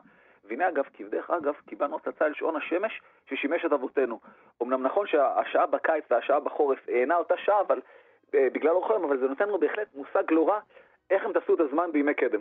[0.48, 3.00] והנה אגב, כבדך אגב, קיבלנו הצצה אל שעון השמש
[3.30, 4.20] ששימש את אבותינו.
[4.62, 7.80] אמנם נכון שהשעה בקיץ והשעה בחורף אינה אותה שעה, אבל
[8.34, 10.58] אה, בגלל אורחם, אבל זה נותן לנו בהחלט מושג לא רע
[11.10, 12.40] איך הם תעשו את הזמן בימי קדם.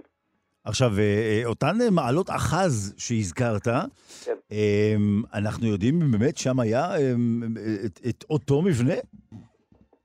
[0.63, 3.67] עכשיו, אה, אה, אותן מעלות אחז שהזכרת,
[4.25, 4.35] כן.
[5.33, 6.85] אנחנו יודעים באמת שם היה
[7.85, 8.93] את, את אותו מבנה?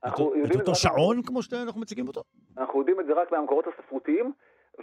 [0.03, 2.23] אנחנו יודעים את אותו שעון כמו שאנחנו מציגים אותו?
[2.57, 4.31] אנחנו יודעים את זה רק מהמקורות הספרותיים,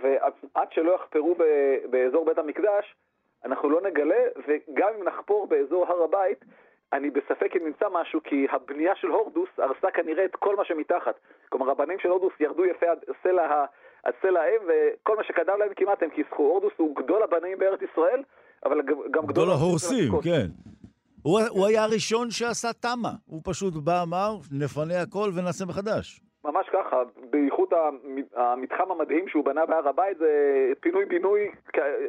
[0.03, 1.45] ועד עד שלא יחפרו ב-
[1.91, 2.95] באזור בית המקדש,
[3.45, 6.45] אנחנו לא נגלה, וגם אם נחפור באזור הר הבית,
[6.93, 11.15] אני בספק אם נמצא משהו, כי הבנייה של הורדוס הרסה כנראה את כל מה שמתחת.
[11.49, 13.65] כלומר, הבנים של הורדוס ירדו יפה עד סלע, ה-
[14.03, 16.43] עד סלע האם, וכל מה שקדם להם כמעט הם כיסחו.
[16.43, 18.23] הורדוס הוא גדול הבנים בארץ ישראל,
[18.65, 20.13] אבל גם גם גדול ההורסים.
[20.25, 20.47] כן.
[21.23, 23.09] הוא, הוא היה הראשון שעשה תמ"א.
[23.27, 26.21] הוא פשוט בא, אמר, נפנה הכל ונעשה מחדש.
[26.45, 26.97] ממש ככה,
[27.31, 30.27] בייחוד המ- המתחם המדהים שהוא בנה בהר הבית זה
[30.81, 31.41] פינוי-בינוי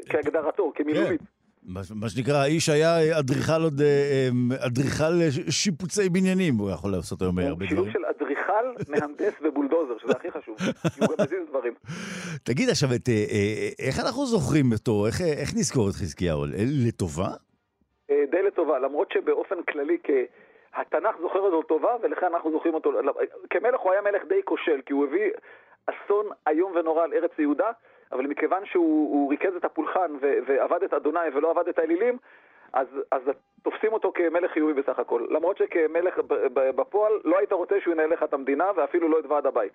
[0.10, 1.22] כהגדרתו, כמילולית.
[1.64, 4.30] מה, מה שנקרא, האיש היה אדריכל עוד, אה,
[4.66, 5.14] אדריכל
[5.50, 7.94] שיפוצי בניינים, הוא יכול לעשות היום הרבה הוא שילוב דברים.
[7.94, 11.74] של אדריכל, מהנדס ובולדוזר, שזה הכי חשוב, כי הוא גם מזיז דברים.
[12.44, 15.06] תגיד עכשיו, אה, אה, איך אנחנו זוכרים אותו?
[15.08, 16.46] איך, אה, איך נזכור את חזקיהו?
[16.88, 17.30] לטובה?
[18.12, 20.10] אה, די לטובה, למרות שבאופן כללי, כ...
[20.74, 22.92] התנ"ך זוכר אותו טובה, ולכן אנחנו זוכרים אותו.
[23.50, 25.32] כמלך הוא היה מלך די כושל, כי הוא הביא
[25.86, 27.72] אסון איום ונורא על ארץ יהודה,
[28.12, 32.18] אבל מכיוון שהוא הוא ריכז את הפולחן ו- ועבד את אדוני ולא עבד את האלילים,
[32.74, 33.22] אז, אז
[33.64, 35.26] תופסים אותו כמלך חיובי בסך הכל.
[35.30, 36.20] למרות שכמלך
[36.54, 39.74] בפועל לא היית רוצה שהוא ינהל לך את המדינה ואפילו לא את ועד הבית.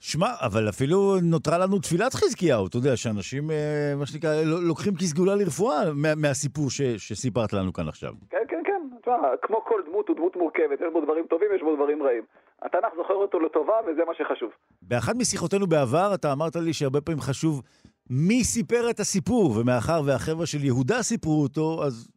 [0.00, 4.30] שמע, אבל אפילו נותרה לנו תפילת חזקיהו, אתה יודע, שאנשים, אה, מה שנקרא,
[4.68, 8.12] לוקחים כסגולה לרפואה מה, מהסיפור ש, שסיפרת לנו כאן עכשיו.
[8.30, 8.82] כן, כן, כן.
[9.00, 12.22] תשמע, כמו כל דמות הוא דמות מורכבת, יש בו דברים טובים, יש בו דברים רעים.
[12.62, 14.50] התנ"ך זוכר אותו לטובה, וזה מה שחשוב.
[14.82, 17.62] באחת משיחותינו בעבר, אתה אמרת לי שהרבה פעמים חשוב
[18.10, 22.08] מי סיפר את הסיפור, ומאחר והחבר'ה של יהודה סיפרו אותו, אז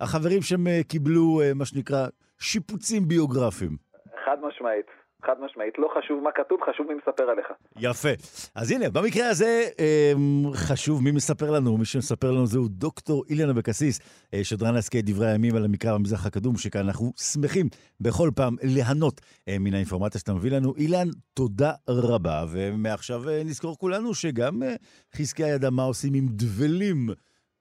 [0.00, 2.06] החברים שם אה, קיבלו, אה, מה שנקרא,
[2.38, 3.76] שיפוצים ביוגרפיים.
[4.24, 5.03] חד משמעית.
[5.26, 7.46] חד משמעית, לא חשוב מה כתוב, חשוב מי מספר עליך.
[7.76, 8.08] יפה.
[8.54, 13.50] אז הנה, במקרה הזה אמ, חשוב מי מספר לנו, מי שמספר לנו זהו דוקטור אילן
[13.50, 14.00] אבקסיס,
[14.34, 17.66] אה, שדרן להזכיר דברי הימים על המקרא במזרח הקדום, שכאן אנחנו שמחים
[18.00, 20.74] בכל פעם ליהנות אה, מן האינפורמציה שאתה מביא לנו.
[20.76, 24.62] אילן, תודה רבה, ומעכשיו אה, נזכור כולנו שגם
[25.16, 26.96] חזקיה ידע מה עושים עם דבלים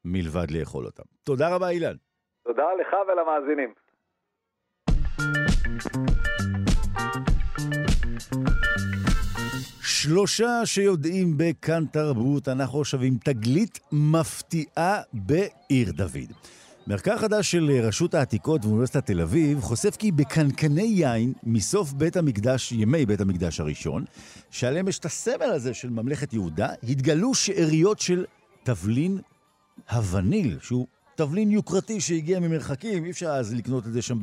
[0.05, 1.03] מלבד לאכול אותם.
[1.23, 1.95] תודה רבה, אילן.
[2.43, 3.73] תודה לך ולמאזינים.
[9.81, 16.33] שלושה שיודעים בכאן תרבות, אנחנו עכשיו עם תגלית מפתיעה בעיר דוד.
[16.87, 22.71] מחקר חדש של רשות העתיקות ואוניברסיטת תל אביב חושף כי בקנקני יין מסוף בית המקדש,
[22.71, 24.05] ימי בית המקדש הראשון,
[24.51, 28.25] שעליהם יש את הסמל הזה של ממלכת יהודה, התגלו שאריות של
[28.63, 29.19] תבלין
[29.91, 34.17] הווניל, שהוא תבלין יוקרתי שהגיע ממרחקים, אי אפשר אז לקנות את זה שם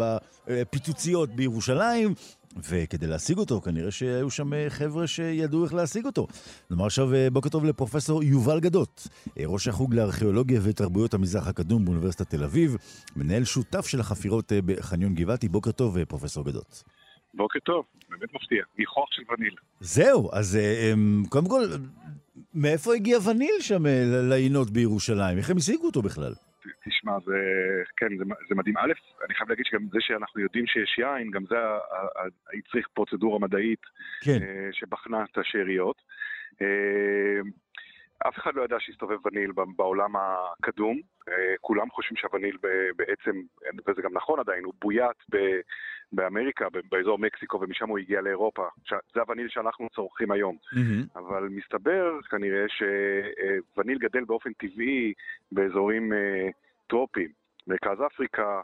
[0.46, 2.14] בפיצוציות בירושלים,
[2.56, 6.26] וכדי להשיג אותו, כנראה שהיו שם אה, חבר'ה שידעו איך להשיג אותו.
[6.70, 9.08] נאמר עכשיו אה, בוקר טוב לפרופסור יובל גדות,
[9.38, 12.76] אה, ראש החוג לארכיאולוגיה ותרבויות המזרח הקדום באוניברסיטת תל אביב,
[13.16, 15.48] מנהל שותף של החפירות בחניון גבעתי.
[15.48, 16.82] בוקר טוב, פרופסור גדות.
[17.34, 19.54] בוקר טוב, באמת מפתיע, ניחוח של וניל.
[19.80, 21.62] זהו, אז אמ, קודם כל,
[22.54, 23.82] מאיפה הגיע וניל שם
[24.28, 25.38] לעינות בירושלים?
[25.38, 26.32] איך הם השיגו אותו בכלל?
[26.84, 27.38] תשמע, זה,
[27.96, 28.76] כן, זה, זה מדהים.
[28.76, 28.92] א',
[29.26, 31.56] אני חייב להגיד שגם זה שאנחנו יודעים שיש יין, גם זה
[32.58, 33.82] הצריך פרוצדורה מדעית
[34.20, 34.38] כן.
[34.42, 35.96] אה, שבחנה את השאריות.
[38.28, 41.00] אף אחד לא ידע שהסתובב וניל בעולם הקדום.
[41.28, 42.56] אה, כולם חושבים שהווניל
[42.96, 43.40] בעצם,
[43.86, 45.16] וזה גם נכון עדיין, הוא בוית
[46.12, 48.68] באמריקה, באזור מקסיקו, ומשם הוא הגיע לאירופה.
[49.14, 50.56] זה הווניל שאנחנו צורכים היום.
[50.56, 51.18] Mm-hmm.
[51.18, 55.12] אבל מסתבר כנראה שווניל גדל באופן טבעי
[55.52, 56.48] באזורים אה,
[56.86, 57.30] טרופיים.
[57.66, 58.60] מרכז אפריקה,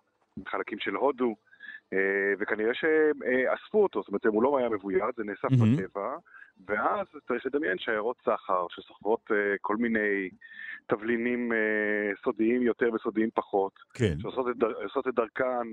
[0.49, 1.35] חלקים של הודו,
[1.93, 5.83] אה, וכנראה שאספו אותו, זאת אומרת, הוא לא היה מבוית, זה נאסף mm-hmm.
[5.83, 6.16] בטבע,
[6.69, 10.28] ואז צריך לדמיין שיירות סחר שסוחרות אה, כל מיני
[10.87, 11.53] תבלינים
[12.24, 14.15] סודיים יותר וסודיים פחות, כן.
[14.19, 14.73] שעושות את, דר,
[15.09, 15.66] את דרכן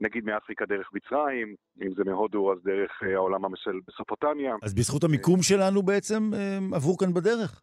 [0.00, 4.54] נגיד מאפריקה דרך מצרים, אם זה מהודו אז דרך אה, העולם של בסופוטמיה.
[4.62, 6.30] אז בזכות המיקום שלנו בעצם
[6.72, 7.62] עברו כאן בדרך?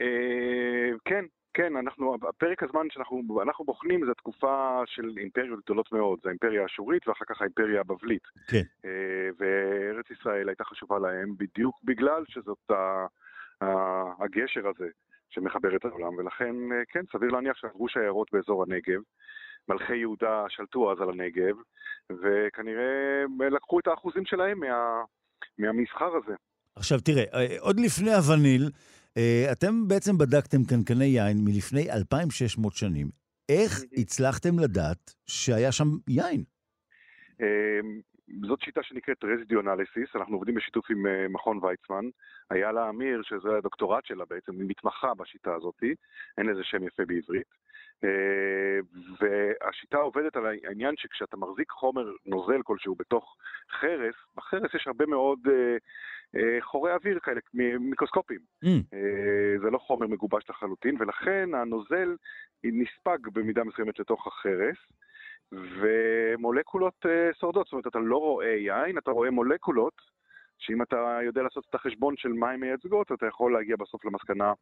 [0.00, 1.24] אה, כן,
[1.54, 7.08] כן, אנחנו, פרק הזמן שאנחנו בוחנים זה תקופה של אימפריות גדולות מאוד, זה האימפריה האשורית
[7.08, 8.22] ואחר כך האימפריה הבבלית.
[8.46, 8.62] כן.
[9.38, 12.70] וארץ ישראל הייתה חשובה להם בדיוק בגלל שזאת
[14.20, 14.88] הגשר הזה
[15.30, 16.54] שמחבר את העולם, ולכן
[16.88, 19.00] כן, סביר להניח שעברו שיירות באזור הנגב.
[19.68, 21.54] מלכי יהודה שלטו אז על הנגב,
[22.10, 25.02] וכנראה לקחו את האחוזים שלהם מה,
[25.58, 26.34] מהמסחר הזה.
[26.76, 28.68] עכשיו תראה, אה, עוד לפני הווניל, אה,
[29.52, 33.10] אתם בעצם בדקתם קנקני יין מלפני 2,600 שנים.
[33.48, 36.44] איך הצלחתם לדעת שהיה שם יין?
[38.30, 42.04] אה, זאת שיטה שנקראת רזידיו אנליסיס, אנחנו עובדים בשיתוף עם מכון ויצמן.
[42.50, 45.82] היה לה אמיר, שזה הדוקטורט שלה בעצם, היא מתמחה בשיטה הזאת,
[46.38, 47.64] אין לזה שם יפה בעברית.
[48.04, 48.78] אה,
[49.20, 53.36] והשיטה עובדת על העניין שכשאתה מחזיק חומר נוזל כלשהו בתוך
[53.80, 55.76] חרס, בחרס יש הרבה מאוד אה,
[56.36, 57.40] אה, חורי אוויר כאלה,
[57.80, 58.40] מיקרוסקופיים.
[58.64, 58.68] Mm.
[59.62, 62.16] זה לא חומר מגובש לחלוטין, ולכן הנוזל
[62.64, 64.76] נספג במידה מסוימת לתוך החרס.
[65.52, 67.06] ומולקולות
[67.40, 69.94] שורדות, זאת אומרת, אתה לא רואה יין, אתה רואה מולקולות,
[70.58, 74.52] שאם אתה יודע לעשות את החשבון של מה הן מייצגות, אתה יכול להגיע בסוף למסקנה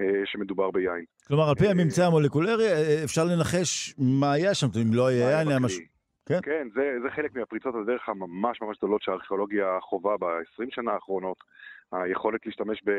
[0.00, 1.04] אה, שמדובר ביין.
[1.26, 5.30] כלומר, על פי אה, הממצא המולקולרי, אה, אפשר לנחש מה היה שם, אם לא היה
[5.30, 5.80] יין, היה משהו...
[6.28, 11.36] כן, כן זה, זה חלק מהפריצות הדרך הממש ממש גדולות שהארכיאולוגיה חווה ב-20 שנה האחרונות.
[11.92, 12.90] היכולת להשתמש ב...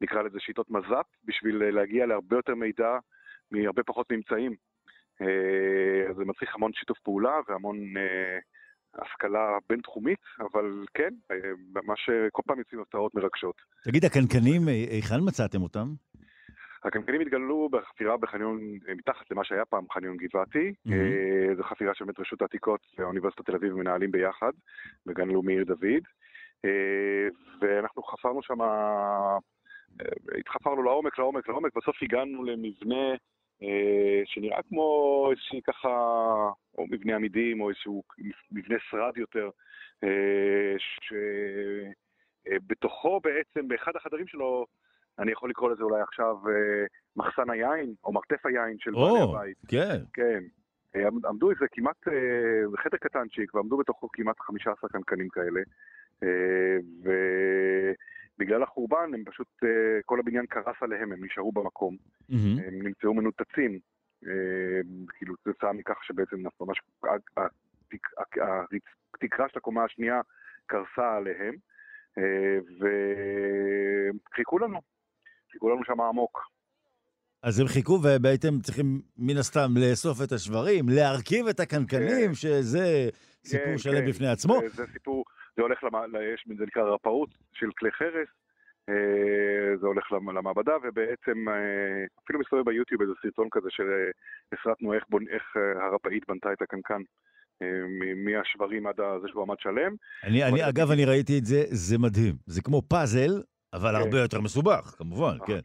[0.00, 2.98] נקרא לזה שיטות מז"פ, בשביל להגיע להרבה יותר מידע
[3.50, 4.54] מהרבה פחות ממצאים.
[6.16, 7.76] זה מצריך המון שיתוף פעולה והמון
[8.94, 11.14] השכלה בינתחומית, אבל כן,
[11.74, 13.54] ממש כל פעם יוצאים הפתעות מרגשות.
[13.84, 15.86] תגיד, הקנקנים, היכן מצאתם אותם?
[16.84, 18.60] הקנקנים התגלו בחפירה בחניון,
[18.96, 20.72] מתחת למה שהיה פעם חניון גבעתי.
[20.88, 21.56] Mm-hmm.
[21.56, 24.52] זו חפירה של באמת רשות העתיקות ואוניברסיטת תל אביב מנהלים ביחד,
[25.06, 26.04] בגן לאומי עיר דוד.
[26.64, 27.28] אה,
[27.60, 29.36] ואנחנו חפרנו שם, אה,
[30.38, 33.14] התחפרנו לעומק, לעומק, לעומק, בסוף הגענו למבנה
[34.24, 35.88] שנראה כמו איזושהי ככה,
[36.78, 38.02] או מבנה עמידים, או איזשהו
[38.52, 39.50] מבנה שרד יותר,
[40.78, 41.12] ש...
[42.66, 44.66] בתוכו בעצם, באחד החדרים שלו,
[45.18, 46.36] אני יכול לקרוא לזה אולי עכשיו
[47.16, 49.56] מחסן היין, או מרתף היין של בעלי הבית.
[49.68, 49.98] כן.
[50.12, 50.44] כן.
[51.28, 52.08] עמדו איזה כמעט,
[52.76, 55.60] חדר קטנצ'יק, ועמדו בתוכו כמעט 15 קנקנים כאלה.
[58.38, 59.48] ובגלל החורבן הם פשוט,
[60.04, 61.96] כל הבניין קרס עליהם, הם נשארו במקום.
[62.28, 63.78] הם נמצאו מנותצים.
[65.18, 66.80] כאילו, זה תוצאה מכך שבעצם ממש
[69.14, 70.20] התקרה של הקומה השנייה
[70.66, 71.54] קרסה עליהם,
[74.30, 74.80] וחיכו לנו,
[75.52, 76.40] חיכו לנו שם עמוק.
[77.42, 82.34] אז הם חיכו והייתם צריכים מן הסתם לאסוף את השברים, להרכיב את הקנקנים, כן.
[82.34, 83.08] שזה
[83.44, 84.08] סיפור כן, שלם כן.
[84.08, 84.60] בפני עצמו.
[84.60, 85.24] זה, זה סיפור,
[85.58, 85.94] זה הולך, למ...
[86.34, 88.28] יש, זה נקרא רפאות של כלי חרס,
[89.80, 91.44] זה הולך למעבדה, ובעצם
[92.24, 95.28] אפילו מסתובב ביוטיוב איזה סרטון כזה שהסרטנו איך, בונ...
[95.28, 97.02] איך הרפאית בנתה את הקנקן.
[98.24, 99.94] מהשברים עד זה שהוא עמד שלם.
[100.24, 102.34] אני, אני אגב, אני ראיתי את זה, זה מדהים.
[102.46, 104.16] זה כמו פאזל, אבל הרבה כן.
[104.16, 105.60] יותר מסובך, כמובן, כן.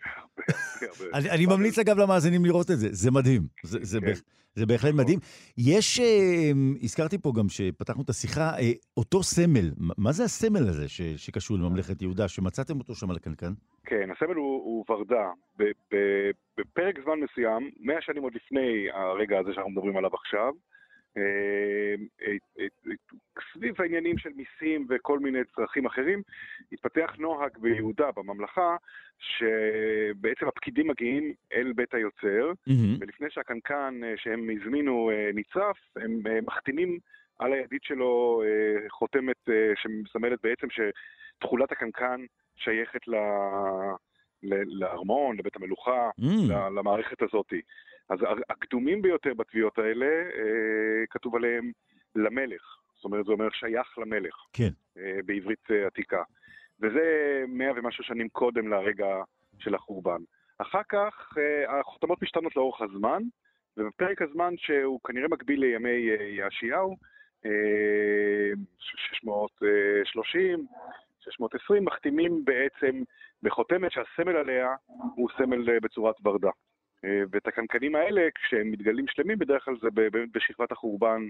[1.13, 3.41] אני ממליץ אגב למאזינים לראות את זה, זה מדהים.
[3.63, 4.67] זה כן.
[4.67, 4.93] בהחלט.
[4.93, 5.19] מדהים.
[5.57, 6.51] יש, אה,
[6.81, 10.85] הזכרתי פה גם שפתחנו את השיחה, אה, אותו סמל, מה זה הסמל הזה
[11.17, 13.53] שקשור לממלכת יהודה, שמצאתם אותו שם על הקנקן?
[13.85, 15.29] כן, הסמל הוא ורדה.
[16.57, 20.51] בפרק זמן מסוים, מאה שנים עוד לפני הרגע הזה שאנחנו מדברים עליו עכשיו,
[23.53, 26.21] סביב העניינים של מיסים וכל מיני צרכים אחרים,
[26.71, 28.75] התפתח נוהג ביהודה, בממלכה,
[29.19, 32.97] שבעצם הפקידים מגיעים אל בית היוצר, mm-hmm.
[32.99, 36.99] ולפני שהקנקן שהם הזמינו נצרף, הם מחתימים
[37.39, 38.43] על הידית שלו
[38.89, 42.25] חותמת שמסמלת בעצם שתכולת הקנקן
[42.55, 43.15] שייכת ל...
[44.79, 46.53] לארמון, לבית המלוכה, mm.
[46.75, 47.61] למערכת הזאתי.
[48.09, 48.19] אז
[48.49, 51.71] הקדומים ביותר בתביעות האלה, אה, כתוב עליהם
[52.15, 52.77] למלך.
[52.95, 54.35] זאת אומרת, זה אומר שייך למלך.
[54.53, 54.69] כן.
[54.97, 56.23] אה, בעברית אה, עתיקה.
[56.79, 57.03] וזה
[57.47, 59.07] מאה ומשהו שנים קודם לרגע
[59.59, 60.21] של החורבן.
[60.57, 63.23] אחר כך החותמות משתנות לאורך הזמן,
[63.77, 66.07] ובפרק הזמן שהוא כנראה מקביל לימי
[66.37, 66.97] יאשיהו,
[68.79, 70.65] 630,
[71.19, 73.03] 620, מחתימים בעצם
[73.43, 74.75] בחותמת שהסמל עליה
[75.15, 76.49] הוא סמל בצורת ורדה.
[77.05, 79.87] אה, ואת הקנקנים האלה, כשהם מתגלים שלמים, בדרך כלל זה
[80.33, 81.27] בשכבת החורבן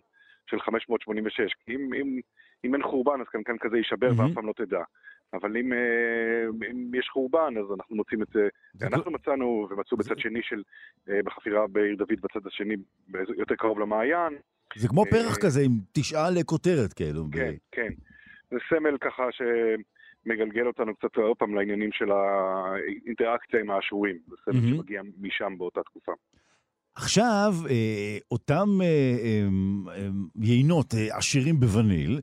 [0.50, 1.54] של 586.
[1.66, 2.20] כי אם, אם,
[2.66, 4.22] אם אין חורבן, אז קנקן כזה יישבר mm-hmm.
[4.22, 4.84] ואף פעם לא תדע.
[5.34, 8.48] אבל אם, אה, אם יש חורבן, אז אנחנו מוצאים את זה.
[8.82, 10.64] אנחנו מצאנו, ומצאו בצד שני של,
[11.10, 12.76] אה, בחפירה בעיר דוד, בצד השני,
[13.38, 14.34] יותר קרוב למעיין.
[14.76, 17.26] זה כמו פרח כזה עם תשעה לכותרת, כאילו.
[17.32, 17.90] כן, כן.
[18.52, 19.42] זה סמל ככה ש...
[20.26, 24.18] מגלגל אותנו קצת עוד פעם לעניינים של האינטראקציה עם האשורים.
[24.30, 24.76] זה סרט mm-hmm.
[24.76, 26.12] שמגיע משם באותה תקופה.
[26.96, 30.08] עכשיו, אה, אותם אה, אה,
[30.42, 32.20] יינות עשירים בווניל,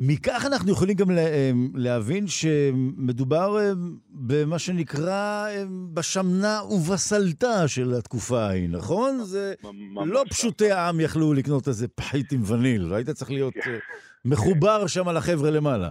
[0.00, 1.08] מכך אנחנו יכולים גם
[1.74, 3.72] להבין שמדובר
[4.10, 5.46] במה שנקרא
[5.94, 9.20] בשמנה ובסלטה של התקופה ההיא, נכון?
[9.24, 9.54] זה
[10.04, 13.78] לא פשוטי העם יכלו לקנות איזה פחית עם וניל, היית צריך להיות כן.
[14.24, 15.90] מחובר שם על החבר'ה למעלה.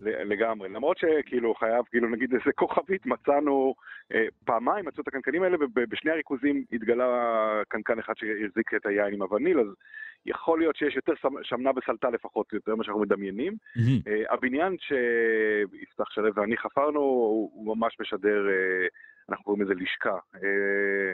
[0.00, 0.68] לגמרי.
[0.68, 3.74] למרות שכאילו חייב, כאילו נגיד איזה כוכבית, מצאנו
[4.14, 9.22] אה, פעמיים, מצאו את הקנקנים האלה, ובשני הריכוזים התגלה קנקן אחד שהחזיק את היין עם
[9.22, 9.66] הווניל, אז
[10.26, 11.12] יכול להיות שיש יותר
[11.42, 13.52] שמנה וסלטה לפחות, יותר ממה שאנחנו מדמיינים.
[13.52, 14.08] Mm-hmm.
[14.08, 18.86] אה, הבניין שיפתח שלו ואני חפרנו, הוא, הוא ממש משדר, אה,
[19.28, 20.18] אנחנו קוראים לזה לשכה.
[20.34, 21.12] אה,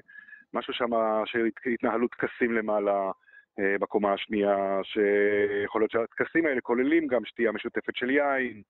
[0.55, 0.91] משהו שם
[1.25, 3.11] שהתנהלו טקסים למעלה.
[3.59, 8.63] אה, בקומה השנייה, שיכול להיות שהטקסים האלה כוללים גם שתייה משותפת של יין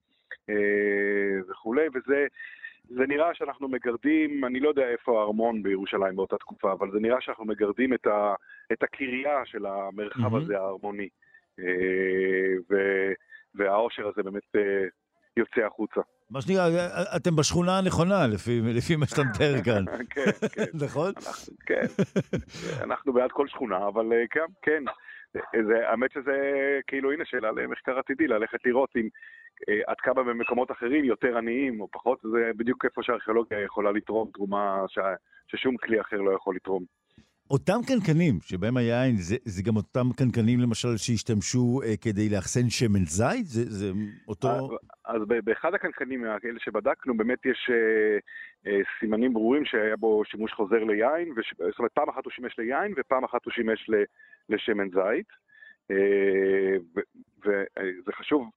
[0.50, 2.26] אה, וכולי, וזה
[2.84, 7.20] זה נראה שאנחנו מגרדים, אני לא יודע איפה הארמון בירושלים באותה תקופה, אבל זה נראה
[7.20, 8.34] שאנחנו מגרדים את, ה,
[8.72, 10.42] את הקריה של המרחב mm-hmm.
[10.42, 11.08] הזה הארמוני.
[11.58, 12.76] אה, ו,
[13.54, 14.56] והעושר הזה באמת
[15.36, 16.00] יוצא החוצה.
[16.32, 16.68] מה שנקרא,
[17.16, 19.84] אתם בשכונה הנכונה, לפי, לפי מה שאתה מתאר כאן.
[20.10, 20.64] כן, כן.
[20.84, 21.12] נכון?
[21.16, 21.86] אנחנו, כן.
[22.82, 24.84] אנחנו בעד כל שכונה, אבל אה, כן, כן.
[25.66, 26.32] זה, האמת שזה
[26.86, 29.08] כאילו, הנה שאלה למחקר עתידי, ללכת לראות אם
[29.68, 34.30] אה, עד כמה במקומות אחרים יותר עניים או פחות, זה בדיוק איפה שהארכיאולוגיה יכולה לתרום
[34.34, 34.98] תרומה ש,
[35.48, 37.01] ששום כלי אחר לא יכול לתרום.
[37.50, 43.04] אותם קנקנים שבהם היין, זה, זה גם אותם קנקנים למשל שהשתמשו אה, כדי לאחסן שמן
[43.04, 43.46] זית?
[43.46, 43.92] זה, זה
[44.28, 44.48] אותו...
[44.48, 44.62] אז,
[45.04, 48.18] אז באחד הקנקנים האלה שבדקנו, באמת יש אה,
[48.66, 52.58] אה, סימנים ברורים שהיה בו שימוש חוזר ליין, וש, זאת אומרת פעם אחת הוא שימש
[52.58, 53.94] ליין ופעם אחת הוא שימש ל,
[54.48, 55.28] לשמן זית.
[55.90, 56.76] אה,
[57.40, 58.50] וזה אה, חשוב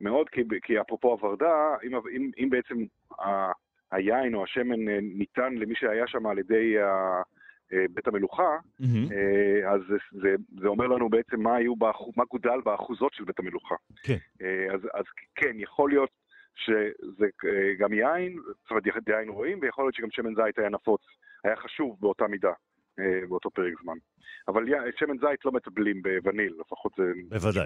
[0.00, 2.74] מאוד, כי, כי אפרופו הווניל, אם, אם, אם בעצם
[3.20, 3.52] ה,
[3.90, 7.22] היין או השמן אה, ניתן למי שהיה שם על ידי ה...
[7.72, 9.14] אה, בית המלוכה, mm-hmm.
[9.68, 13.38] אז זה, זה, זה אומר לנו בעצם מה, היו באחוז, מה גודל באחוזות של בית
[13.38, 13.74] המלוכה.
[14.02, 14.16] כן.
[14.74, 15.04] אז, אז
[15.34, 16.10] כן, יכול להיות
[16.54, 21.00] שזה אה, גם יין, זאת אומרת יין רואים, ויכול להיות שגם שמן זית היה נפוץ,
[21.44, 22.52] היה חשוב באותה מידה.
[22.98, 23.96] אה, באותו פרק זמן.
[24.48, 24.64] אבל
[24.96, 27.12] שמן זית לא מטבלים בווניל, לפחות זה...
[27.28, 27.64] בוודאי.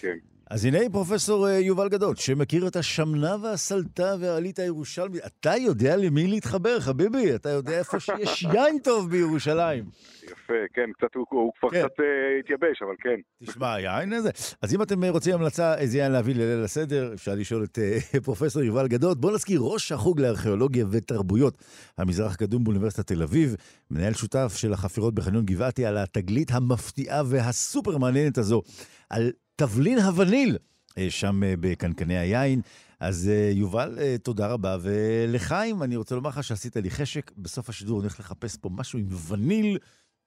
[0.00, 0.16] כן.
[0.50, 5.20] אז הנה פרופסור אה, יובל גדות, שמכיר את השמנה והסלטה והעלית הירושלמית.
[5.26, 9.84] אתה יודע למי להתחבר, חביבי, אתה יודע איפה שיש יין טוב בירושלים.
[10.24, 11.82] יפה, כן, קצת, הוא, הוא כבר כן.
[11.82, 12.02] קצת uh,
[12.40, 13.46] התייבש, אבל כן.
[13.46, 14.30] תשמע, יין איזה.
[14.62, 18.62] אז אם אתם רוצים המלצה איזה יין להביא לליל הסדר, אפשר לשאול את uh, פרופסור
[18.62, 19.20] יובל גדות.
[19.20, 21.58] בואו נזכיר, ראש החוג לארכיאולוגיה ותרבויות
[21.98, 23.56] המזרח הקדום באוניברסיטת תל אביב,
[23.90, 28.62] מנהל שותף של החפירות בחניון גבעתי על התגלית המפתיעה והסופר מעניינת הזו,
[29.10, 30.56] על תבלין הווניל,
[30.98, 32.60] אה, שם אה, בקנקני היין.
[33.00, 34.76] אז אה, יובל, תודה רבה.
[34.82, 38.98] ולחיים, אני רוצה לומר לך שעשית לי חשק, בסוף השידור אני הולך לחפש פה משהו
[38.98, 39.78] עם וניל.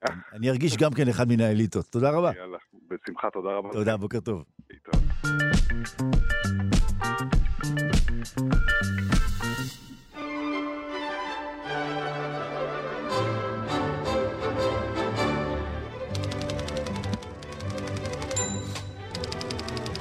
[0.34, 1.86] אני ארגיש גם כן אחד מן האליטות.
[1.86, 2.30] תודה רבה.
[2.36, 2.58] יאללה,
[2.90, 3.68] בשמחה, תודה רבה.
[3.72, 4.44] תודה, בוקר טוב.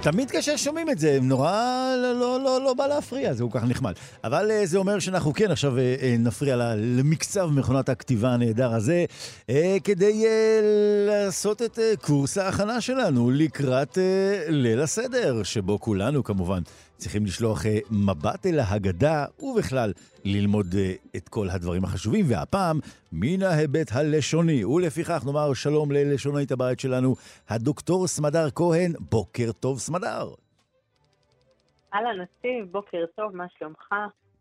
[0.04, 1.52] תמיד כאשר שומעים את זה, נורא
[1.98, 3.94] לא, לא, לא, לא בא להפריע, זה כל כך נחמד.
[4.24, 9.06] אבל אה, זה אומר שאנחנו כן עכשיו אה, אה, נפריע למקצב מכונת הכתיבה הנהדר הזה,
[9.84, 10.26] כדי
[11.08, 13.98] לעשות את קורס ההכנה שלנו לקראת
[14.48, 16.62] ליל הסדר, שבו כולנו כמובן
[17.02, 22.80] צריכים לשלוח אה, מבט אל ההגדה, ובכלל ללמוד אה, את כל הדברים החשובים, והפעם
[23.12, 24.66] מן ההיבט הלשוני.
[24.66, 27.16] ולפיכך נאמר שלום ללשונאית הבית שלנו,
[27.50, 28.94] הדוקטור סמדר כהן.
[29.00, 30.30] בוקר טוב, סמדר.
[31.94, 33.94] אהלן, נציב, בוקר טוב, מה שלומך?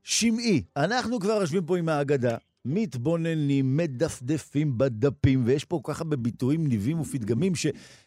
[0.02, 2.36] שמעי, אנחנו כבר יושבים פה עם ההגדה.
[2.64, 7.52] מתבוננים, מדפדפים בדפים, ויש פה ככה בביטויים ניבים ופתגמים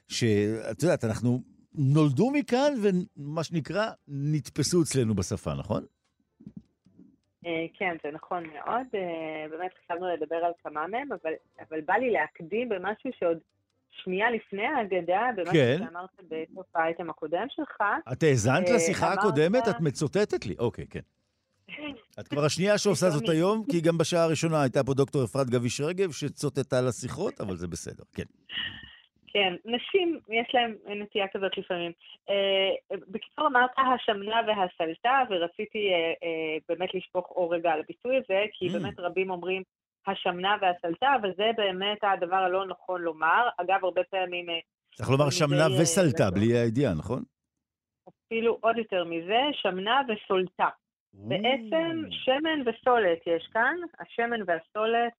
[0.08, 1.42] שאת יודעת, אנחנו
[1.76, 5.86] נולדו מכאן ומה שנקרא, נתפסו אצלנו בשפה, נכון?
[7.46, 8.88] אה, כן, זה נכון מאוד.
[8.96, 11.32] אה, באמת חשבנו לדבר על כמה מהם, אבל,
[11.70, 13.38] אבל בא לי להקדים במשהו שעוד
[13.92, 15.78] שנייה לפני ההגדה, במה כן.
[15.80, 17.82] שאמרת בסוף האייטם הקודם שלך.
[18.12, 19.18] את האזנת אה, לשיחה אמרת...
[19.20, 19.68] הקודמת?
[19.70, 20.56] את מצוטטת לי.
[20.60, 21.00] אוקיי, כן.
[22.20, 25.82] את כבר השנייה שעושה זאת היום, כי גם בשעה הראשונה הייתה פה דוקטור אפרת גביש
[25.82, 28.24] רגב שצוטטה לשיחות, אבל זה בסדר, כן.
[29.34, 31.92] כן, נשים, יש להן נטייה כזאת לפעמים.
[32.30, 38.44] אה, בקיצור, אמרת השמנה והסלטה, ורציתי אה, אה, באמת לשפוך אור רגע על הביטוי הזה,
[38.54, 38.74] כי mm.
[38.74, 39.64] באמת רבים אומרים
[40.08, 43.50] השמנה והסלטה, וזה באמת הדבר הלא נכון לומר.
[43.58, 44.50] אגב, הרבה פעמים...
[44.50, 44.60] אה,
[44.96, 47.24] צריך לומר שמנה וסלטה, בלי הידיעה, נכון?
[48.10, 50.70] אפילו עוד יותר מזה, שמנה וסולטה.
[51.14, 55.14] בעצם שמן וסולת יש כאן, השמן והסולת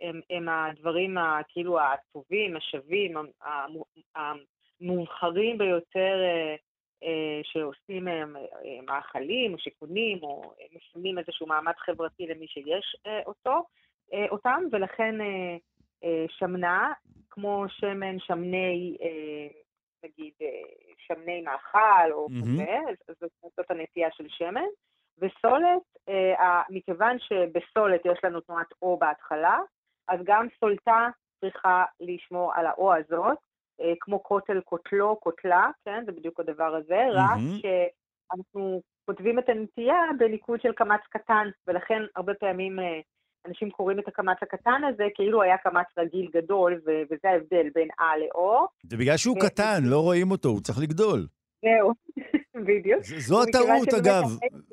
[0.00, 1.16] הם, הם הדברים
[1.48, 3.14] כאילו הטובים, השווים,
[4.14, 6.56] המובחרים ביותר אה,
[7.02, 8.08] אה, שעושים
[8.86, 12.96] מאכלים או שיכונים או משלמים איזשהו מעמד חברתי למי שיש
[13.26, 13.62] אותו,
[14.30, 15.14] אותם, ולכן
[16.28, 16.92] שמנה,
[17.30, 18.96] כמו שמן, שמני,
[20.04, 20.32] נגיד,
[20.98, 22.78] שמני מאכל או כזה,
[23.12, 23.48] mm-hmm.
[23.56, 24.66] זאת הנטייה של שמן.
[25.18, 29.58] וסולת, אה, מכיוון שבסולת יש לנו תנועת O בהתחלה,
[30.08, 31.08] אז גם סולתה
[31.40, 33.38] צריכה לשמור על ה-O הזאת,
[33.80, 36.02] אה, כמו כותל, כותלו, כותלה, כן?
[36.06, 37.18] זה בדיוק הדבר הזה, mm-hmm.
[37.18, 43.00] רק שאנחנו כותבים את הנטייה בניקוד של קמץ קטן, ולכן הרבה פעמים אה,
[43.46, 48.18] אנשים קוראים את הקמץ הקטן הזה כאילו היה קמץ רגיל גדול, וזה ההבדל בין A
[48.18, 48.66] ל-O.
[48.82, 51.26] זה בגלל שהוא קטן, לא רואים אותו, הוא צריך לגדול.
[51.62, 51.92] זהו,
[52.66, 53.02] בדיוק.
[53.02, 54.22] זו הטעות, אגב,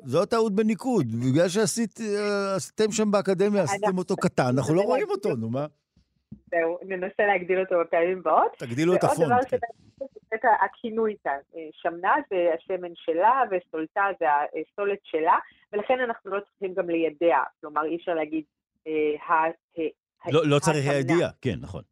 [0.04, 1.06] זו הטעות בניקוד.
[1.06, 5.66] בגלל שעשיתם שם באקדמיה, עשיתם אותו קטן, אנחנו לא רואים אותו, נו מה?
[6.50, 8.52] זהו, ננסה להגדיל אותו בפעמים הבאות.
[8.58, 9.18] תגדילו את הפונט.
[9.18, 9.56] ועוד דבר כן.
[10.34, 11.38] את הכינוי כאן.
[11.56, 14.26] אה, שמנה זה השמן שלה, וסולטה זה
[14.60, 15.38] הסולת שלה,
[15.72, 17.38] ולכן אנחנו לא צריכים גם לידע.
[17.60, 18.44] כלומר, אי אפשר להגיד...
[18.86, 19.50] אה,
[20.32, 21.82] לא, לא צריך לידע, כן, נכון.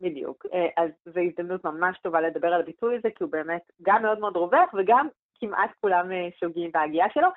[0.00, 0.46] בדיוק.
[0.52, 4.18] אה, אז זו הזדמנות ממש טובה לדבר על הביטוי הזה, כי הוא באמת גם מאוד
[4.18, 5.08] מאוד רווח וגם
[5.40, 7.28] כמעט כולם אה, שוגים בהגייה שלו.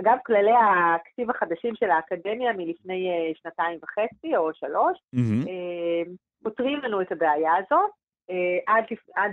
[0.00, 5.50] אגב, כללי הכתיב החדשים של האקדמיה מלפני אה, שנתיים וחצי או שלוש, mm-hmm.
[6.42, 7.90] פותרים לנו את הבעיה הזאת.
[8.66, 8.84] עד,
[9.14, 9.32] עד,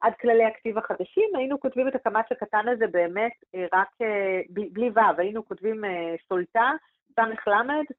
[0.00, 3.32] עד כללי הכתיב החדשים היינו כותבים את הקמץ הקטן הזה באמת
[3.72, 3.88] רק
[4.48, 5.84] בלי ו', היינו כותבים
[6.28, 6.70] סולטה,
[7.16, 7.32] ס"ל,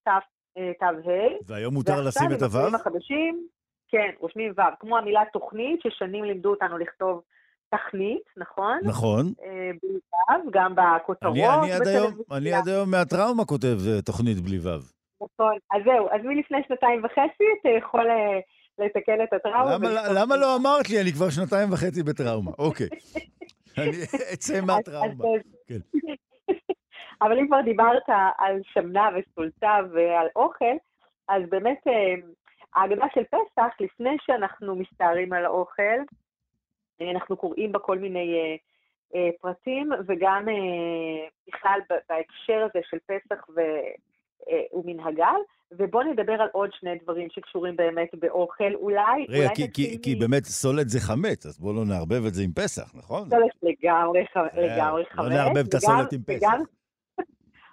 [0.03, 0.19] ת"ה.
[1.47, 2.75] והיום מותר לשים את הו'?
[2.75, 3.47] החדשים,
[3.91, 7.21] כן, רושמים ו', כמו המילה תוכנית, ששנים לימדו אותנו לכתוב
[7.69, 8.79] תכנית, נכון?
[8.83, 9.33] נכון.
[9.43, 9.99] אה, בלי
[10.47, 11.35] ו', גם בכותרות.
[11.35, 14.69] אני, אני, עד היום, אני עד היום מהטראומה כותב אה, תוכנית בלי ו'.
[15.23, 18.39] נכון, אז זהו, אז מלפני שנתיים וחצי אתה יכול אה,
[18.79, 19.75] לתקן את הטראומה.
[19.75, 21.01] למה, למה לא אמרת לי?
[21.01, 22.87] אני כבר שנתיים וחצי בטראומה, אוקיי.
[23.77, 23.91] אני
[24.33, 25.25] אצא מהטראומה.
[25.67, 25.79] כן.
[27.21, 30.75] אבל אם כבר דיברת על שמנה וסולטה ועל אוכל,
[31.27, 31.81] אז באמת
[32.75, 35.99] ההגדה של פסח, לפני שאנחנו מסתערים על האוכל,
[37.01, 38.57] אה, אנחנו קוראים בה כל מיני
[39.15, 40.45] אה, פרטים, וגם
[41.47, 41.79] בכלל
[42.09, 43.45] בהקשר הזה של פסח
[44.73, 45.39] ומנהגל,
[45.71, 49.25] ובואו נדבר על עוד שני דברים שקשורים באמת באוכל, אולי...
[49.29, 52.43] רגע, אולי כי, כי, כי באמת סולת זה חמץ, אז בואו לא נערבב את זה
[52.43, 53.29] עם פסח, נכון?
[53.29, 54.23] סולת לגמרי,
[54.53, 55.25] לגמרי חמץ.
[55.25, 56.47] לא נערבב את הסולת עם פסח.
[56.47, 56.63] וגם,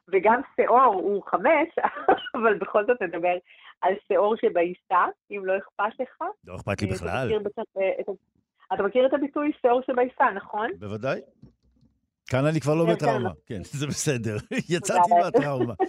[0.08, 1.68] וגם שיעור הוא חמץ,
[2.36, 3.36] אבל בכל זאת נדבר
[3.80, 6.22] על שיעור שבעיסה, אם לא אכפת לך.
[6.44, 7.32] לא אכפת לי בכלל.
[8.74, 10.70] אתה מכיר את הביטוי שיעור שבעיסה, נכון?
[10.78, 11.20] בוודאי.
[12.30, 13.30] כאן אני כבר לא בטראומה.
[13.46, 14.36] כן, זה בסדר.
[14.70, 15.74] יצאתי מהטראומה.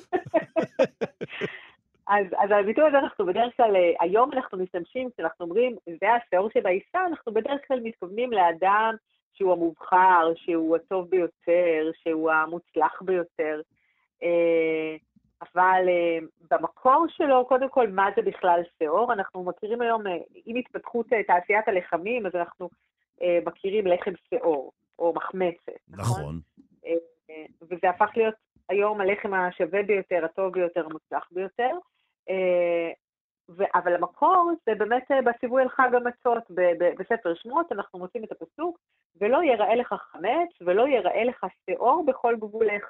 [2.08, 6.50] אז, אז הביטוי הזה אנחנו בדרך כלל, אה, היום אנחנו משתמשים, כשאנחנו אומרים, זה השעור
[6.54, 8.96] שבעיסה, אנחנו בדרך כלל מתכוונים לאדם
[9.34, 13.62] שהוא המובחר, שהוא הטוב ביותר, שהוא המוצלח ביותר.
[14.24, 14.96] אה,
[15.42, 16.18] אבל אה,
[16.52, 19.14] במקור שלו, קודם כל, מה זה בכלל שעור?
[19.14, 20.04] אנחנו מכירים היום,
[20.46, 22.70] עם התפתחות תעשיית הלחמים, אז אנחנו
[23.46, 25.80] מכירים לחם שעור, או מחמצת.
[25.90, 26.22] נכון.
[26.22, 26.40] נכון.
[27.62, 28.36] וזה הפך להיות
[28.70, 31.72] היום הלחם השווה ביותר, הטוב ביותר, המוצלח ביותר.
[32.30, 32.92] אה,
[33.76, 36.44] אבל המקור זה באמת בציווי על חג המצות,
[37.00, 38.80] בספר שמות אנחנו מוצאים את הפסוק,
[39.22, 42.90] ולא יראה לך חמץ ולא יראה לך שאור בכל גבוליך.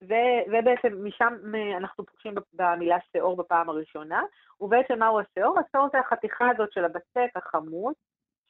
[0.00, 1.34] זה בעצם, משם
[1.76, 4.22] אנחנו פוגשים במילה שאור בפעם הראשונה,
[4.60, 5.58] ובעצם מהו השאור?
[5.58, 7.96] השאור זה החתיכה הזאת של הבצק החמוץ,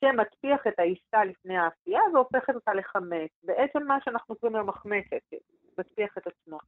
[0.01, 3.31] שמטפיח את העיסה לפני האפייה והופכת אותה לחמץ.
[3.43, 5.35] בעצם מה שאנחנו קוראים לו מחמצת,
[5.79, 6.59] מטפיח את עצמו.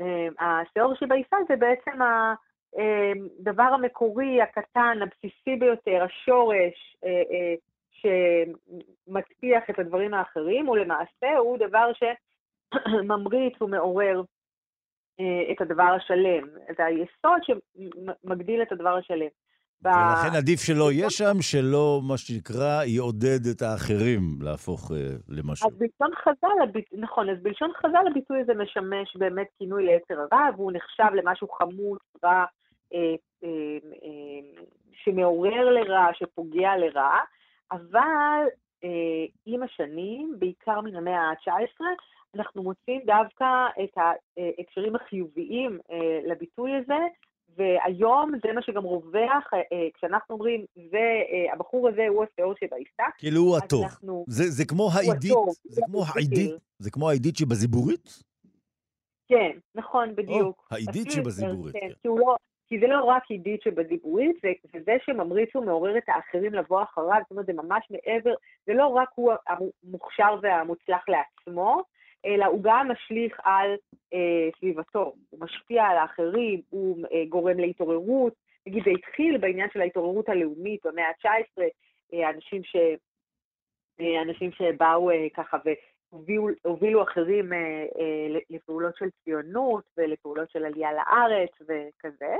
[0.00, 7.54] אמ, השאור שבעיסה זה בעצם הדבר המקורי, הקטן, הבסיסי ביותר, השורש אה, אה,
[9.06, 11.90] שמטפיח את הדברים האחרים, ולמעשה הוא דבר
[12.90, 14.22] שממריץ ומעורר
[15.20, 19.28] אה, את הדבר השלם, את היסוד שמגדיל את הדבר השלם.
[19.82, 24.94] ולכן עדיף שלא יהיה שם, שלא, מה שנקרא, יעודד את האחרים להפוך uh,
[25.28, 25.68] למשהו.
[25.68, 26.88] אז בלשון חז"ל, הביט...
[26.92, 32.00] נכון, אז בלשון חז"ל הביטוי הזה משמש באמת כינוי ליצר הרע, והוא נחשב למשהו חמוץ,
[32.24, 32.44] רע,
[32.94, 33.14] אה,
[33.44, 33.48] אה,
[34.04, 37.18] אה, שמעורר לרע, שפוגע לרע,
[37.72, 38.44] אבל
[38.84, 41.80] אה, עם השנים, בעיקר מן המאה ה-19,
[42.36, 43.44] אנחנו מוצאים דווקא
[43.84, 46.98] את ההקשרים החיוביים אה, לביטוי הזה,
[47.56, 50.98] והיום זה מה שגם רווח, אה, אה, כשאנחנו אומרים, זה,
[51.32, 53.02] אה, הבחור הזה הוא השאור שבעיסה.
[53.18, 53.82] כאילו הוא הטוב.
[53.82, 54.24] אנחנו...
[54.28, 55.34] זה, זה כמו העידית,
[55.64, 58.22] זה כמו העידית, זה כמו העידית שבזיבורית?
[59.28, 60.66] כן, נכון, בדיוק.
[60.70, 61.74] או, העידית שבזיבורית.
[61.74, 61.92] כן, כן.
[62.02, 62.36] כי, לא,
[62.66, 67.20] כי זה לא רק עידית שבזיבורית, זה, זה זה שממריץ ומעורר את האחרים לבוא אחריו,
[67.22, 68.34] זאת אומרת, זה ממש מעבר,
[68.66, 71.82] זה לא רק הוא המוכשר והמוצלח לעצמו,
[72.26, 73.74] אלא הוא גם משליך על
[74.14, 78.32] אה, סביבתו, הוא משפיע על האחרים, הוא אה, גורם להתעוררות.
[78.66, 81.62] נגיד, זה התחיל בעניין של ההתעוררות הלאומית במאה ה-19,
[82.14, 82.76] אה, אנשים, ש,
[84.00, 85.56] אה, אנשים שבאו אה, ככה
[86.64, 92.34] והובילו אחרים אה, אה, לפעולות של ציונות ולפעולות של עלייה לארץ וכזה.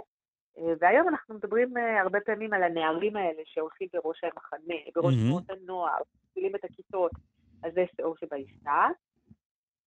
[0.59, 5.51] אה, והיום אנחנו מדברים אה, הרבה פעמים על הנערים האלה שהולכים בראש המחנה, בראש תנועות
[5.51, 5.55] mm-hmm.
[5.63, 7.11] הנוער, מפעילים את הכיתות,
[7.63, 8.89] אז זה שיעור שבעיסה.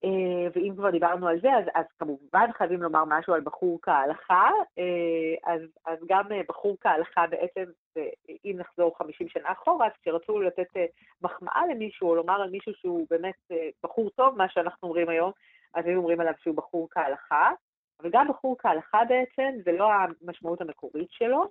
[0.06, 4.50] אה, ואם כבר דיברנו על זה, אז, אז כמובן חייבים לומר משהו על בחור כהלכה,
[4.80, 7.64] אה, אז, אז גם אה, בחור כהלכה בעצם,
[8.46, 10.68] אם נחזור 50 שנה אחורה, אז כשרצו לתת
[11.22, 13.52] מחמאה למישהו, או לומר על מישהו שהוא באמת
[13.84, 15.32] בחור טוב, מה שאנחנו אומרים היום,
[15.74, 17.52] אז היו אומרים עליו שהוא בחור כהלכה,
[18.02, 21.44] אבל גם בחור כהלכה בעצם, זה לא המשמעות המקורית שלו.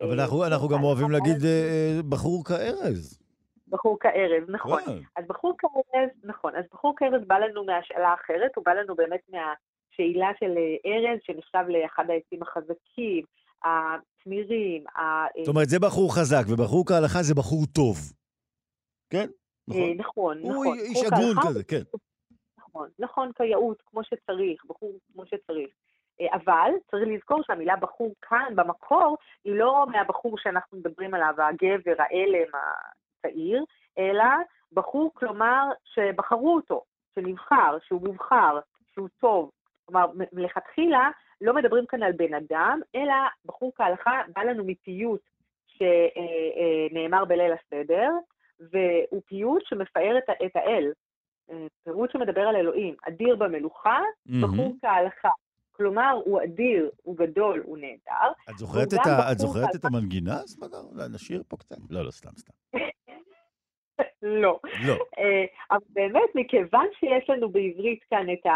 [0.00, 1.36] אבל אנחנו, אנחנו גם אוהבים להגיד
[2.08, 3.27] בחור כארז.
[3.70, 4.82] בחור כארז, נכון.
[5.16, 9.20] אז בחור כארז, נכון, אז בחור כארז בא לנו מהשאלה אחרת, הוא בא לנו באמת
[9.28, 13.24] מהשאלה של אה, ארז, שנחשב לאחד העצים החזקים,
[13.64, 14.84] התמירים.
[14.96, 15.00] ה...
[15.00, 17.96] אה, זאת אומרת, זה בחור חזק, ובחור כהלכה זה בחור טוב.
[19.10, 19.26] כן?
[19.68, 20.38] נכון, אה, נכון.
[20.38, 20.78] הוא נכון.
[20.78, 21.82] איש הגון כזה, כן.
[22.58, 25.70] נכון, נכון כיאות, כמו שצריך, בחור כמו שצריך.
[26.32, 32.50] אבל צריך לזכור שהמילה בחור כאן, במקור, היא לא מהבחור שאנחנו מדברים עליו, הגבר, האלם,
[33.28, 33.64] צעיר,
[33.98, 34.24] אלא
[34.72, 36.82] בחור, כלומר, שבחרו אותו,
[37.14, 38.58] שנבחר, שהוא מובחר,
[38.94, 39.50] שהוא טוב.
[39.84, 41.10] כלומר, מלכתחילה
[41.40, 43.14] לא מדברים כאן על בן אדם, אלא
[43.44, 45.20] בחור כהלכה בא לנו מפיוט
[45.66, 48.10] שנאמר בליל הסדר,
[48.60, 50.92] והוא פיוט שמפאר את האל.
[51.84, 54.00] פירוט שמדבר על אלוהים, אדיר במלוכה,
[54.42, 55.28] בחור כהלכה.
[55.72, 58.32] כלומר, הוא אדיר, הוא גדול, הוא נהדר.
[58.50, 59.32] את זוכרת, את, ה...
[59.32, 60.82] את, זוכרת את המנגינה, סמדר?
[61.14, 61.76] נשאיר פה קצת.
[61.90, 62.52] לא, לא, סתם, סתם.
[64.22, 64.58] לא.
[64.86, 64.94] לא.
[65.18, 68.46] אה, אבל באמת, מכיוון שיש לנו בעברית כאן את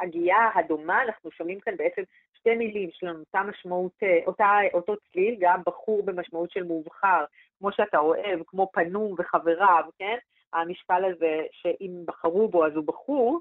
[0.00, 2.02] ההגייה הדומה, אנחנו שומעים כאן בעצם
[2.38, 3.92] שתי מילים, יש לנו אותה משמעות,
[4.26, 7.24] אותה, אותו צליל, גם בחור במשמעות של מובחר,
[7.58, 10.16] כמו שאתה אוהב, כמו פנום וחבריו, כן?
[10.52, 13.40] המשקל הזה שאם בחרו בו אז הוא בחור,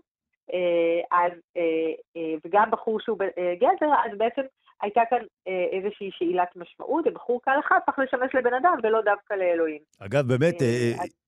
[1.12, 1.32] אז,
[2.46, 3.18] וגם בחור שהוא
[3.60, 4.42] גזר, אז בעצם
[4.82, 9.82] הייתה כאן איזושהי שאלת משמעות, ובחור כהלכה הפך לשמש לבן אדם ולא דווקא לאלוהים.
[10.00, 10.56] אגב, באמת,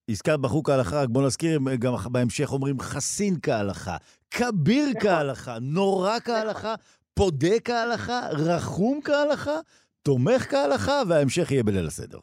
[0.08, 3.96] הזכרת בחור כהלכה, רק בוא נזכיר, גם בהמשך אומרים חסין כהלכה,
[4.30, 5.00] כביר נכון.
[5.00, 6.74] כהלכה, נורא כהלכה,
[7.14, 9.58] פודה כהלכה, רחום כהלכה,
[10.02, 12.18] תומך כהלכה, וההמשך יהיה בליל הסדר.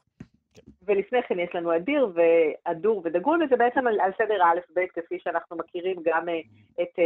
[0.90, 5.58] ולפני כן יש לנו אדיר ואדור ודגון, וזה בעצם על, על סדר האלף-בית, כפי שאנחנו
[5.58, 6.40] מכירים גם אה,
[6.82, 7.04] את אה,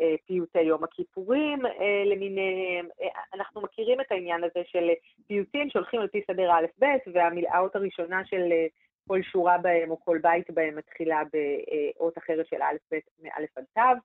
[0.00, 1.58] אה, פיוטי יום הכיפורים
[2.06, 2.88] למיניהם.
[3.34, 4.88] אנחנו מכירים את העניין הזה של
[5.26, 8.52] פיוטים שהולכים על פי סדר האלף-בית, והמילאות הראשונה של
[9.08, 14.00] כל שורה בהם או כל בית בהם מתחילה באות אחרת של האלף-בית מאלף עד תו.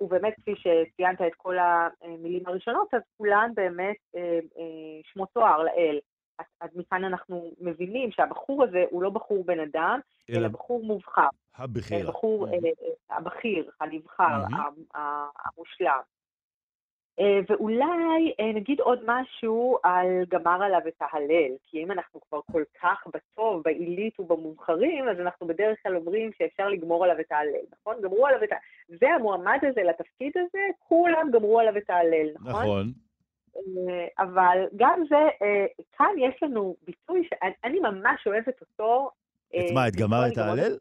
[0.00, 3.96] ובאמת, כפי שציינת את כל המילים הראשונות, אז כולן באמת
[5.12, 5.98] שמות תואר לאל.
[6.60, 10.00] אז מכאן אנחנו מבינים שהבחור הזה הוא לא בחור בן אדם,
[10.30, 11.28] אלא, אלא בחור מובחר.
[11.56, 12.08] הבכיר.
[12.08, 12.94] בחור, mm-hmm.
[13.10, 14.98] הבכיר, הנבחר, mm-hmm.
[15.44, 16.00] המושלם.
[17.48, 23.06] ואולי נגיד עוד משהו על גמר עליו את ההלל, כי אם אנחנו כבר כל כך
[23.14, 28.00] בטוב, בעילית ובמובחרים, אז אנחנו בדרך כלל אומרים שאפשר לגמור עליו את ההלל, נכון?
[28.02, 28.56] גמרו עליו את ה...
[29.00, 32.50] והמועמד הזה לתפקיד הזה, כולם גמרו עליו את ההלל, נכון?
[32.50, 32.92] נכון.
[34.18, 35.46] אבל גם זה,
[35.98, 39.10] כאן יש לנו ביטוי שאני ממש אוהבת אותו.
[39.56, 40.76] את מה, את גמר את ההלל?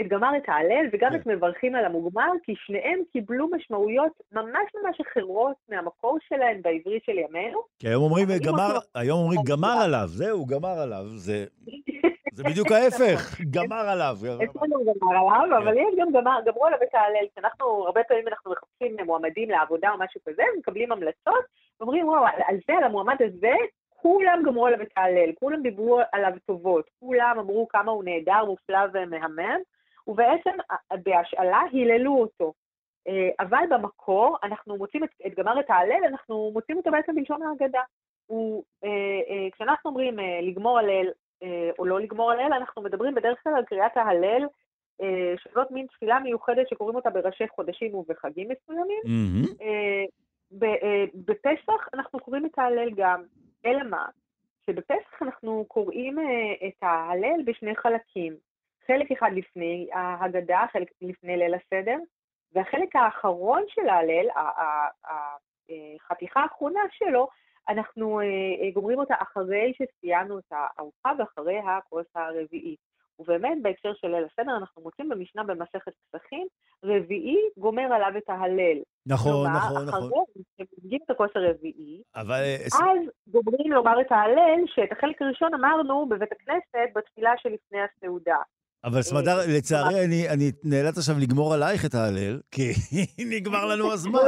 [0.00, 5.00] את גמר את ההלל וגם את מברכים על המוגמר, כי שניהם קיבלו משמעויות ממש ממש
[5.00, 7.60] אחרות מהמקור שלהם בעברית של ימינו.
[7.78, 11.44] כי היום אומרים גמר, היום אומרים גמר עליו, זהו, גמר עליו, זה...
[12.36, 14.16] זה בדיוק ההפך, גמר עליו.
[14.44, 18.50] אצלנו גמר עליו, אבל יש גם גמר, גמרו עליו את ההלל, כשאנחנו, הרבה פעמים אנחנו
[18.50, 21.44] מחפשים מועמדים לעבודה או משהו כזה, מקבלים המלצות,
[21.80, 23.52] ואומרים, וואו, על זה, על המועמד הזה,
[23.88, 28.78] כולם גמרו עליו את ההלל, כולם דיברו עליו טובות, כולם אמרו כמה הוא נהדר, מופלא
[28.92, 29.60] ומהמם,
[30.06, 30.56] ובעצם
[31.02, 32.52] בהשאלה היללו אותו.
[33.40, 37.80] אבל במקור, אנחנו מוצאים את, את גמר את ההלל, אנחנו מוצאים אותו בעצם בלשון ההגדה.
[38.26, 38.64] הוא,
[39.52, 41.06] כשאנחנו אומרים לגמור הלל,
[41.78, 44.46] או לא לגמור הלל, אנחנו מדברים בדרך כלל על קריאת ההלל,
[45.36, 49.02] שזאת מין תפילה מיוחדת שקוראים אותה בראשי חודשים ובחגים מסוימים.
[49.04, 50.56] Mm-hmm.
[51.14, 53.22] בפסח אנחנו קוראים את ההלל גם,
[53.66, 54.06] אלא מה?
[54.66, 56.18] שבפסח אנחנו קוראים
[56.68, 58.36] את ההלל בשני חלקים.
[58.86, 61.96] חלק אחד לפני ההגדה, חלק לפני ליל הסדר,
[62.52, 64.26] והחלק האחרון של ההלל,
[65.04, 67.28] החתיכה האחרונה שלו,
[67.68, 68.20] אנחנו
[68.74, 72.76] גומרים אותה אחרי שסיימנו את הארוחה ואחרי הכוס הרביעי.
[73.18, 76.46] ובאמת, בהקשר של ליל הסדר, אנחנו מוצאים במשנה במסכת פסחים,
[76.84, 78.78] רביעי גומר עליו את ההלל.
[79.06, 80.10] נכון, נכון, נכון.
[80.10, 82.42] אחרי שמגיעים את הכוס הרביעי, אבל...
[82.64, 88.38] אז גומרים לומר את ההלל, שאת החלק הראשון אמרנו בבית הכנסת, בתפילה שלפני הסעודה.
[88.86, 92.72] אבל סמדר, לצערי, אני, אני נאלץ עכשיו לגמור עלייך את ההלל, כי
[93.32, 94.18] נגמר לנו הזמן.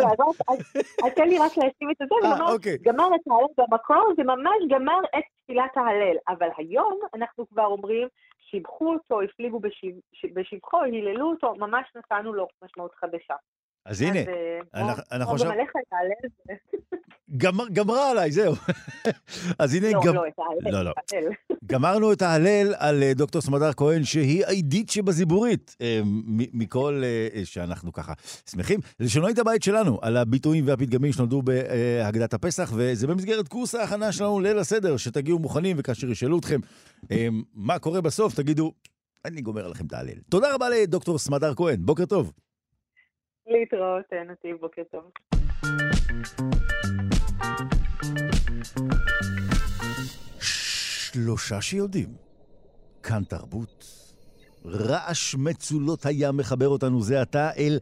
[1.05, 4.99] אז תן לי רק להשים את זה, ולומר, גמר את ההלל במקור, זה ממש גמר
[5.19, 6.17] את תפילת ההלל.
[6.29, 8.09] אבל היום אנחנו כבר אומרים,
[8.51, 9.61] שיבחו אותו, הפליגו
[10.35, 13.35] בשבחו, היללו אותו, ממש נתנו לו משמעות חדשה.
[13.89, 14.21] אז הנה,
[15.13, 15.49] אנחנו עכשיו...
[15.51, 16.59] גם עליך את ההלל.
[17.73, 18.55] גמרה עליי, זהו.
[19.59, 19.89] אז הנה...
[19.93, 20.77] לא, לא, את ההלל.
[20.77, 20.93] לא, לא.
[21.67, 25.77] גמרנו את ההלל על דוקטור סמדר כהן, שהיא העידית שבזיבורית,
[26.31, 27.03] מכל
[27.45, 28.13] שאנחנו ככה
[28.51, 28.81] שמחים.
[29.01, 34.41] לשונו את הבית שלנו, על הביטויים והפתגמים שנולדו בהגדת הפסח, וזה במסגרת קורס ההכנה שלנו
[34.41, 36.61] ליל הסדר, שתגיעו מוכנים, וכאשר ישאלו אתכם
[37.55, 38.73] מה קורה בסוף, תגידו,
[39.25, 40.19] אני גומר לכם את ההלל.
[40.29, 42.33] תודה רבה לדוקטור סמדר כהן, בוקר טוב.
[43.49, 45.03] להתראות, נתיב, בוקר טוב.
[50.41, 52.09] שלושה שיודעים.
[53.03, 53.85] כאן תרבות.
[54.67, 57.79] רעש מצולות הים מחבר אותנו זה עתה אל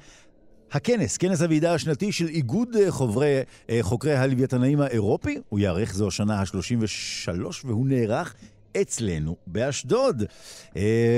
[0.73, 3.41] הכנס, כנס הוועידה השנתי של איגוד חוברי,
[3.81, 5.41] חוקרי הלוויתנאים האירופי.
[5.49, 7.31] הוא יארך זו השנה ה-33
[7.65, 8.35] והוא נערך
[8.81, 10.23] אצלנו באשדוד.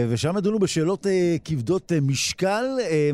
[0.09, 1.07] ושם ידונו בשאלות
[1.45, 2.65] כבדות משקל,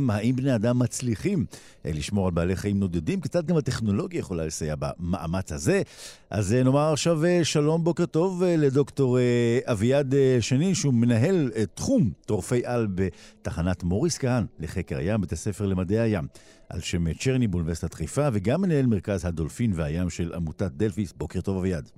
[0.09, 1.47] האם בני אדם מצליחים
[1.85, 5.83] לשמור על בעלי חיים נודדים, כיצד גם הטכנולוגיה יכולה לסייע במאמץ הזה.
[6.31, 9.19] אז נאמר עכשיו שלום, בוקר טוב לדוקטור
[9.65, 15.99] אביעד שיינין, שהוא מנהל תחום טורפי על בתחנת מוריס קאן לחקר הים, בית הספר למדעי
[15.99, 16.25] הים,
[16.69, 21.13] על שם צ'רני באוניברסיטת חיפה, וגם מנהל מרכז הדולפין והים של עמותת דלפיס.
[21.13, 21.89] בוקר טוב, אביעד.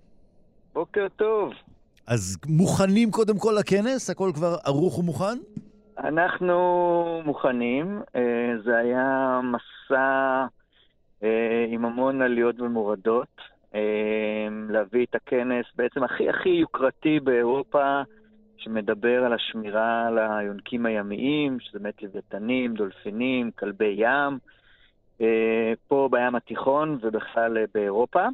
[0.74, 1.52] בוקר טוב.
[2.06, 4.10] אז מוכנים קודם כל לכנס?
[4.10, 5.38] הכל כבר ערוך ומוכן?
[5.98, 8.02] אנחנו מוכנים.
[8.16, 10.46] אה, זה היה מסע
[11.22, 13.40] אה, עם המון עליות ומורדות.
[13.74, 18.02] אה, להביא את הכנס בעצם הכי הכי יוקרתי באירופה,
[18.56, 24.38] שמדבר על השמירה על היונקים הימיים, שזה באמת לוויתנים, דולפינים, כלבי ים,
[25.88, 28.26] פה בים התיכון ובכלל באירופה.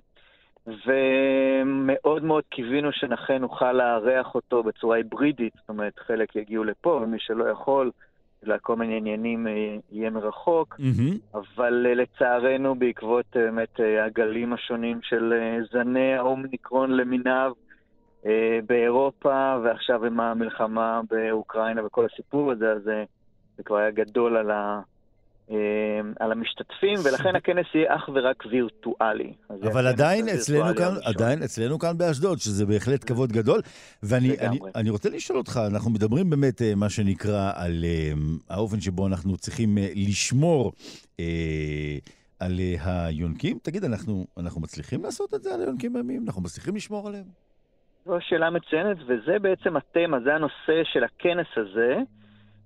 [0.67, 7.17] ומאוד מאוד קיווינו שנכן נוכל לארח אותו בצורה היברידית, זאת אומרת, חלק יגיעו לפה, ומי
[7.21, 7.91] שלא יכול,
[8.43, 11.39] בגלל כל מיני עניינים אה, יהיה מרחוק, mm-hmm.
[11.39, 15.35] אבל אה, לצערנו, בעקבות אה, באמת הגלים השונים של
[15.73, 17.53] זני האומניקרון למיניו
[18.67, 22.83] באירופה, ועכשיו עם המלחמה באוקראינה וכל הסיפור הזה, אז
[23.57, 24.81] זה כבר היה גדול על ה...
[25.51, 25.57] אמ,
[26.21, 29.33] על המשתתפים, ולכן הכנס יהיה אך ורק וירטואלי.
[29.73, 33.61] אבל עדיין אצלנו כאן, עדיין אצלנו כאן באשדוד, שזה בהחלט כבוד גדול.
[34.03, 38.13] ואני אני, אני רוצה לשאול אותך, אנחנו מדברים באמת, אה, מה שנקרא, על אה,
[38.51, 40.73] האופן שבו אנחנו צריכים אה, לשמור
[42.41, 42.53] על
[42.85, 43.59] היונקים.
[43.63, 46.25] תגיד, אנחנו, אנחנו מצליחים לעשות את זה על היונקים הימיים?
[46.27, 47.25] אנחנו מצליחים לשמור עליהם?
[48.07, 51.97] זו שאלה מצוינת, וזה בעצם התמה, זה הנושא של הכנס הזה.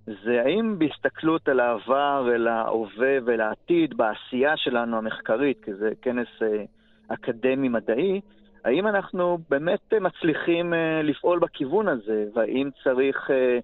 [0.07, 6.29] זה האם בהסתכלות על העבר, אל ההווה ואל העתיד, בעשייה שלנו המחקרית, כי זה כנס
[6.43, 6.65] אה,
[7.09, 8.21] אקדמי-מדעי,
[8.65, 13.59] האם אנחנו באמת מצליחים אה, לפעול בכיוון הזה, והאם צריך אה,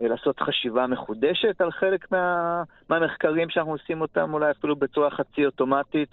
[0.00, 6.08] לעשות חשיבה מחודשת על חלק מה, מהמחקרים שאנחנו עושים אותם, אולי אפילו בצורה חצי אוטומטית,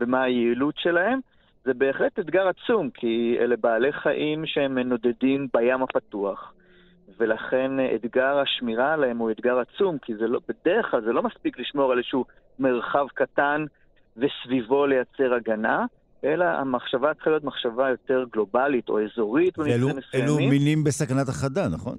[0.00, 1.20] ומה היעילות שלהם?
[1.64, 6.52] זה בהחלט אתגר עצום, כי אלה בעלי חיים שהם נודדים בים הפתוח.
[7.18, 11.58] ולכן אתגר השמירה עליהם הוא אתגר עצום, כי זה לא, בדרך כלל זה לא מספיק
[11.58, 12.24] לשמור על איזשהו
[12.58, 13.64] מרחב קטן
[14.16, 15.86] וסביבו לייצר הגנה,
[16.24, 20.28] אלא המחשבה צריכה להיות מחשבה יותר גלובלית או אזורית במקרים מסוימים.
[20.28, 21.98] אלו מינים בסכנת הכחדה, נכון?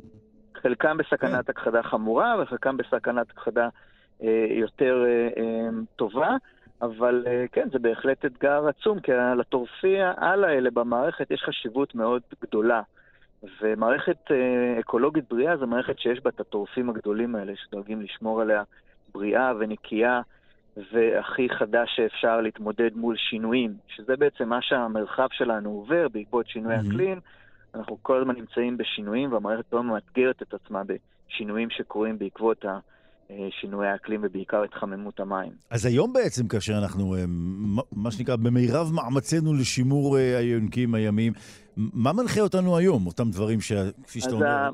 [0.62, 1.52] חלקם בסכנת כן.
[1.52, 3.70] הכחדה חמורה וחלקם בסכנת הכחדה
[4.24, 6.36] אה, יותר אה, אה, טובה.
[6.82, 12.22] אבל אה, כן, זה בהחלט אתגר עצום, כי לטורפי העל האלה במערכת יש חשיבות מאוד
[12.44, 12.82] גדולה.
[13.62, 18.64] ומערכת אה, אקולוגית בריאה זו מערכת שיש בה את הטורפים הגדולים האלה, שדואגים לשמור עליה
[19.14, 20.22] בריאה ונקייה,
[20.78, 26.88] והכי חדש שאפשר להתמודד מול שינויים, שזה בעצם מה שהמרחב שלנו עובר בעקבות שינוי mm-hmm.
[26.88, 27.20] אקלים.
[27.76, 32.80] אנחנו כל הזמן נמצאים בשינויים, והמערכת לא מאתגרת את עצמה בשינויים שקורים בעקבות ה...
[33.32, 35.52] אה, שינויי האקלים ובעיקר התחממות המים.
[35.70, 37.24] אז היום בעצם, כאשר אנחנו, אה,
[37.92, 41.34] מה שנקרא, במירב מאמצינו לשימור היונקים הימיים,
[41.78, 44.70] מה מנחה אותנו היום, אותם דברים שכפי שאתה אומר?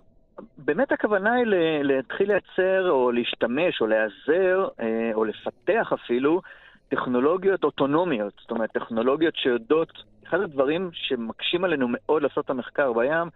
[0.57, 1.45] באמת הכוונה היא
[1.84, 6.41] להתחיל לייצר או להשתמש או להיעזר אה, או לפתח אפילו
[6.90, 9.91] טכנולוגיות אוטונומיות, זאת אומרת טכנולוגיות שיודעות,
[10.28, 13.30] אחד הדברים שמקשים עלינו מאוד לעשות את המחקר בים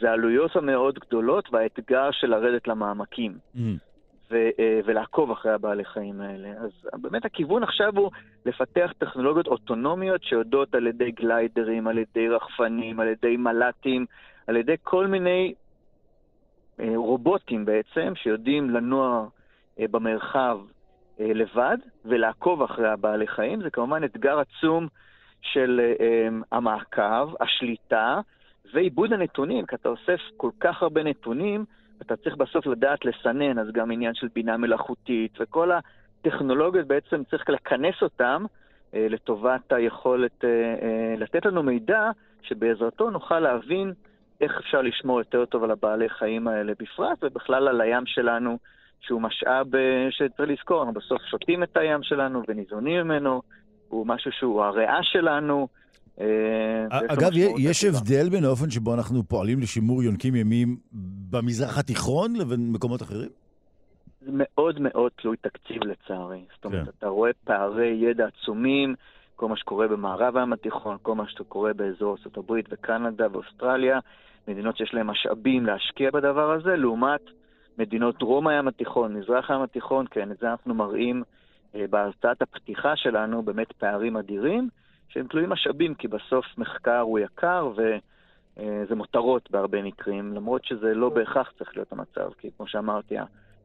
[0.00, 3.38] זה העלויות המאוד גדולות והאתגר של לרדת למעמקים.
[3.56, 3.58] Mm.
[4.30, 6.48] ו- אה, ולעקוב אחרי הבעלי חיים האלה.
[6.48, 8.10] אז באמת הכיוון עכשיו הוא
[8.46, 14.06] לפתח טכנולוגיות אוטונומיות שיודעות על ידי גליידרים, על ידי רחפנים, על ידי מל"טים,
[14.46, 15.54] על ידי כל מיני
[16.80, 19.26] אה, רובוטים בעצם, שיודעים לנוע
[19.80, 20.58] אה, במרחב
[21.18, 23.62] לבד ולעקוב אחרי הבעלי חיים.
[23.62, 24.88] זה כמובן אתגר עצום
[25.40, 25.80] של
[26.52, 28.20] המעקב, השליטה
[28.72, 31.64] ועיבוד הנתונים, כי אתה אוסף כל כך הרבה נתונים,
[32.02, 37.50] אתה צריך בסוף לדעת לסנן, אז גם עניין של בינה מלאכותית, וכל הטכנולוגיות בעצם צריך
[37.50, 38.42] לכנס אותן
[38.94, 42.10] אה, לטובת היכולת אה, אה, לתת לנו מידע
[42.42, 43.92] שבעזרתו נוכל להבין
[44.40, 48.58] איך אפשר לשמור יותר טוב על הבעלי חיים האלה בפרט, ובכלל על הים שלנו,
[49.00, 53.42] שהוא משאב אה, שצריך לזכור, אנחנו בסוף שותים את הים שלנו וניזונים ממנו,
[53.88, 55.83] הוא משהו שהוא הריאה שלנו, אה,
[56.90, 60.76] אגב, יש הבדל בין האופן שבו אנחנו פועלים לשימור יונקים ימיים
[61.30, 63.28] במזרח התיכון לבין מקומות אחרים?
[64.20, 66.44] זה מאוד מאוד תלוי תקציב לצערי.
[66.54, 66.90] זאת אומרת, כן.
[66.98, 68.94] אתה רואה פערי ידע עצומים,
[69.36, 73.98] כל מה שקורה במערב הים התיכון, כל מה שקורה באזור ארה"ב וקנדה ואוסטרליה,
[74.48, 77.20] מדינות שיש להן משאבים להשקיע בדבר הזה, לעומת
[77.78, 81.22] מדינות דרום הים התיכון, מזרח הים התיכון, כן, את זה אנחנו מראים
[81.74, 84.68] אה, בהרצאת הפתיחה שלנו, באמת פערים אדירים.
[85.08, 91.08] שהם תלויים משאבים, כי בסוף מחקר הוא יקר וזה מותרות בהרבה מקרים, למרות שזה לא
[91.08, 93.14] בהכרח צריך להיות המצב, כי כמו שאמרתי,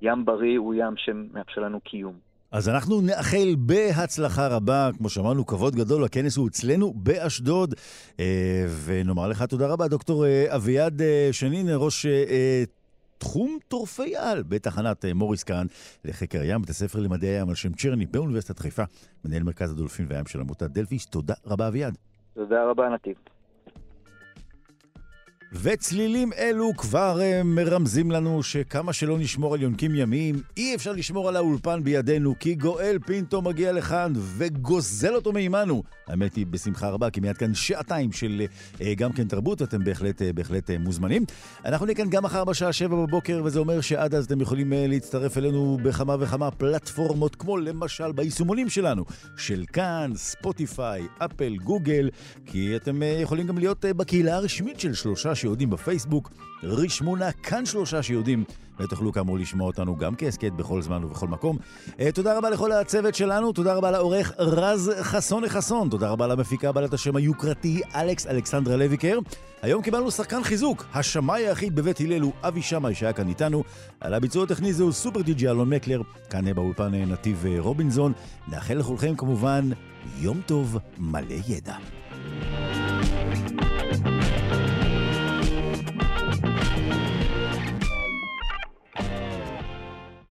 [0.02, 2.30] ים בריא הוא ים שמאפשר לנו קיום.
[2.52, 7.74] אז אנחנו נאחל בהצלחה רבה, כמו שאמרנו, כבוד גדול, הכנס הוא אצלנו באשדוד,
[8.20, 12.06] אה, ונאמר לך תודה רבה, דוקטור אה, אביעד אה, שיינין, ראש
[13.20, 15.66] תחום טורפי על בתחנת אה, מוריס קאן
[16.06, 18.84] לחקר הים, בית הספר למדעי הים על שם צ'רני באוניברסיטת חיפה,
[19.26, 21.06] מנהל מרכז הדולפין והים של עמותת דלפיס.
[21.06, 21.98] תודה רבה, אביעד.
[22.34, 23.16] תודה רבה, נתיב.
[25.54, 31.30] וצלילים אלו כבר uh, מרמזים לנו שכמה שלא נשמור על יונקים ימיים, אי אפשר לשמור
[31.30, 35.84] על האולפן בידינו, כי גואל פינטו מגיע לכאן וגוזל אותו מעימנו.
[36.10, 38.46] האמת היא, בשמחה רבה, כי מיד כאן שעתיים של
[38.76, 41.26] uh, גם כן תרבות, אתם בהחלט, uh, בהחלט uh, מוזמנים.
[41.66, 45.38] אנחנו נהיה כאן גם מחר בשעה שבע בבוקר, וזה אומר שעד אז אתם יכולים להצטרף
[45.38, 49.06] אלינו בכמה וכמה פלטפורמות, כמו למשל ביישומונים שלנו,
[49.38, 52.10] של כאן, ספוטיפיי, אפל, גוגל,
[52.46, 56.32] כי אתם יכולים גם להיות בקהילה הרשמית של שלושה שיודעים בפייסבוק,
[56.64, 58.44] רשמונה כאן שלושה שיודעים,
[58.80, 61.58] ותוכלו כאמור לשמוע אותנו גם כהסכת בכל זמן ובכל מקום.
[61.88, 66.72] Uh, תודה רבה לכל הצוות שלנו, תודה רבה לעורך רז חסון חסון, תודה רבה למפיקה
[66.72, 69.20] בעלת השם היוקרתי אלכס אלכסנדרה לויקר.
[69.62, 73.64] היום קיבלנו שחקן חיזוק, השמאי היחיד בבית הלל הוא אבי שמאי שהיה כאן איתנו.
[74.00, 78.14] על הביצוע הטכני זהו סופר די.ג'י אלון מקלר, כאן באולפן נתיב רובינזון.
[78.48, 79.70] נאחל לכולכם כמובן
[80.20, 81.76] יום טוב מלא ידע.